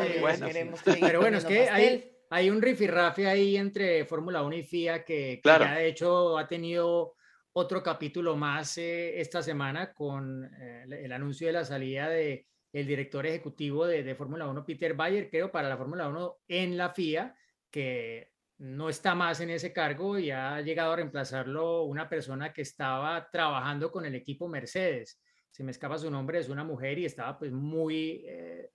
Pero 1.01 1.21
bueno, 1.21 1.37
es 1.37 1.45
que 1.45 1.69
hay, 1.69 2.11
hay, 2.31 2.49
un 2.49 2.63
rifirrafe 2.63 3.27
ahí 3.27 3.57
entre 3.57 4.07
Fórmula 4.07 4.43
1 4.43 4.57
y 4.57 4.63
FIA 4.63 5.05
que, 5.05 5.41
ya 5.45 5.75
de 5.75 5.89
hecho 5.89 6.39
ha 6.39 6.47
tenido 6.47 7.15
otro 7.53 7.83
capítulo 7.83 8.35
más 8.35 8.79
eh, 8.79 9.21
esta 9.21 9.43
semana 9.43 9.93
con 9.93 10.45
eh, 10.59 10.85
el 10.89 11.13
anuncio 11.13 11.47
de 11.49 11.53
la 11.53 11.65
salida 11.65 12.09
de 12.09 12.47
el 12.73 12.87
director 12.87 13.27
ejecutivo 13.27 13.87
de, 13.87 14.03
de 14.03 14.15
Fórmula 14.15 14.47
1, 14.47 14.65
Peter 14.65 14.95
Bayer, 14.95 15.29
creo, 15.29 15.53
para 15.53 15.69
la 15.69 15.77
Fórmula 15.77 16.09
1 16.09 16.39
en 16.49 16.79
la 16.79 16.89
FIA, 16.89 17.35
que 17.71 18.32
no 18.63 18.89
está 18.89 19.17
más 19.17 19.41
en 19.41 19.51
ese 19.51 19.73
cargo 19.73 20.21
y 20.21 20.31
ha 20.31 20.61
llegado 20.61 20.93
a 20.93 20.97
reemplazarlo 20.97 21.83
una 21.83 22.09
persona 22.09 22.53
que 22.53 22.63
estaba 22.63 23.29
trabajando 23.29 23.91
con 23.91 24.07
el 24.07 24.15
equipo 24.15 24.47
Mercedes. 24.47 25.21
Se 25.51 25.65
me 25.65 25.73
escapa 25.73 25.99
su 25.99 26.09
nombre, 26.09 26.39
es 26.39 26.49
una 26.49 26.63
mujer 26.63 26.97
y 27.01 27.05
estaba 27.05 27.37
pues 27.37 27.51
muy 27.51 28.25
eh, 28.25 28.71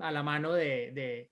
a 0.00 0.12
la 0.12 0.22
mano 0.22 0.52
de, 0.52 1.30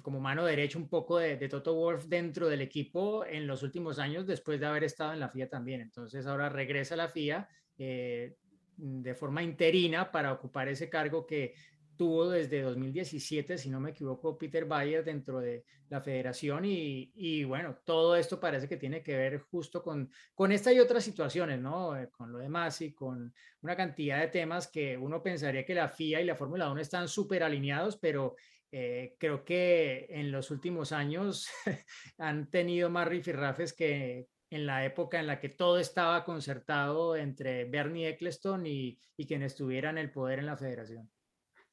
como 0.00 0.20
mano 0.20 0.46
derecha 0.46 0.78
un 0.78 0.88
poco 0.88 1.18
de, 1.18 1.36
Toto 1.48 1.74
Wolf 1.74 2.06
dentro 2.06 2.48
del 2.48 2.62
equipo 2.62 3.26
en 3.26 3.46
los 3.46 3.62
últimos 3.62 3.98
años 3.98 4.26
después 4.26 4.58
de 4.58 4.64
haber 4.64 4.84
estado 4.84 5.12
en 5.12 5.20
la 5.20 5.28
FIA 5.28 5.50
también. 5.50 5.82
Entonces 5.82 6.26
ahora 6.26 6.48
regresa 6.48 6.94
a 6.94 6.96
la 6.96 7.08
FIA 7.08 7.46
eh, 7.76 8.36
de 8.74 9.14
forma 9.14 9.42
interina 9.42 10.10
para 10.10 10.32
ocupar 10.32 10.68
ese 10.68 10.88
cargo 10.88 11.26
que 11.26 11.52
tuvo 11.98 12.30
desde 12.30 12.62
2017, 12.62 13.58
si 13.58 13.68
no 13.68 13.80
me 13.80 13.90
equivoco, 13.90 14.38
Peter 14.38 14.64
Bayer 14.64 15.04
dentro 15.04 15.40
de 15.40 15.64
la 15.90 16.00
federación 16.00 16.64
y, 16.64 17.44
bueno, 17.44 17.76
todo 17.84 18.16
esto 18.16 18.38
parece 18.38 18.68
que 18.68 18.76
tiene 18.76 19.02
que 19.02 19.16
ver 19.16 19.40
justo 19.40 19.82
con, 19.82 20.10
con 20.34 20.52
esta 20.52 20.72
y 20.72 20.78
otras 20.78 21.04
situaciones, 21.04 21.60
¿no? 21.60 21.96
Eh, 21.96 22.08
con 22.10 22.32
lo 22.32 22.38
de 22.38 22.48
Masi, 22.48 22.94
con 22.94 23.34
una 23.62 23.76
cantidad 23.76 24.20
de 24.20 24.28
temas 24.28 24.68
que 24.68 24.96
uno 24.96 25.22
pensaría 25.22 25.66
que 25.66 25.74
la 25.74 25.88
FIA 25.88 26.20
y 26.20 26.24
la 26.24 26.36
Fórmula 26.36 26.70
1 26.70 26.80
están 26.80 27.08
súper 27.08 27.42
alineados, 27.42 27.96
pero 27.96 28.36
eh, 28.70 29.16
creo 29.18 29.44
que 29.44 30.06
en 30.10 30.30
los 30.30 30.50
últimos 30.50 30.92
años 30.92 31.48
han 32.18 32.48
tenido 32.48 32.90
más 32.90 33.08
rifirrafes 33.08 33.72
que 33.72 34.28
en 34.50 34.66
la 34.66 34.84
época 34.84 35.18
en 35.18 35.26
la 35.26 35.40
que 35.40 35.48
todo 35.48 35.78
estaba 35.78 36.24
concertado 36.24 37.16
entre 37.16 37.64
Bernie 37.64 38.08
Eccleston 38.08 38.66
y, 38.66 38.98
y 39.16 39.26
quien 39.26 39.42
estuviera 39.42 39.90
en 39.90 39.98
el 39.98 40.12
poder 40.12 40.38
en 40.38 40.46
la 40.46 40.56
federación. 40.56 41.10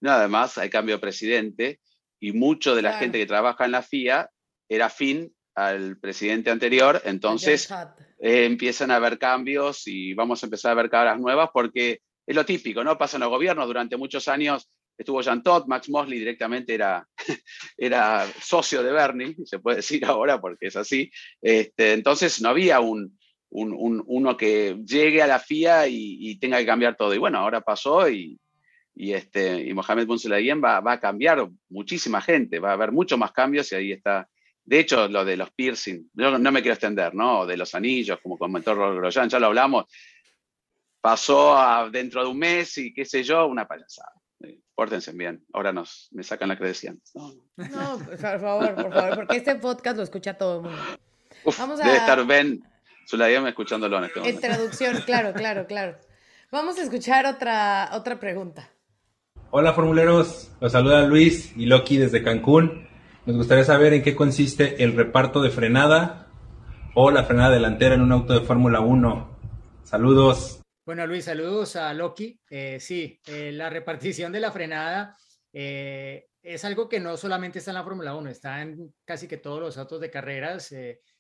Nada 0.05 0.27
más, 0.27 0.59
hay 0.59 0.69
cambio 0.69 0.97
de 0.97 1.01
presidente 1.01 1.79
y 2.19 2.31
mucho 2.31 2.75
de 2.75 2.83
la 2.83 2.93
gente 2.99 3.17
que 3.17 3.25
trabaja 3.25 3.65
en 3.65 3.71
la 3.71 3.81
FIA 3.81 4.29
era 4.69 4.87
fin 4.91 5.33
al 5.55 5.97
presidente 5.97 6.51
anterior, 6.51 7.01
entonces 7.05 7.71
eh, 8.19 8.45
empiezan 8.45 8.91
a 8.91 8.97
haber 8.97 9.17
cambios 9.17 9.87
y 9.87 10.13
vamos 10.13 10.43
a 10.43 10.45
empezar 10.45 10.73
a 10.73 10.75
ver 10.75 10.91
caras 10.91 11.19
nuevas 11.19 11.49
porque 11.51 12.01
es 12.27 12.35
lo 12.35 12.45
típico, 12.45 12.83
¿no? 12.83 12.99
Pasan 12.99 13.21
los 13.21 13.29
gobiernos, 13.29 13.65
durante 13.65 13.97
muchos 13.97 14.27
años 14.27 14.69
estuvo 14.95 15.23
Jean 15.23 15.41
Todt, 15.41 15.65
Max 15.65 15.89
Mosley 15.89 16.19
directamente 16.19 16.75
era, 16.75 17.07
era 17.75 18.27
socio 18.39 18.83
de 18.83 18.91
Bernie, 18.91 19.35
se 19.43 19.57
puede 19.57 19.77
decir 19.77 20.05
ahora 20.05 20.39
porque 20.39 20.67
es 20.67 20.75
así, 20.75 21.09
este, 21.41 21.93
entonces 21.93 22.39
no 22.43 22.49
había 22.49 22.79
un, 22.79 23.17
un, 23.49 24.03
uno 24.05 24.37
que 24.37 24.77
llegue 24.85 25.23
a 25.23 25.27
la 25.27 25.39
FIA 25.39 25.87
y, 25.87 26.17
y, 26.19 26.39
tenga 26.39 26.59
que 26.59 26.65
cambiar 26.67 26.95
todo. 26.95 27.11
Y 27.15 27.17
bueno, 27.17 27.39
ahora 27.39 27.61
pasó 27.61 28.07
y, 28.07 28.37
y, 28.95 29.13
este, 29.13 29.61
y 29.61 29.73
Mohamed 29.73 30.07
Bin 30.07 30.63
va, 30.63 30.79
va 30.79 30.93
a 30.93 30.99
cambiar 30.99 31.47
muchísima 31.69 32.21
gente, 32.21 32.59
va 32.59 32.69
a 32.69 32.73
haber 32.73 32.93
muchos 32.93 33.19
más 33.19 33.33
cambios 33.33 33.71
y 33.71 33.75
ahí 33.75 33.91
está. 33.91 34.29
De 34.63 34.79
hecho, 34.79 35.07
lo 35.09 35.25
de 35.25 35.37
los 35.37 35.51
piercing, 35.51 36.09
yo 36.13 36.39
no 36.39 36.51
me 36.51 36.61
quiero 36.61 36.73
extender, 36.73 37.13
¿no? 37.13 37.45
De 37.45 37.57
los 37.57 37.75
anillos, 37.75 38.19
como 38.23 38.37
comentó 38.37 38.73
Grosjean, 38.75 39.29
ya 39.29 39.37
lo 39.37 39.47
hablamos, 39.47 39.85
pasó 41.01 41.55
a, 41.55 41.89
dentro 41.89 42.23
de 42.23 42.29
un 42.29 42.39
mes 42.39 42.77
y 42.77 42.93
qué 42.93 43.05
sé 43.05 43.21
yo, 43.21 43.45
una 43.45 43.67
payasada. 43.67 44.13
Eh, 44.39 44.59
pórtense 44.73 45.11
bien, 45.11 45.45
ahora 45.53 45.71
nos, 45.71 46.07
me 46.13 46.23
sacan 46.23 46.49
la 46.49 46.57
credencial. 46.57 46.97
No, 47.13 47.33
no 47.57 47.99
por 47.99 48.17
favor, 48.17 48.75
por 48.75 48.93
favor, 48.93 49.15
porque 49.15 49.37
este 49.37 49.55
podcast 49.55 49.97
lo 49.97 50.03
escucha 50.03 50.35
todo 50.35 50.55
el 50.55 50.61
mundo. 50.63 50.81
Vamos 51.59 51.79
a... 51.79 51.83
Debe 51.85 51.97
estar 51.97 52.25
Ben 52.25 52.63
Zulayem 53.07 53.45
escuchándolo 53.45 53.97
en 53.99 54.05
este 54.05 54.19
momento. 54.19 54.47
En 54.47 54.53
traducción, 54.53 55.01
claro, 55.05 55.33
claro, 55.33 55.67
claro. 55.67 55.99
Vamos 56.51 56.79
a 56.79 56.83
escuchar 56.83 57.25
otra, 57.27 57.89
otra 57.93 58.19
pregunta. 58.19 58.71
Hola 59.51 59.73
formuleros, 59.73 60.51
los 60.59 60.71
saluda 60.71 61.03
Luis 61.03 61.53
y 61.55 61.65
Loki 61.65 61.97
desde 61.97 62.23
Cancún. 62.23 62.87
Nos 63.25 63.37
gustaría 63.37 63.63
saber 63.63 63.93
en 63.93 64.01
qué 64.01 64.15
consiste 64.15 64.83
el 64.83 64.95
reparto 64.95 65.41
de 65.41 65.49
frenada 65.49 66.27
o 66.93 67.09
la 67.11 67.23
frenada 67.23 67.51
delantera 67.51 67.95
en 67.95 68.01
un 68.01 68.11
auto 68.11 68.33
de 68.33 68.45
Fórmula 68.45 68.81
1. 68.81 69.37
Saludos. 69.83 70.61
Bueno 70.85 71.07
Luis, 71.07 71.25
saludos 71.25 71.75
a 71.75 71.93
Loki. 71.93 72.39
Eh, 72.49 72.79
sí, 72.79 73.21
eh, 73.27 73.51
la 73.51 73.69
repartición 73.69 74.31
de 74.31 74.39
la 74.41 74.51
frenada 74.51 75.15
eh, 75.53 76.27
es 76.43 76.65
algo 76.65 76.89
que 76.89 76.99
no 76.99 77.15
solamente 77.15 77.59
está 77.59 77.71
en 77.71 77.75
la 77.75 77.83
Fórmula 77.83 78.13
1, 78.15 78.29
está 78.29 78.61
en 78.61 78.93
casi 79.05 79.27
que 79.27 79.37
todos 79.37 79.61
los 79.61 79.77
autos 79.77 80.01
de 80.01 80.11
carreras 80.11 80.73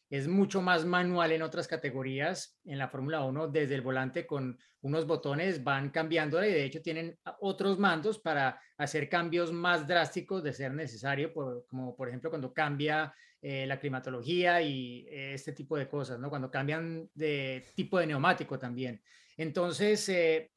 es 0.09 0.27
mucho 0.27 0.61
más 0.61 0.85
manual 0.85 1.31
en 1.31 1.41
otras 1.41 1.67
categorías. 1.67 2.59
En 2.65 2.77
la 2.77 2.87
Fórmula 2.87 3.23
1, 3.23 3.47
desde 3.47 3.75
el 3.75 3.81
volante 3.81 4.25
con 4.25 4.57
unos 4.81 5.07
botones 5.07 5.63
van 5.63 5.89
cambiando 5.89 6.43
y 6.43 6.51
de 6.51 6.63
hecho 6.63 6.81
tienen 6.81 7.17
otros 7.39 7.79
mandos 7.79 8.19
para 8.19 8.59
hacer 8.77 9.09
cambios 9.09 9.51
más 9.51 9.87
drásticos 9.87 10.43
de 10.43 10.53
ser 10.53 10.73
necesario, 10.73 11.33
como 11.33 11.95
por 11.95 12.07
ejemplo 12.07 12.29
cuando 12.29 12.53
cambia 12.53 13.13
eh, 13.41 13.65
la 13.65 13.79
climatología 13.79 14.61
y 14.61 15.07
eh, 15.09 15.33
este 15.33 15.53
tipo 15.53 15.77
de 15.77 15.87
cosas, 15.87 16.19
¿no? 16.19 16.29
Cuando 16.29 16.51
cambian 16.51 17.09
de 17.13 17.65
tipo 17.75 17.99
de 17.99 18.07
neumático 18.07 18.59
también. 18.59 19.01
Entonces, 19.37 20.07
eh, 20.09 20.51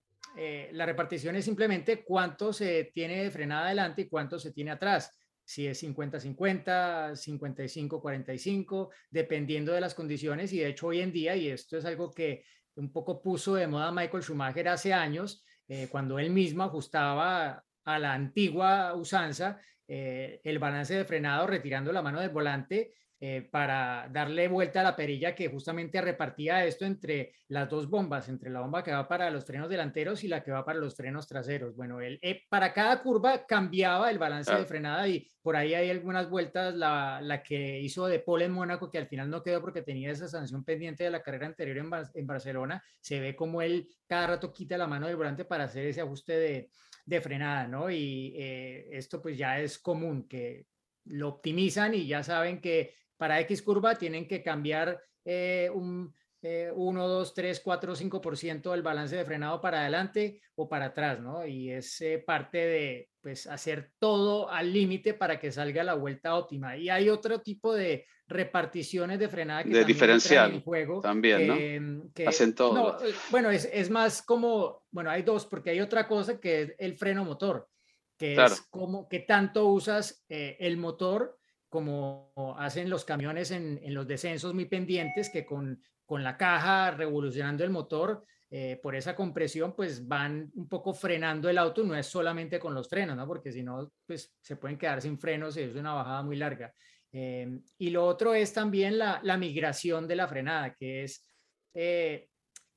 la 0.73 0.87
repartición 0.87 1.37
es 1.37 1.45
simplemente 1.45 2.05
cuánto 2.05 2.53
se 2.53 2.91
tiene 2.95 3.25
de 3.25 3.31
frenada 3.31 3.67
adelante 3.67 4.03
y 4.03 4.09
cuánto 4.09 4.39
se 4.39 4.53
tiene 4.53 4.71
atrás 4.71 5.19
si 5.49 5.67
es 5.67 5.83
50-50, 5.83 7.17
55-45, 7.17 8.91
dependiendo 9.11 9.73
de 9.73 9.81
las 9.81 9.95
condiciones. 9.95 10.53
Y 10.53 10.59
de 10.59 10.69
hecho 10.69 10.89
hoy 10.89 11.01
en 11.01 11.11
día, 11.11 11.37
y 11.37 11.49
esto 11.49 11.79
es 11.79 11.87
algo 11.87 12.11
que 12.11 12.45
un 12.75 12.93
poco 12.93 13.23
puso 13.23 13.55
de 13.55 13.67
moda 13.67 13.91
Michael 13.91 14.23
Schumacher 14.23 14.69
hace 14.69 14.93
años, 14.93 15.43
eh, 15.67 15.89
cuando 15.91 16.19
él 16.19 16.29
mismo 16.29 16.65
ajustaba 16.65 17.65
a 17.83 17.99
la 17.99 18.13
antigua 18.13 18.95
usanza 18.95 19.59
eh, 19.87 20.43
el 20.45 20.59
balance 20.59 20.95
de 20.95 21.07
frenado 21.07 21.47
retirando 21.47 21.93
la 21.93 22.03
mano 22.03 22.21
del 22.21 22.29
volante 22.29 22.93
eh, 23.21 23.49
para 23.51 24.09
darle 24.13 24.47
vuelta 24.47 24.81
a 24.81 24.85
la 24.85 24.95
perilla 24.97 25.35
que 25.35 25.49
justamente 25.49 26.01
repartía 26.01 26.65
esto 26.65 26.85
entre 26.85 27.33
las 27.49 27.69
dos 27.69 27.91
bombas, 27.91 28.29
entre 28.29 28.49
la 28.49 28.61
bomba 28.61 28.85
que 28.85 28.93
va 28.93 29.09
para 29.09 29.29
los 29.31 29.45
frenos 29.45 29.69
delanteros 29.69 30.23
y 30.23 30.29
la 30.29 30.43
que 30.43 30.53
va 30.53 30.65
para 30.65 30.79
los 30.79 30.95
frenos 30.95 31.27
traseros. 31.27 31.75
Bueno, 31.75 32.01
él, 32.01 32.19
eh, 32.23 32.43
para 32.49 32.73
cada 32.73 33.03
curva 33.03 33.45
cambiaba 33.45 34.11
el 34.11 34.19
balance 34.19 34.55
de 34.55 34.65
frenada 34.65 35.09
y 35.09 35.29
por 35.43 35.57
ahí 35.57 35.75
hay 35.75 35.91
algunas 35.91 36.31
vueltas, 36.31 36.75
la, 36.75 37.21
la, 37.21 37.43
que 37.43 37.81
hizo 37.81 38.07
de 38.07 38.21
Paul 38.21 38.43
en 38.43 38.53
Mónaco, 38.53 38.91
que 38.91 38.99
al 38.99 39.09
final 39.09 39.29
no 39.29 39.43
quedó 39.43 39.61
porque 39.61 39.83
tenía 39.83 40.13
esa 40.13 40.29
sanción 40.29 40.65
pendiente 40.65 41.05
de 41.05 41.11
la 41.11 41.23
carrera 41.23 41.47
anterior 41.47 41.79
en, 41.79 41.91
en 42.15 42.27
Barcelona, 42.27 42.83
se 43.01 43.19
ve 43.19 43.35
como 43.35 43.63
él 43.63 43.89
cada 44.07 44.29
rato 44.29 44.53
quita 44.53 44.79
la 44.79 44.87
mano 44.87 45.09
del 45.09 45.17
volante 45.17 45.45
para 45.45 45.65
hacer 45.65 45.87
ese 45.87 46.03
ajuste 46.03 46.39
de, 46.39 46.71
de 47.05 47.21
frenada, 47.21 47.67
¿no? 47.67 47.91
Y 47.91 48.35
eh, 48.37 48.89
esto 48.93 49.21
pues 49.21 49.37
ya 49.37 49.59
es 49.61 49.79
común, 49.79 50.29
que 50.29 50.67
lo 51.07 51.29
optimizan 51.29 51.95
y 51.95 52.07
ya 52.07 52.23
saben 52.23 52.61
que 52.61 52.95
para 53.19 53.41
X 53.41 53.61
curva 53.63 53.97
tienen 53.97 54.27
que 54.27 54.43
cambiar 54.43 54.99
eh, 55.25 55.69
un 55.75 56.15
1, 56.41 57.09
2, 57.09 57.35
3, 57.35 57.61
4, 57.61 57.97
5% 57.97 58.71
del 58.71 58.83
balance 58.83 59.17
de 59.17 59.25
frenado 59.25 59.61
para 59.61 59.81
adelante 59.81 60.41
o 60.55 60.69
para 60.69 60.87
atrás, 60.87 61.19
¿no? 61.21 61.45
Y 61.45 61.73
es 61.73 62.01
eh, 62.01 62.23
parte 62.25 62.59
de 62.59 63.09
pues 63.21 63.49
hacer 63.49 63.91
todo 63.99 64.49
al 64.49 64.73
límite 64.73 65.15
para 65.15 65.41
que 65.41 65.51
salga 65.51 65.83
la 65.83 65.95
vuelta 65.95 66.37
óptima. 66.37 66.77
Y 66.77 66.89
hay 66.89 67.09
otro 67.09 67.41
tipo 67.41 67.75
de 67.75 68.07
reparticiones 68.29 69.19
de 69.19 69.29
frenada 69.29 69.65
que 69.65 69.71
de 69.71 69.85
diferencial 69.85 70.55
en 70.55 70.61
juego 70.63 71.01
también, 71.01 71.47
¿no? 71.49 72.11
Hacen 72.25 72.55
todo. 72.55 73.05
Eh, 73.05 73.13
bueno, 73.31 73.51
es, 73.51 73.69
es, 73.73 73.91
más 73.91 74.23
como, 74.23 74.85
bueno, 74.93 75.11
hay 75.11 75.23
dos, 75.23 75.45
porque 75.45 75.71
hay 75.71 75.81
otra 75.81 76.07
cosa 76.07 76.39
que 76.39 76.63
es 76.63 76.75
el 76.79 76.97
freno 76.97 77.25
motor, 77.25 77.69
que 78.17 78.35
es 78.35 78.61
como 78.71 79.09
que 79.09 79.21
tanto 79.21 79.67
usas 79.67 80.25
el 80.29 80.77
motor 80.77 81.39
como 81.69 82.33
hacen 82.59 82.89
los 82.89 83.05
camiones 83.05 83.51
en, 83.51 83.81
los 83.93 84.07
descensos 84.07 84.55
muy 84.55 84.67
pendientes, 84.67 85.31
que 85.31 85.45
con, 85.45 85.83
con 86.07 86.23
la 86.23 86.37
caja 86.37 86.91
revolucionando 86.93 87.65
el 87.65 87.71
motor, 87.71 88.25
eh, 88.51 88.81
por 88.83 88.97
esa 88.97 89.15
compresión, 89.15 89.77
pues 89.77 90.09
van 90.09 90.51
un 90.55 90.69
poco 90.69 90.95
frenando 90.95 91.51
el 91.51 91.59
auto, 91.59 91.85
no 91.85 91.95
es 91.95 92.07
solamente 92.07 92.59
con 92.59 92.75
los 92.75 92.89
frenos, 92.89 93.15
¿no? 93.15 93.27
Porque 93.27 93.53
si 93.53 93.63
no, 93.63 93.93
pues 94.07 94.35
se 94.41 94.57
pueden 94.57 94.79
quedar 94.79 95.03
sin 95.03 95.19
frenos 95.19 95.57
y 95.59 95.63
es 95.63 95.75
una 95.75 95.93
bajada 95.93 96.23
muy 96.23 96.37
larga. 96.37 96.73
Em, 97.13 97.63
y 97.77 97.91
lo 97.91 98.07
otro 98.07 98.35
es 98.35 98.55
también 98.55 98.97
la, 98.97 99.21
migración 99.39 100.09
de 100.09 100.17
la 100.17 100.29
frenada, 100.29 100.75
que 100.75 101.05
es 101.05 101.27
eh, 101.75 102.29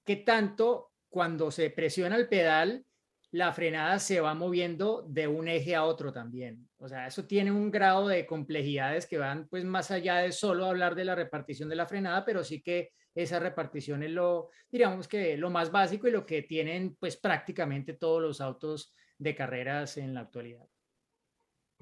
que 0.04 0.18
tanto 0.18 0.92
cuando 1.10 1.52
se 1.52 1.70
presiona 1.70 2.18
el 2.18 2.28
pedal, 2.28 2.86
la 3.32 3.54
frenada 3.54 3.98
se 4.00 4.20
va 4.20 4.34
moviendo 4.34 5.06
de 5.08 5.28
un 5.28 5.48
eje 5.48 5.74
a 5.76 5.86
otro 5.86 6.12
también. 6.12 6.68
O 6.78 6.88
sea, 6.88 7.08
eso 7.08 7.26
tiene 7.26 7.52
un 7.52 7.72
grado 7.72 8.08
de 8.08 8.26
complejidades 8.26 9.08
que 9.08 9.18
van 9.18 9.48
pues 9.48 9.64
más 9.64 9.90
allá 9.90 10.18
de 10.18 10.34
solo 10.34 10.66
hablar 10.66 10.96
de 10.96 11.06
la 11.06 11.16
repartición 11.16 11.70
de 11.70 11.78
la 11.78 11.88
frenada, 11.88 12.26
pero 12.26 12.44
sí 12.44 12.62
que 12.62 12.92
esa 13.16 13.40
repartición 13.40 14.04
es 14.04 14.12
lo, 14.12 14.50
diríamos 14.70 15.08
que 15.08 15.38
lo 15.38 15.50
más 15.50 15.72
básico 15.72 16.08
y 16.08 16.12
lo 16.12 16.26
que 16.26 16.44
tienen 16.44 16.96
pues 16.96 17.18
prácticamente 17.18 17.94
todos 17.94 18.22
los 18.22 18.42
autos 18.42 18.94
de 19.18 19.34
carreras 19.34 19.98
en 19.98 20.14
la 20.14 20.22
actualidad. 20.22 20.66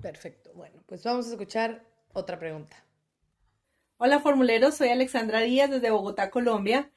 Perfecto. 0.01 0.51
Bueno, 0.53 0.83
pues 0.85 1.03
vamos 1.03 1.27
a 1.27 1.31
escuchar 1.31 1.83
otra 2.13 2.37
pregunta. 2.37 2.85
Hola 3.97 4.19
formuleros, 4.19 4.75
soy 4.75 4.89
Alexandra 4.89 5.41
Díaz 5.41 5.69
desde 5.69 5.89
Bogotá, 5.89 6.29
Colombia. 6.29 6.91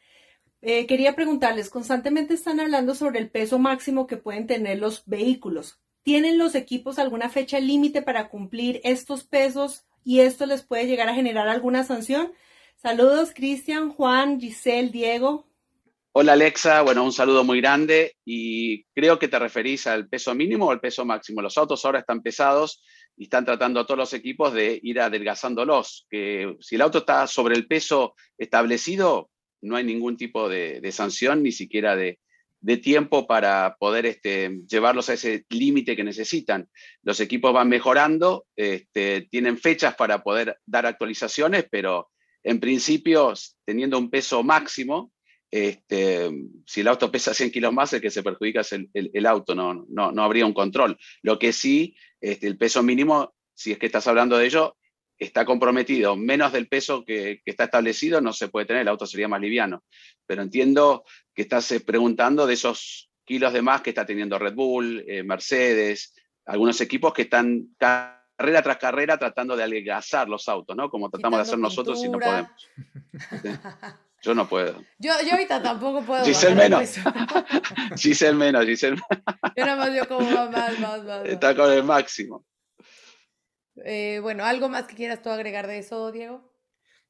Eh, 0.64 0.86
quería 0.86 1.16
preguntarles, 1.16 1.70
constantemente 1.70 2.34
están 2.34 2.60
hablando 2.60 2.94
sobre 2.94 3.18
el 3.18 3.28
peso 3.28 3.58
máximo 3.58 4.06
que 4.06 4.16
pueden 4.16 4.46
tener 4.46 4.78
los 4.78 5.02
vehículos. 5.06 5.80
¿Tienen 6.04 6.38
los 6.38 6.54
equipos 6.54 7.00
alguna 7.00 7.28
fecha 7.28 7.58
límite 7.58 8.00
para 8.00 8.28
cumplir 8.28 8.80
estos 8.84 9.24
pesos 9.24 9.84
y 10.04 10.20
esto 10.20 10.46
les 10.46 10.62
puede 10.62 10.86
llegar 10.86 11.08
a 11.08 11.14
generar 11.14 11.48
alguna 11.48 11.82
sanción? 11.82 12.32
Saludos, 12.76 13.32
Cristian, 13.34 13.90
Juan, 13.90 14.40
Giselle, 14.40 14.90
Diego. 14.90 15.48
Hola 16.12 16.34
Alexa, 16.34 16.82
bueno, 16.82 17.02
un 17.02 17.12
saludo 17.12 17.42
muy 17.42 17.60
grande 17.60 18.16
y 18.24 18.84
creo 18.94 19.18
que 19.18 19.28
te 19.28 19.38
referís 19.40 19.88
al 19.88 20.08
peso 20.08 20.32
mínimo 20.32 20.66
o 20.66 20.70
al 20.70 20.80
peso 20.80 21.04
máximo. 21.04 21.42
Los 21.42 21.58
autos 21.58 21.84
ahora 21.84 22.00
están 22.00 22.22
pesados 22.22 22.84
y 23.16 23.24
están 23.24 23.44
tratando 23.44 23.80
a 23.80 23.86
todos 23.86 23.98
los 23.98 24.14
equipos 24.14 24.52
de 24.52 24.78
ir 24.80 25.00
adelgazándolos, 25.00 26.06
que 26.08 26.56
si 26.60 26.76
el 26.76 26.82
auto 26.82 26.98
está 26.98 27.26
sobre 27.26 27.56
el 27.56 27.66
peso 27.66 28.14
establecido, 28.38 29.31
no 29.62 29.76
hay 29.76 29.84
ningún 29.84 30.16
tipo 30.16 30.48
de, 30.48 30.92
sanción, 30.92 31.42
ni 31.42 31.52
siquiera 31.52 31.96
de, 31.96 32.18
tiempo 32.82 33.26
para 33.26 33.76
poder 33.78 34.06
este, 34.06 34.60
llevarlos 34.68 35.08
a 35.08 35.14
ese 35.14 35.44
límite 35.48 35.96
que 35.96 36.04
necesitan. 36.04 36.68
Los 37.02 37.18
equipos 37.20 37.52
van 37.52 37.68
mejorando, 37.68 38.46
este, 38.54 39.22
tienen 39.22 39.58
fechas 39.58 39.96
para 39.96 40.22
poder 40.22 40.58
dar 40.64 40.86
actualizaciones, 40.86 41.66
pero 41.70 42.10
en 42.44 42.60
principio, 42.60 43.34
teniendo 43.64 43.98
un 43.98 44.10
peso 44.10 44.44
máximo, 44.44 45.12
este, 45.50 46.30
si 46.66 46.80
el 46.80 46.88
auto 46.88 47.10
pesa 47.10 47.34
100 47.34 47.50
kilos 47.50 47.72
más, 47.72 47.92
el 47.92 48.00
que 48.00 48.10
se 48.10 48.22
perjudica 48.22 48.60
es 48.60 48.72
el, 48.72 49.26
auto, 49.26 49.54
no, 49.54 49.84
no, 49.88 50.12
no, 50.12 50.22
habría 50.22 50.46
un 50.46 50.54
control. 50.54 50.96
Lo 51.22 51.38
que 51.38 51.52
sí, 51.52 51.96
el 52.20 52.56
peso 52.56 52.82
mínimo, 52.82 53.34
si 53.54 53.72
es 53.72 53.78
que 53.78 53.86
estás 53.86 54.06
hablando 54.06 54.38
de 54.38 54.46
ello, 54.46 54.76
está 55.22 55.44
comprometido. 55.44 56.16
Menos 56.16 56.52
del 56.52 56.68
peso 56.68 57.04
que, 57.04 57.40
está 57.44 57.64
establecido 57.64 58.20
no 58.20 58.32
se 58.32 58.48
puede 58.48 58.66
tener, 58.66 58.82
el 58.82 58.88
auto 58.88 59.06
sería 59.06 59.28
más 59.28 59.40
liviano. 59.40 59.84
Pero 60.26 60.42
entiendo 60.42 61.04
que 61.34 61.42
estás 61.42 61.70
eh, 61.72 61.80
preguntando 61.80 62.46
de 62.46 62.54
esos 62.54 63.10
kilos 63.24 63.52
de 63.52 63.62
más 63.62 63.82
que 63.82 63.90
está 63.90 64.04
teniendo 64.04 64.38
Red 64.38 64.54
Bull, 64.54 65.04
eh, 65.06 65.22
Mercedes, 65.22 66.14
algunos 66.46 66.80
equipos 66.80 67.12
que 67.12 67.22
están 67.22 67.68
carrera 67.78 68.62
tras 68.62 68.78
carrera 68.78 69.18
tratando 69.18 69.56
de 69.56 69.62
adelgazar 69.62 70.28
los 70.28 70.48
autos, 70.48 70.76
¿no? 70.76 70.90
Como 70.90 71.08
tratamos 71.08 71.38
de 71.38 71.42
hacer 71.42 71.58
nosotros 71.58 72.02
y 72.04 72.08
no 72.08 72.18
podemos. 72.18 72.50
Yo 74.24 74.36
no 74.36 74.48
puedo. 74.48 74.80
Yo, 75.00 75.10
yo 75.24 75.32
ahorita 75.32 75.60
tampoco 75.60 76.00
puedo. 76.04 76.24
Giselle 76.24 76.54
menos. 76.54 76.94
Giselle 77.96 78.36
menos, 78.36 78.64
Giselle 78.64 78.96
Yo 79.56 79.66
nada 79.66 79.76
más 79.76 79.92
yo 79.92 80.06
como 80.06 80.30
más, 80.30 80.78
más, 80.78 81.04
más. 81.04 81.24
Está 81.24 81.56
con 81.56 81.72
el 81.72 81.82
máximo. 81.82 82.44
Eh, 83.76 84.20
bueno, 84.20 84.44
¿algo 84.44 84.68
más 84.68 84.86
que 84.86 84.96
quieras 84.96 85.22
tú 85.22 85.30
agregar 85.30 85.66
de 85.66 85.78
eso, 85.78 86.12
Diego? 86.12 86.52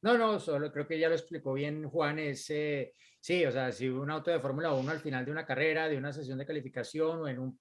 No, 0.02 0.18
no, 0.18 0.40
solo 0.40 0.72
creo 0.72 0.86
que 0.86 0.98
ya 0.98 1.08
lo 1.08 1.14
explicó 1.14 1.52
bien 1.52 1.88
Juan, 1.88 2.18
es, 2.18 2.50
eh, 2.50 2.92
sí, 3.20 3.44
o 3.46 3.52
sea, 3.52 3.70
si 3.70 3.88
un 3.88 4.10
auto 4.10 4.32
de 4.32 4.40
Fórmula 4.40 4.72
1 4.72 4.90
al 4.90 4.98
final 4.98 5.24
de 5.24 5.30
una 5.30 5.46
carrera, 5.46 5.88
de 5.88 5.96
una 5.96 6.12
sesión 6.12 6.38
de 6.38 6.46
calificación 6.46 7.20
o 7.20 7.28
en 7.28 7.38
un, 7.38 7.56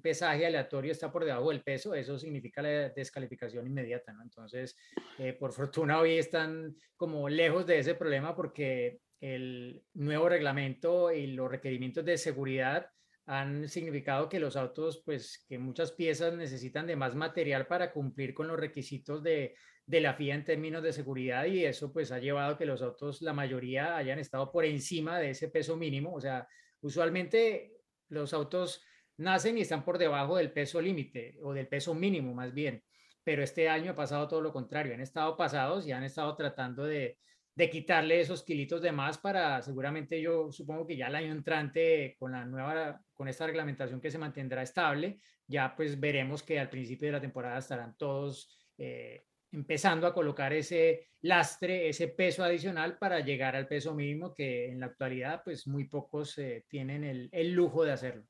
pesaje 0.00 0.44
aleatorio 0.44 0.90
está 0.90 1.12
por 1.12 1.24
debajo 1.24 1.50
del 1.50 1.62
peso, 1.62 1.94
eso 1.94 2.18
significa 2.18 2.62
la 2.62 2.88
descalificación 2.88 3.66
inmediata, 3.68 4.12
¿no? 4.12 4.22
Entonces, 4.22 4.76
eh, 5.18 5.34
por 5.34 5.52
fortuna 5.52 6.00
hoy 6.00 6.18
están 6.18 6.76
como 6.96 7.28
lejos 7.28 7.64
de 7.64 7.78
ese 7.78 7.94
problema 7.94 8.34
porque 8.34 8.98
el 9.20 9.84
nuevo 9.94 10.28
reglamento 10.28 11.12
y 11.12 11.28
los 11.28 11.48
requerimientos 11.48 12.04
de 12.04 12.18
seguridad 12.18 12.90
han 13.26 13.68
significado 13.68 14.28
que 14.28 14.40
los 14.40 14.56
autos, 14.56 15.02
pues 15.04 15.44
que 15.48 15.58
muchas 15.58 15.92
piezas 15.92 16.34
necesitan 16.34 16.86
de 16.86 16.96
más 16.96 17.14
material 17.14 17.66
para 17.66 17.92
cumplir 17.92 18.34
con 18.34 18.48
los 18.48 18.58
requisitos 18.58 19.22
de, 19.22 19.54
de 19.86 20.00
la 20.00 20.14
FIA 20.14 20.34
en 20.34 20.44
términos 20.44 20.82
de 20.82 20.92
seguridad 20.92 21.44
y 21.46 21.64
eso 21.64 21.92
pues 21.92 22.12
ha 22.12 22.18
llevado 22.18 22.54
a 22.54 22.58
que 22.58 22.66
los 22.66 22.82
autos, 22.82 23.22
la 23.22 23.32
mayoría, 23.32 23.96
hayan 23.96 24.18
estado 24.18 24.50
por 24.52 24.64
encima 24.64 25.18
de 25.18 25.30
ese 25.30 25.48
peso 25.48 25.76
mínimo. 25.76 26.14
O 26.14 26.20
sea, 26.20 26.46
usualmente 26.80 27.72
los 28.08 28.34
autos 28.34 28.84
nacen 29.16 29.56
y 29.58 29.62
están 29.62 29.84
por 29.84 29.98
debajo 29.98 30.36
del 30.36 30.52
peso 30.52 30.80
límite 30.80 31.36
o 31.42 31.52
del 31.52 31.68
peso 31.68 31.94
mínimo 31.94 32.34
más 32.34 32.52
bien, 32.52 32.84
pero 33.22 33.42
este 33.42 33.68
año 33.68 33.92
ha 33.92 33.96
pasado 33.96 34.28
todo 34.28 34.40
lo 34.40 34.52
contrario. 34.52 34.94
Han 34.94 35.00
estado 35.00 35.36
pasados 35.36 35.86
y 35.86 35.92
han 35.92 36.04
estado 36.04 36.34
tratando 36.36 36.84
de, 36.84 37.18
de 37.54 37.70
quitarle 37.70 38.20
esos 38.20 38.42
kilitos 38.42 38.82
de 38.82 38.90
más 38.90 39.18
para 39.18 39.62
seguramente 39.62 40.20
yo 40.20 40.50
supongo 40.50 40.86
que 40.86 40.96
ya 40.96 41.06
el 41.06 41.14
año 41.14 41.32
entrante 41.32 42.16
con 42.18 42.32
la 42.32 42.44
nueva, 42.44 43.00
con 43.12 43.28
esta 43.28 43.46
reglamentación 43.46 44.00
que 44.00 44.10
se 44.10 44.18
mantendrá 44.18 44.62
estable, 44.62 45.20
ya 45.46 45.74
pues 45.76 45.98
veremos 45.98 46.42
que 46.42 46.58
al 46.58 46.68
principio 46.68 47.06
de 47.08 47.12
la 47.12 47.20
temporada 47.20 47.58
estarán 47.58 47.96
todos 47.96 48.58
eh, 48.76 49.24
empezando 49.52 50.06
a 50.06 50.14
colocar 50.14 50.52
ese 50.52 51.10
lastre, 51.22 51.88
ese 51.88 52.08
peso 52.08 52.42
adicional 52.42 52.98
para 52.98 53.20
llegar 53.20 53.54
al 53.54 53.68
peso 53.68 53.94
mínimo 53.94 54.34
que 54.34 54.66
en 54.70 54.80
la 54.80 54.86
actualidad 54.86 55.42
pues 55.44 55.66
muy 55.68 55.84
pocos 55.84 56.36
eh, 56.38 56.64
tienen 56.68 57.04
el, 57.04 57.28
el, 57.30 57.52
lujo 57.52 57.84
de 57.84 57.92
hacerlo. 57.92 58.24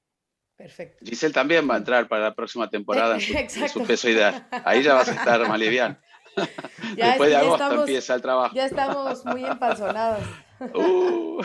Perfecto. 0.55 1.05
Giselle 1.05 1.33
también 1.33 1.69
va 1.69 1.75
a 1.75 1.79
entrar 1.79 2.07
para 2.07 2.25
la 2.25 2.35
próxima 2.35 2.69
temporada 2.69 3.17
en 3.17 3.51
su, 3.69 3.83
peso 3.87 4.09
ideal. 4.09 4.47
Ahí 4.65 4.83
ya 4.83 4.95
vas 4.95 5.09
a 5.09 5.15
estar 5.15 5.49
más 5.49 5.59
liviano. 5.59 5.99
Ya 6.97 7.09
Después 7.09 7.31
de 7.31 7.37
agosto 7.37 7.73
empieza 7.81 8.15
el 8.15 8.23
trabajo. 8.23 8.55
Ya 8.55 8.67
estamos 8.67 9.25
muy 9.25 9.45
empanzonados. 9.45 10.23
Uh. 10.61 11.43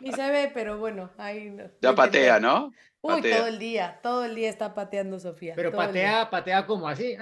Ni 0.00 0.12
se 0.12 0.30
ve, 0.30 0.50
pero 0.52 0.78
bueno, 0.78 1.10
ahí 1.18 1.54
Ya 1.82 1.94
patea, 1.94 2.40
¿no? 2.40 2.72
Uy, 3.00 3.22
todo 3.22 3.46
el 3.46 3.58
día, 3.58 4.00
todo 4.02 4.24
el 4.24 4.34
día 4.34 4.48
está 4.48 4.74
pateando 4.74 5.20
Sofía. 5.20 5.52
Pero 5.54 5.70
patea, 5.72 6.30
patea 6.30 6.66
como 6.66 6.88
así. 6.88 7.16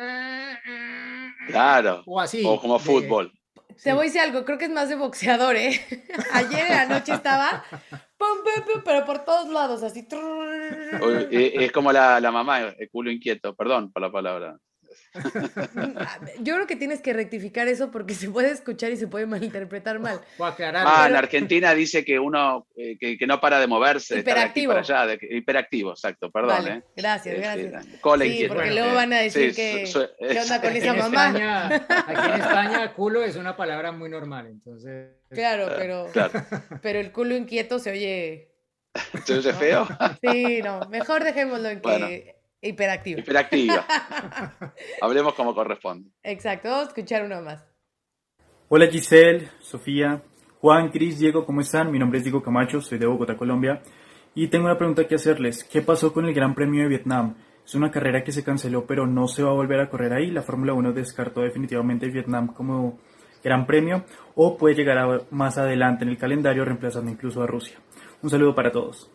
Claro. 1.48 2.02
O 2.06 2.20
así. 2.20 2.42
O 2.46 2.60
como 2.60 2.78
fútbol. 2.78 3.32
Te 3.82 3.92
voy 3.92 4.02
a 4.02 4.04
decir 4.04 4.20
algo, 4.22 4.44
creo 4.44 4.56
que 4.56 4.64
es 4.66 4.70
más 4.70 4.88
de 4.88 4.94
boxeador, 4.94 5.54
¿eh? 5.54 5.78
Ayer 6.32 6.72
anoche 6.72 7.12
estaba, 7.12 7.62
pero 8.84 9.04
por 9.04 9.24
todos 9.24 9.50
lados, 9.50 9.82
así. 9.82 10.06
Eh, 11.30 11.52
es 11.56 11.72
como 11.72 11.92
la, 11.92 12.18
la 12.20 12.30
mamá, 12.30 12.60
el 12.60 12.88
culo 12.90 13.10
inquieto, 13.10 13.54
perdón 13.54 13.92
por 13.92 14.00
la 14.00 14.10
palabra. 14.10 14.56
Yo 16.40 16.54
creo 16.54 16.66
que 16.66 16.76
tienes 16.76 17.00
que 17.00 17.12
rectificar 17.12 17.68
eso 17.68 17.90
porque 17.90 18.14
se 18.14 18.30
puede 18.30 18.50
escuchar 18.50 18.92
y 18.92 18.96
se 18.96 19.06
puede 19.06 19.26
malinterpretar 19.26 19.98
mal. 19.98 20.20
Ah, 20.58 21.06
en 21.08 21.16
Argentina 21.16 21.74
dice 21.74 22.04
que 22.04 22.18
uno 22.18 22.66
eh, 22.76 22.96
que, 22.98 23.26
no 23.26 23.40
para 23.40 23.58
de 23.58 23.66
moverse. 23.66 24.18
Hiperactivo. 24.18 24.72
allá, 24.72 25.06
hiperactivo, 25.20 25.90
exacto, 25.90 26.30
perdón. 26.30 26.68
¿eh? 26.68 26.82
Gracias, 26.96 27.36
gracias. 27.36 27.84
sí, 27.84 28.44
porque 28.48 28.70
luego 28.72 28.94
van 28.94 29.12
a 29.12 29.18
decir 29.18 29.54
que 29.54 29.84
¿qué 30.18 30.40
onda 30.40 30.60
con 30.60 30.76
esa 30.76 30.94
mamá? 30.94 31.28
aquí 31.68 32.30
en 32.32 32.40
España, 32.40 32.92
culo 32.94 33.22
es 33.22 33.36
una 33.36 33.56
palabra 33.56 33.92
muy 33.92 34.08
normal, 34.08 34.46
entonces. 34.46 35.10
Claro, 35.30 35.68
pero, 35.76 36.10
pero 36.82 36.98
el 36.98 37.12
culo 37.12 37.36
inquieto 37.36 37.78
se 37.78 37.90
oye. 37.90 38.52
¿Se 39.24 39.34
oye 39.34 39.52
feo? 39.52 39.86
Sí, 40.22 40.60
no, 40.62 40.80
mejor 40.88 41.24
dejémoslo 41.24 41.68
en 41.68 41.80
que 41.80 42.35
Hiperactiva. 42.60 43.20
Hiperactiva. 43.20 43.86
Hablemos 45.00 45.34
como 45.34 45.54
corresponde. 45.54 46.10
Exacto, 46.22 46.68
vamos 46.68 46.86
a 46.86 46.88
escuchar 46.88 47.24
uno 47.24 47.42
más. 47.42 47.64
Hola 48.68 48.86
Giselle, 48.88 49.48
Sofía, 49.60 50.22
Juan, 50.60 50.90
Cris, 50.90 51.18
Diego, 51.18 51.44
¿cómo 51.44 51.60
están? 51.60 51.92
Mi 51.92 51.98
nombre 51.98 52.18
es 52.18 52.24
Diego 52.24 52.42
Camacho, 52.42 52.80
soy 52.80 52.98
de 52.98 53.06
Bogotá, 53.06 53.36
Colombia. 53.36 53.82
Y 54.34 54.48
tengo 54.48 54.64
una 54.66 54.76
pregunta 54.76 55.06
que 55.06 55.14
hacerles. 55.14 55.64
¿Qué 55.64 55.82
pasó 55.82 56.12
con 56.12 56.26
el 56.26 56.34
Gran 56.34 56.54
Premio 56.54 56.82
de 56.82 56.88
Vietnam? 56.88 57.36
Es 57.64 57.74
una 57.74 57.90
carrera 57.90 58.22
que 58.24 58.32
se 58.32 58.44
canceló, 58.44 58.86
pero 58.86 59.06
no 59.06 59.28
se 59.28 59.42
va 59.42 59.50
a 59.50 59.54
volver 59.54 59.80
a 59.80 59.88
correr 59.88 60.12
ahí. 60.12 60.30
La 60.30 60.42
Fórmula 60.42 60.72
1 60.74 60.92
descartó 60.92 61.42
definitivamente 61.42 62.08
Vietnam 62.08 62.48
como 62.48 62.98
Gran 63.42 63.66
Premio 63.66 64.04
o 64.34 64.56
puede 64.56 64.74
llegar 64.74 65.26
más 65.30 65.56
adelante 65.58 66.04
en 66.04 66.10
el 66.10 66.18
calendario 66.18 66.64
reemplazando 66.64 67.10
incluso 67.10 67.42
a 67.42 67.46
Rusia. 67.46 67.76
Un 68.22 68.30
saludo 68.30 68.54
para 68.54 68.72
todos. 68.72 69.10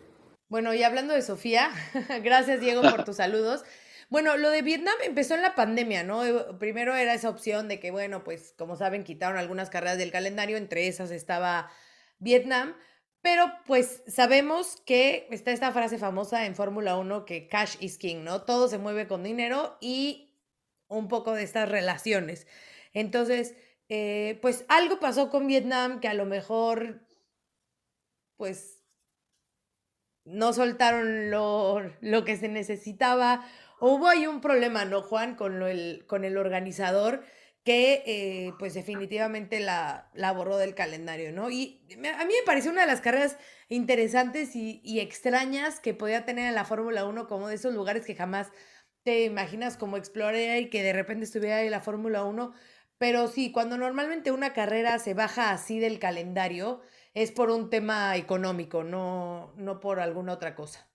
Bueno, 0.52 0.74
y 0.74 0.82
hablando 0.82 1.14
de 1.14 1.22
Sofía, 1.22 1.70
gracias 2.22 2.60
Diego 2.60 2.82
por 2.82 3.04
tus 3.04 3.16
saludos. 3.16 3.64
Bueno, 4.10 4.36
lo 4.36 4.50
de 4.50 4.60
Vietnam 4.60 4.94
empezó 5.02 5.34
en 5.34 5.40
la 5.40 5.54
pandemia, 5.54 6.04
¿no? 6.04 6.26
Eh, 6.26 6.44
primero 6.58 6.94
era 6.94 7.14
esa 7.14 7.30
opción 7.30 7.68
de 7.68 7.80
que, 7.80 7.90
bueno, 7.90 8.22
pues 8.22 8.52
como 8.58 8.76
saben, 8.76 9.02
quitaron 9.02 9.38
algunas 9.38 9.70
carreras 9.70 9.96
del 9.96 10.12
calendario, 10.12 10.58
entre 10.58 10.88
esas 10.88 11.10
estaba 11.10 11.70
Vietnam, 12.18 12.76
pero 13.22 13.50
pues 13.64 14.02
sabemos 14.06 14.76
que 14.84 15.26
está 15.30 15.52
esta 15.52 15.72
frase 15.72 15.96
famosa 15.96 16.44
en 16.44 16.54
Fórmula 16.54 16.98
1 16.98 17.24
que 17.24 17.48
cash 17.48 17.76
is 17.80 17.96
king, 17.96 18.22
¿no? 18.22 18.42
Todo 18.42 18.68
se 18.68 18.76
mueve 18.76 19.06
con 19.06 19.22
dinero 19.22 19.78
y 19.80 20.36
un 20.86 21.08
poco 21.08 21.32
de 21.32 21.44
estas 21.44 21.66
relaciones. 21.70 22.46
Entonces, 22.92 23.54
eh, 23.88 24.38
pues 24.42 24.66
algo 24.68 25.00
pasó 25.00 25.30
con 25.30 25.46
Vietnam 25.46 25.98
que 25.98 26.08
a 26.08 26.14
lo 26.14 26.26
mejor, 26.26 27.06
pues 28.36 28.81
no 30.24 30.52
soltaron 30.52 31.30
lo, 31.30 31.80
lo 32.00 32.24
que 32.24 32.36
se 32.36 32.48
necesitaba. 32.48 33.46
Hubo 33.80 34.08
ahí 34.08 34.26
un 34.26 34.40
problema, 34.40 34.84
¿no, 34.84 35.02
Juan? 35.02 35.34
Con, 35.34 35.62
el, 35.62 36.04
con 36.06 36.24
el 36.24 36.36
organizador 36.36 37.24
que 37.64 38.02
eh, 38.06 38.52
pues 38.58 38.74
definitivamente 38.74 39.60
la, 39.60 40.10
la, 40.14 40.32
borró 40.32 40.56
del 40.56 40.74
calendario, 40.74 41.30
¿no? 41.32 41.48
Y 41.48 41.80
a 42.18 42.24
mí 42.24 42.34
me 42.34 42.46
pareció 42.46 42.72
una 42.72 42.80
de 42.80 42.88
las 42.88 43.00
carreras 43.00 43.36
interesantes 43.68 44.56
y, 44.56 44.80
y 44.82 44.98
extrañas 44.98 45.78
que 45.78 45.94
podía 45.94 46.24
tener 46.24 46.48
en 46.48 46.56
la 46.56 46.64
Fórmula 46.64 47.04
1, 47.04 47.28
como 47.28 47.48
de 47.48 47.54
esos 47.54 47.72
lugares 47.72 48.04
que 48.04 48.16
jamás 48.16 48.50
te 49.04 49.24
imaginas 49.24 49.76
como 49.76 49.96
explorar 49.96 50.58
y 50.58 50.70
que 50.70 50.82
de 50.82 50.92
repente 50.92 51.24
estuviera 51.24 51.58
ahí 51.58 51.68
la 51.68 51.80
Fórmula 51.80 52.24
1. 52.24 52.52
Pero 52.98 53.28
sí, 53.28 53.52
cuando 53.52 53.78
normalmente 53.78 54.32
una 54.32 54.52
carrera 54.52 54.98
se 54.98 55.14
baja 55.14 55.50
así 55.50 55.78
del 55.78 55.98
calendario, 55.98 56.82
es 57.14 57.30
por 57.30 57.50
un 57.50 57.68
tema 57.68 58.16
económico, 58.16 58.84
no, 58.84 59.52
no 59.56 59.80
por 59.80 60.00
alguna 60.00 60.32
otra 60.34 60.54
cosa. 60.54 60.88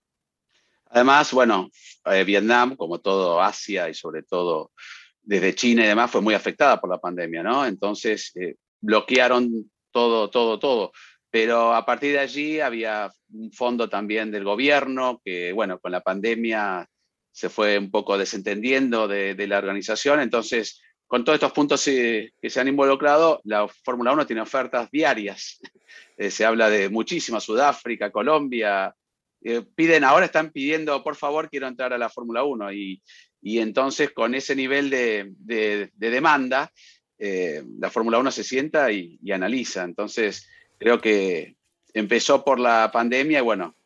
Además, 0.90 1.32
bueno, 1.32 1.68
eh, 2.06 2.24
Vietnam, 2.24 2.76
como 2.76 3.00
todo 3.00 3.40
Asia 3.40 3.88
y 3.88 3.94
sobre 3.94 4.22
todo 4.22 4.72
desde 5.20 5.54
China 5.54 5.84
y 5.84 5.88
demás, 5.88 6.10
fue 6.10 6.22
muy 6.22 6.34
afectada 6.34 6.80
por 6.80 6.90
la 6.90 6.98
pandemia, 6.98 7.42
¿no? 7.42 7.66
Entonces, 7.66 8.32
eh, 8.36 8.56
bloquearon 8.80 9.70
todo, 9.90 10.30
todo, 10.30 10.58
todo. 10.58 10.92
Pero 11.30 11.74
a 11.74 11.84
partir 11.84 12.12
de 12.12 12.20
allí 12.20 12.60
había 12.60 13.12
un 13.32 13.52
fondo 13.52 13.90
también 13.90 14.30
del 14.30 14.44
gobierno 14.44 15.20
que, 15.22 15.52
bueno, 15.52 15.78
con 15.78 15.92
la 15.92 16.00
pandemia 16.00 16.88
se 17.30 17.50
fue 17.50 17.78
un 17.78 17.90
poco 17.90 18.16
desentendiendo 18.16 19.06
de, 19.06 19.34
de 19.34 19.46
la 19.46 19.58
organización. 19.58 20.20
Entonces, 20.20 20.80
con 21.08 21.24
todos 21.24 21.36
estos 21.36 21.52
puntos 21.52 21.82
que 21.84 22.30
se 22.42 22.60
han 22.60 22.68
involucrado, 22.68 23.40
la 23.44 23.66
Fórmula 23.66 24.12
1 24.12 24.26
tiene 24.26 24.42
ofertas 24.42 24.90
diarias. 24.90 25.58
Eh, 26.20 26.32
se 26.32 26.44
habla 26.44 26.68
de 26.68 26.88
muchísimas, 26.88 27.44
Sudáfrica, 27.44 28.10
Colombia. 28.10 28.92
Eh, 29.40 29.62
piden, 29.76 30.02
ahora 30.02 30.26
están 30.26 30.50
pidiendo, 30.50 31.02
por 31.04 31.14
favor, 31.14 31.48
quiero 31.48 31.68
entrar 31.68 31.92
a 31.92 31.98
la 31.98 32.10
Fórmula 32.10 32.42
1. 32.42 32.72
Y, 32.72 33.00
entonces, 33.40 34.10
con 34.10 34.34
ese 34.34 34.56
nivel 34.56 34.90
de, 34.90 35.32
de, 35.38 35.90
demanda, 35.96 36.72
eh, 37.18 37.62
la 37.78 37.88
Fórmula 37.88 38.18
1 38.18 38.32
se 38.32 38.42
sienta 38.42 38.90
y, 38.90 39.16
y, 39.22 39.30
analiza. 39.30 39.84
Entonces, 39.84 40.48
creo 40.76 41.00
que 41.00 41.54
empezó 41.94 42.44
por 42.44 42.58
la 42.58 42.90
pandemia 42.92 43.38
y 43.38 43.42
bueno, 43.42 43.76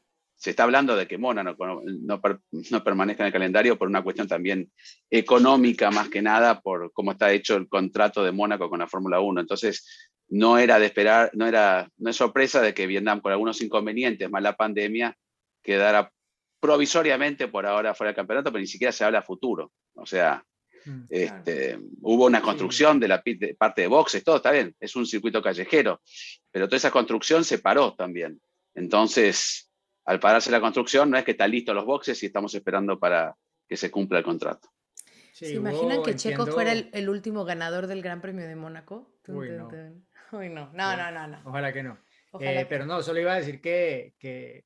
se 0.43 0.51
está 0.51 0.65
hablando 0.65 0.97
de 0.97 1.07
que 1.07 1.19
Mona 1.19 1.45
no, 1.45 1.55
no, 1.57 2.21
no, 2.51 2.83
permanezca 2.83 3.23
en 3.23 3.29
el 3.29 3.33
calendario 3.33 3.79
por 3.79 3.87
una 3.87 4.03
cuestión 4.03 4.27
también 4.27 4.73
económica, 5.09 5.93
más 5.93 6.09
que 6.09 6.21
nada, 6.21 6.61
por 6.61 6.93
cómo 6.93 7.13
está 7.13 7.31
hecho 7.31 7.55
el 7.55 7.69
contrato 7.69 8.25
de 8.25 8.33
Mónaco 8.33 8.69
con 8.69 8.81
la 8.81 8.89
Fórmula 8.89 9.21
1. 9.21 9.41
Entonces, 9.41 10.11
no 10.31 10.59
era 10.59 10.81
de 10.81 10.87
esperar, 10.87 11.31
no 11.35 11.47
era, 11.47 11.89
no 11.97 12.11
es 12.11 12.17
sorpresa 12.17 12.61
de 12.61 12.75
que 12.75 12.89
Vietnam, 12.89 13.21
con 13.21 13.31
algunos 13.31 13.61
inconvenientes, 13.61 14.29
más 14.29 14.43
la 14.43 14.57
pandemia, 14.57 15.17
quedara 15.63 16.13
provisoriamente 16.59 17.47
por 17.47 17.65
ahora 17.65 17.95
fuera 17.95 18.09
del 18.09 18.17
campeonato, 18.17 18.51
pero 18.51 18.63
ni 18.63 18.67
siquiera 18.67 18.91
se 18.91 19.05
habla 19.05 19.21
a 19.21 19.23
futuro. 19.23 19.71
O 19.95 20.07
sea, 20.07 20.45
mm, 20.85 21.03
este, 21.09 21.79
hubo 22.01 22.27
una 22.27 22.43
construcción 22.43 22.99
de 22.99 23.07
la 23.07 23.23
de 23.25 23.55
parte 23.57 23.83
de 23.83 23.87
boxes, 23.87 24.25
todo 24.25 24.39
está 24.39 24.51
bien, 24.51 24.75
es 24.81 24.97
un 24.97 25.07
circuito 25.07 25.41
callejero, 25.41 26.01
pero 26.51 26.67
toda 26.67 26.79
esa 26.79 26.91
construcción 26.91 27.45
se 27.45 27.61
paró 27.61 27.95
también. 27.95 28.41
Entonces, 28.75 29.69
al 30.05 30.21
pararse 30.21 30.51
la 30.51 30.61
construcción, 30.61 31.11
no 31.11 31.19
es 31.19 31.25
que 31.25 31.33
están 31.33 31.51
listos 31.51 31.75
los 31.75 31.85
boxes 31.85 32.23
y 32.23 32.27
estamos 32.27 32.55
esperando 32.55 32.99
para 32.99 33.37
que 33.69 33.77
se 33.77 33.91
cumpla 33.91 34.19
el 34.19 34.25
contrato. 34.25 34.69
¿Se 35.33 35.55
imaginan 35.55 36.03
que 36.03 36.15
Checo 36.15 36.47
fuera 36.47 36.73
el, 36.73 37.09
último 37.09 37.45
ganador 37.45 37.87
del 37.87 38.03
Gran 38.03 38.21
Premio 38.21 38.47
de 38.47 38.55
Mónaco? 38.55 39.11
Uy, 39.29 39.51
no. 39.51 39.71
no. 39.71 40.71
No, 40.73 40.97
no, 40.97 41.29
no, 41.29 41.39
Ojalá 41.45 41.73
que 41.73 41.83
no. 41.83 41.99
Eh, 42.41 42.67
pero 42.69 42.87
no, 42.87 43.03
solo 43.03 43.21
iba 43.21 43.35
a 43.35 43.37
decir 43.37 43.61
que, 43.61 44.15
que 44.19 44.65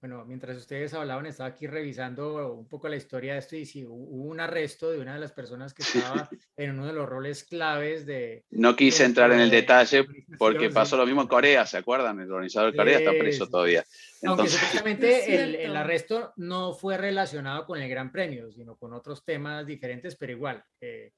bueno, 0.00 0.24
mientras 0.26 0.56
ustedes 0.58 0.92
hablaban, 0.92 1.24
estaba 1.24 1.48
aquí 1.48 1.66
revisando 1.66 2.52
un 2.52 2.68
poco 2.68 2.88
la 2.88 2.96
historia 2.96 3.32
de 3.32 3.38
esto 3.38 3.56
y 3.56 3.64
sí, 3.64 3.86
hubo 3.86 4.24
un 4.24 4.38
arresto 4.38 4.90
de 4.90 5.00
una 5.00 5.14
de 5.14 5.20
las 5.20 5.32
personas 5.32 5.72
que 5.72 5.82
estaba 5.82 6.28
en 6.56 6.72
uno 6.72 6.86
de 6.86 6.92
los 6.92 7.08
roles 7.08 7.44
claves 7.44 8.04
de... 8.04 8.44
No 8.50 8.76
quise 8.76 9.04
entrar 9.04 9.32
en 9.32 9.40
el 9.40 9.50
detalle 9.50 10.04
porque 10.38 10.68
pasó 10.68 10.98
lo 10.98 11.06
mismo 11.06 11.22
en 11.22 11.28
Corea, 11.28 11.64
¿se 11.64 11.78
acuerdan? 11.78 12.20
El 12.20 12.30
organizador 12.30 12.72
de 12.72 12.76
Corea 12.76 12.98
está 12.98 13.12
preso 13.12 13.48
todavía. 13.48 13.82
Aunque 14.24 14.48
supuestamente 14.48 15.42
el, 15.42 15.54
el, 15.54 15.74
arresto 15.74 16.34
no 16.36 16.74
fue 16.74 16.98
relacionado 16.98 17.64
con 17.64 17.80
el 17.80 17.88
Gran 17.88 18.12
Premio, 18.12 18.52
sino 18.52 18.76
con 18.76 18.92
otros 18.92 19.24
temas 19.24 19.66
diferentes, 19.66 20.16
pero 20.16 20.32
igual, 20.32 20.62
eh, 20.82 21.12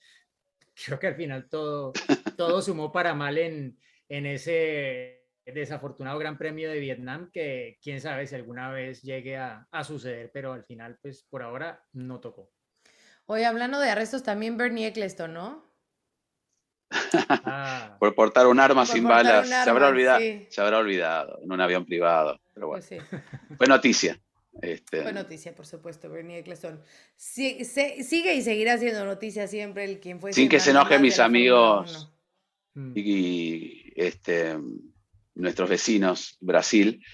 creo 0.84 0.98
que 0.98 1.08
al 1.08 1.16
final 1.16 1.48
todo, 1.48 1.92
todo 2.36 2.62
sumó 2.62 2.92
para 2.92 3.14
mal 3.14 3.36
en, 3.38 3.76
en 4.08 4.26
ese 4.26 5.25
desafortunado 5.54 6.18
Gran 6.18 6.36
Premio 6.36 6.70
de 6.70 6.80
Vietnam 6.80 7.30
que 7.32 7.78
quién 7.82 8.00
sabe 8.00 8.26
si 8.26 8.34
alguna 8.34 8.70
vez 8.70 9.02
llegue 9.02 9.36
a, 9.36 9.66
suceder, 9.84 10.30
pero 10.32 10.52
al 10.52 10.64
final, 10.64 10.98
pues 11.00 11.24
por 11.28 11.42
ahora 11.42 11.84
no 11.92 12.20
tocó. 12.20 12.50
Oye, 13.26 13.44
hablando 13.44 13.78
de 13.78 13.90
arrestos, 13.90 14.22
también 14.22 14.56
Bernie 14.56 14.88
Eccleston, 14.88 15.32
¿no? 15.32 15.66
Ah. 17.28 17.96
por 17.98 18.14
portar 18.14 18.46
un 18.46 18.60
arma 18.60 18.86
sin 18.86 19.04
balas. 19.04 19.48
se, 19.48 19.70
habrá 19.70 19.88
olvidado, 19.88 20.20
se 20.20 20.60
habrá 20.60 20.78
olvidado 20.78 21.40
en 21.42 21.52
un 21.52 21.60
avión 21.60 21.84
privado. 21.84 22.40
Pero 22.54 22.68
bueno. 22.68 22.84
Pues 22.88 23.02
Fue 23.56 23.66
noticia. 23.66 24.20
Este... 24.62 25.02
Fue 25.02 25.12
noticia, 25.12 25.54
por 25.54 25.66
supuesto, 25.66 26.08
Bernie 26.08 26.38
Eccleston. 26.38 26.80
sigue 27.16 28.34
y 28.34 28.42
seguirá 28.42 28.78
siendo 28.78 29.04
noticia 29.04 29.46
siempre 29.46 29.84
el 29.84 30.00
quien 30.00 30.20
fue. 30.20 30.32
Sin 30.32 30.48
que 30.48 30.60
se 30.60 30.70
enojen 30.70 31.02
mis 31.02 31.18
amigos. 31.18 32.12
Y 32.94 33.92
este 33.96 34.56
nuestros 35.36 35.68
vecinos, 35.68 36.36
Brasil, 36.40 37.04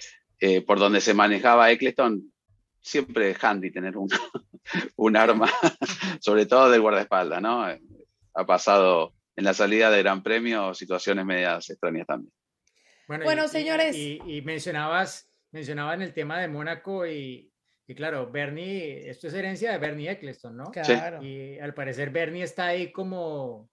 eh, 0.41 0.63
por 0.63 0.79
donde 0.79 1.01
se 1.01 1.15
manejaba 1.15 1.71
Eccleston, 1.71 2.33
siempre 2.81 3.37
handy 3.41 3.71
tener 3.71 3.97
un, 3.97 4.09
un 4.97 5.17
arma, 5.17 5.51
sobre 6.21 6.47
todo 6.47 6.71
del 6.71 6.81
guardaespaldas, 6.81 7.43
¿no? 7.43 7.67
Ha 8.35 8.47
pasado 8.47 9.15
en 9.37 9.45
la 9.45 9.55
salida 9.55 9.91
de 9.91 10.03
Gran 10.03 10.23
Premio 10.23 10.75
situaciones 10.75 11.25
medias 11.25 11.69
extrañas 11.71 12.07
también. 12.07 12.33
Bueno, 13.07 13.47
señores. 13.49 13.95
Y, 13.97 14.43
mencionabas, 14.43 15.31
mencionaban 15.51 16.01
el 16.03 16.15
tema 16.15 16.41
de 16.41 16.49
Mónaco 16.49 17.07
y, 17.07 17.53
y, 17.87 17.95
claro, 17.95 18.31
Bernie, 18.31 19.11
esto 19.11 19.27
es 19.29 19.35
herencia 19.35 19.73
de 19.73 19.79
Bernie 19.79 20.11
Eccleston, 20.11 20.57
¿no? 20.57 20.71
Claro. 20.71 21.23
Y 21.23 21.59
al 21.59 21.75
parecer 21.75 22.11
Bernie 22.11 22.45
está 22.45 22.69
ahí 22.69 22.91
como 22.91 23.69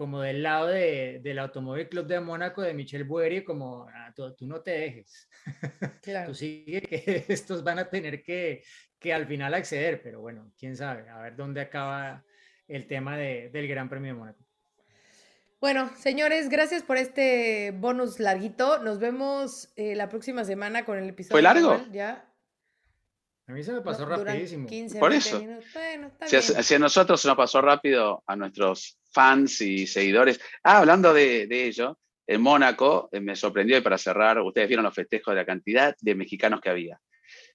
como 0.00 0.22
del 0.22 0.42
lado 0.42 0.68
de, 0.68 1.20
del 1.22 1.38
Automóvil 1.38 1.86
Club 1.86 2.06
de 2.06 2.20
Mónaco 2.20 2.62
de 2.62 2.72
Michel 2.72 3.04
Bueri, 3.04 3.44
como 3.44 3.86
ah, 3.86 4.10
tú, 4.16 4.34
no 4.46 4.62
te 4.62 4.70
dejes, 4.70 5.28
claro. 6.02 6.28
tú 6.28 6.34
sigue 6.34 6.80
que 6.80 7.26
estos 7.28 7.62
van 7.62 7.80
a 7.80 7.90
tener 7.90 8.22
que, 8.22 8.64
que 8.98 9.12
al 9.12 9.26
final 9.26 9.52
acceder, 9.52 10.00
pero 10.02 10.22
bueno, 10.22 10.54
quién 10.58 10.74
sabe, 10.74 11.06
a 11.10 11.18
ver 11.18 11.36
dónde 11.36 11.60
acaba 11.60 12.24
el 12.66 12.86
tema 12.86 13.18
de, 13.18 13.50
del 13.50 13.68
Gran 13.68 13.90
Premio 13.90 14.14
de 14.14 14.18
Mónaco. 14.18 14.42
Bueno, 15.60 15.90
señores, 15.98 16.48
gracias 16.48 16.82
por 16.82 16.96
este 16.96 17.72
bonus 17.72 18.20
larguito. 18.20 18.78
Nos 18.78 19.00
vemos 19.00 19.70
eh, 19.76 19.94
la 19.96 20.08
próxima 20.08 20.44
semana 20.44 20.86
con 20.86 20.96
el 20.96 21.10
episodio. 21.10 21.34
¿Fue 21.34 21.42
largo? 21.42 21.78
ya. 21.92 22.26
A 23.46 23.52
mí 23.52 23.62
se 23.62 23.72
me 23.72 23.82
pasó 23.82 24.06
rapidísimo. 24.06 24.66
por 24.98 25.12
eso. 25.12 25.42
Bueno, 25.74 26.10
si, 26.24 26.74
a 26.74 26.78
nosotros 26.78 27.20
se 27.20 27.28
nos 27.28 27.36
pasó 27.36 27.60
rápido, 27.60 28.22
a 28.26 28.36
nuestros 28.36 28.99
fans 29.12 29.60
y 29.60 29.86
seguidores. 29.86 30.40
Ah, 30.62 30.78
hablando 30.78 31.12
de, 31.12 31.46
de 31.46 31.66
ello, 31.66 31.98
en 32.30 32.42
Mónaco 32.42 33.08
eh, 33.10 33.20
me 33.20 33.34
sorprendió 33.34 33.76
y 33.76 33.80
para 33.80 33.98
cerrar, 33.98 34.40
ustedes 34.40 34.68
vieron 34.68 34.84
los 34.84 34.94
festejos 34.94 35.34
de 35.34 35.40
la 35.40 35.46
cantidad 35.46 35.96
de 36.00 36.14
mexicanos 36.14 36.60
que 36.60 36.70
había. 36.70 37.00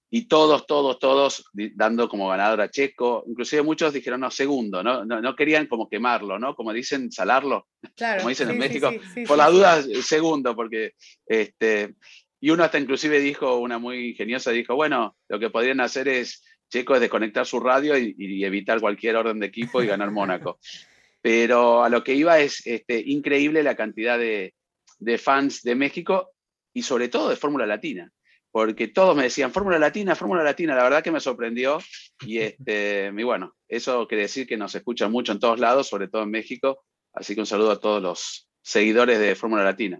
Y 0.10 0.28
todos, 0.28 0.68
todos, 0.68 0.99
todos 0.99 1.49
dando 1.53 2.10
como 2.10 2.28
ganador 2.28 2.62
a 2.62 2.70
Checo. 2.70 3.24
Inclusive 3.26 3.64
muchos 3.64 3.93
dijeron, 3.93 4.20
no, 4.20 4.30
segundo, 4.30 4.84
¿no? 4.84 5.06
No, 5.06 5.22
no 5.22 5.36
querían 5.36 5.68
como 5.68 5.89
quemarlo, 5.89 6.38
¿no? 6.38 6.56
Como 6.56 6.74
dicen, 6.74 7.12
salarlo, 7.12 7.68
claro, 7.95 8.20
como 8.20 8.30
dicen 8.30 8.49
en 8.49 8.58
México. 8.58 8.91
por 9.28 9.38
la 9.38 9.49
duda, 9.49 9.82
segundo, 10.03 10.56
porque 10.56 10.93
este, 11.26 11.95
y 12.41 12.49
uno 12.49 12.64
hasta 12.64 12.78
inclusive 12.78 13.20
dijo, 13.20 13.58
una 13.58 13.80
muy 13.80 14.10
ingeniosa, 14.10 14.51
dijo, 14.51 14.76
bueno, 14.76 15.16
lo 15.30 15.39
que 15.39 15.49
podrían 15.49 15.80
hacer 15.80 16.10
es, 16.10 16.43
Checo, 16.70 16.95
es 16.95 17.01
desconectar 17.01 17.45
su 17.45 17.62
radio 17.62 17.97
y, 17.97 18.14
y 18.18 18.43
evitar 18.43 18.82
cualquier 18.82 19.16
orden 19.16 19.39
de 19.39 19.47
equipo 19.47 19.82
y 19.82 19.88
ganar 19.88 20.12
Mónaco. 20.12 20.60
Pero 21.26 21.84
a 21.84 21.89
lo 21.89 22.03
que 22.03 22.13
iba 22.13 22.38
es 22.38 22.61
este, 22.67 22.99
increíble 22.99 23.63
la 23.63 23.76
cantidad 23.76 24.19
de, 24.19 24.53
de 24.99 25.17
fans 25.17 25.63
de 25.63 25.73
México 25.73 26.30
y 26.71 26.84
sobre 26.84 27.07
todo 27.09 27.30
de 27.30 27.36
Fórmula 27.36 27.65
Latina, 27.65 28.11
porque 28.51 28.89
todos 28.89 29.17
me 29.17 29.23
decían 29.23 29.51
Fórmula 29.51 29.80
Latina, 29.80 30.13
Fórmula 30.13 30.43
Latina, 30.43 30.76
la 30.76 30.84
verdad 30.84 31.03
que 31.03 31.11
me 31.11 31.19
sorprendió 31.19 31.80
y, 32.28 32.38
este, 32.38 33.11
y 33.17 33.23
bueno, 33.23 33.55
eso 33.67 34.07
quiere 34.07 34.26
decir 34.26 34.45
que 34.45 34.55
nos 34.55 34.76
escuchan 34.76 35.11
mucho 35.11 35.32
en 35.32 35.39
todos 35.39 35.59
lados, 35.59 35.88
sobre 35.88 36.09
todo 36.09 36.21
en 36.21 36.30
México, 36.30 36.84
así 37.11 37.34
que 37.34 37.41
un 37.41 37.47
saludo 37.47 37.71
a 37.71 37.80
todos 37.80 38.03
los 38.03 38.47
seguidores 38.61 39.17
de 39.17 39.34
Fórmula 39.34 39.63
Latina. 39.63 39.99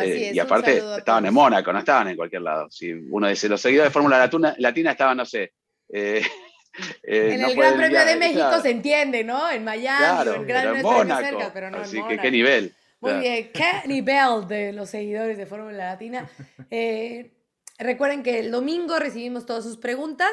Eh, 0.00 0.30
y 0.32 0.38
aparte 0.38 0.80
estaban 0.96 1.26
en 1.26 1.34
Mónaco, 1.34 1.72
no 1.72 1.80
estaban 1.80 2.06
en 2.06 2.16
cualquier 2.16 2.42
lado. 2.42 2.70
Si 2.70 2.92
uno 2.92 3.26
dice, 3.26 3.48
los 3.48 3.60
seguidores 3.60 3.90
de 3.90 3.92
Fórmula 3.92 4.16
Latina, 4.16 4.54
Latina 4.58 4.92
estaban, 4.92 5.16
no 5.16 5.26
sé, 5.26 5.54
eh, 5.92 6.22
Eh, 7.02 7.34
en 7.34 7.44
el 7.44 7.54
Gran 7.54 7.76
Premio 7.76 8.04
de 8.04 8.16
México 8.16 8.60
se 8.62 8.70
entiende, 8.70 9.24
¿no? 9.24 9.50
En 9.50 9.62
Miami, 9.64 10.30
en 10.30 10.46
Gran 10.46 10.72
Premio 10.72 11.16
cerca, 11.16 11.50
pero 11.52 11.70
no 11.70 11.78
Así 11.78 12.02
que 12.08 12.18
qué 12.18 12.30
nivel. 12.30 12.74
Muy 13.00 13.14
bien, 13.14 13.50
qué 13.52 13.82
nivel 13.86 14.46
de 14.48 14.72
los 14.72 14.88
seguidores 14.88 15.36
de 15.36 15.46
Fórmula 15.46 15.76
Latina. 15.76 16.30
Eh, 16.70 17.32
Recuerden 17.82 18.22
que 18.22 18.38
el 18.38 18.52
domingo 18.52 18.98
recibimos 18.98 19.44
todas 19.44 19.64
sus 19.64 19.76
preguntas 19.76 20.30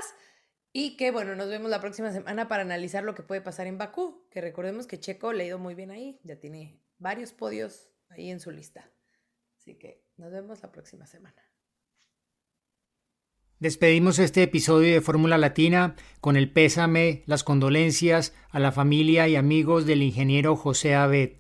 y 0.71 0.97
que, 0.97 1.09
bueno, 1.09 1.35
nos 1.35 1.49
vemos 1.49 1.71
la 1.71 1.81
próxima 1.81 2.11
semana 2.11 2.47
para 2.47 2.61
analizar 2.61 3.03
lo 3.03 3.15
que 3.15 3.23
puede 3.23 3.41
pasar 3.41 3.65
en 3.65 3.79
Bakú, 3.79 4.27
que 4.29 4.39
recordemos 4.39 4.85
que 4.85 4.99
Checo 4.99 5.33
le 5.33 5.43
ha 5.43 5.47
ido 5.47 5.57
muy 5.57 5.73
bien 5.73 5.89
ahí, 5.89 6.19
ya 6.23 6.39
tiene 6.39 6.79
varios 6.99 7.33
podios 7.33 7.89
ahí 8.09 8.29
en 8.29 8.39
su 8.39 8.51
lista. 8.51 8.91
Así 9.57 9.75
que 9.79 10.03
nos 10.17 10.31
vemos 10.31 10.61
la 10.61 10.71
próxima 10.71 11.07
semana. 11.07 11.48
Despedimos 13.59 14.19
este 14.19 14.43
episodio 14.43 14.93
de 14.93 15.01
Fórmula 15.01 15.37
Latina 15.37 15.97
con 16.21 16.37
el 16.37 16.49
pésame, 16.49 17.23
las 17.25 17.43
condolencias 17.43 18.33
a 18.51 18.59
la 18.59 18.71
familia 18.71 19.27
y 19.27 19.35
amigos 19.35 19.85
del 19.85 20.01
ingeniero 20.01 20.55
José 20.55 20.95
Abed, 20.95 21.31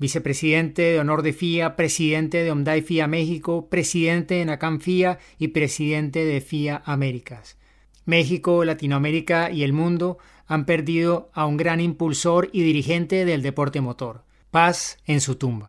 vicepresidente 0.00 0.82
de 0.82 0.98
honor 0.98 1.22
de 1.22 1.32
FIA, 1.32 1.76
presidente 1.76 2.42
de 2.42 2.50
Omdai 2.50 2.82
FIA 2.82 3.06
México, 3.06 3.68
presidente 3.70 4.34
de 4.34 4.46
NACAM 4.46 4.80
FIA 4.80 5.20
y 5.38 5.48
presidente 5.48 6.24
de 6.24 6.40
FIA 6.40 6.82
Américas. 6.84 7.56
México, 8.04 8.64
Latinoamérica 8.64 9.52
y 9.52 9.62
el 9.62 9.72
mundo 9.72 10.18
han 10.48 10.66
perdido 10.66 11.30
a 11.34 11.46
un 11.46 11.56
gran 11.56 11.78
impulsor 11.78 12.50
y 12.52 12.62
dirigente 12.62 13.24
del 13.24 13.42
deporte 13.42 13.80
motor. 13.80 14.24
Paz 14.50 14.98
en 15.06 15.20
su 15.20 15.36
tumba. 15.36 15.68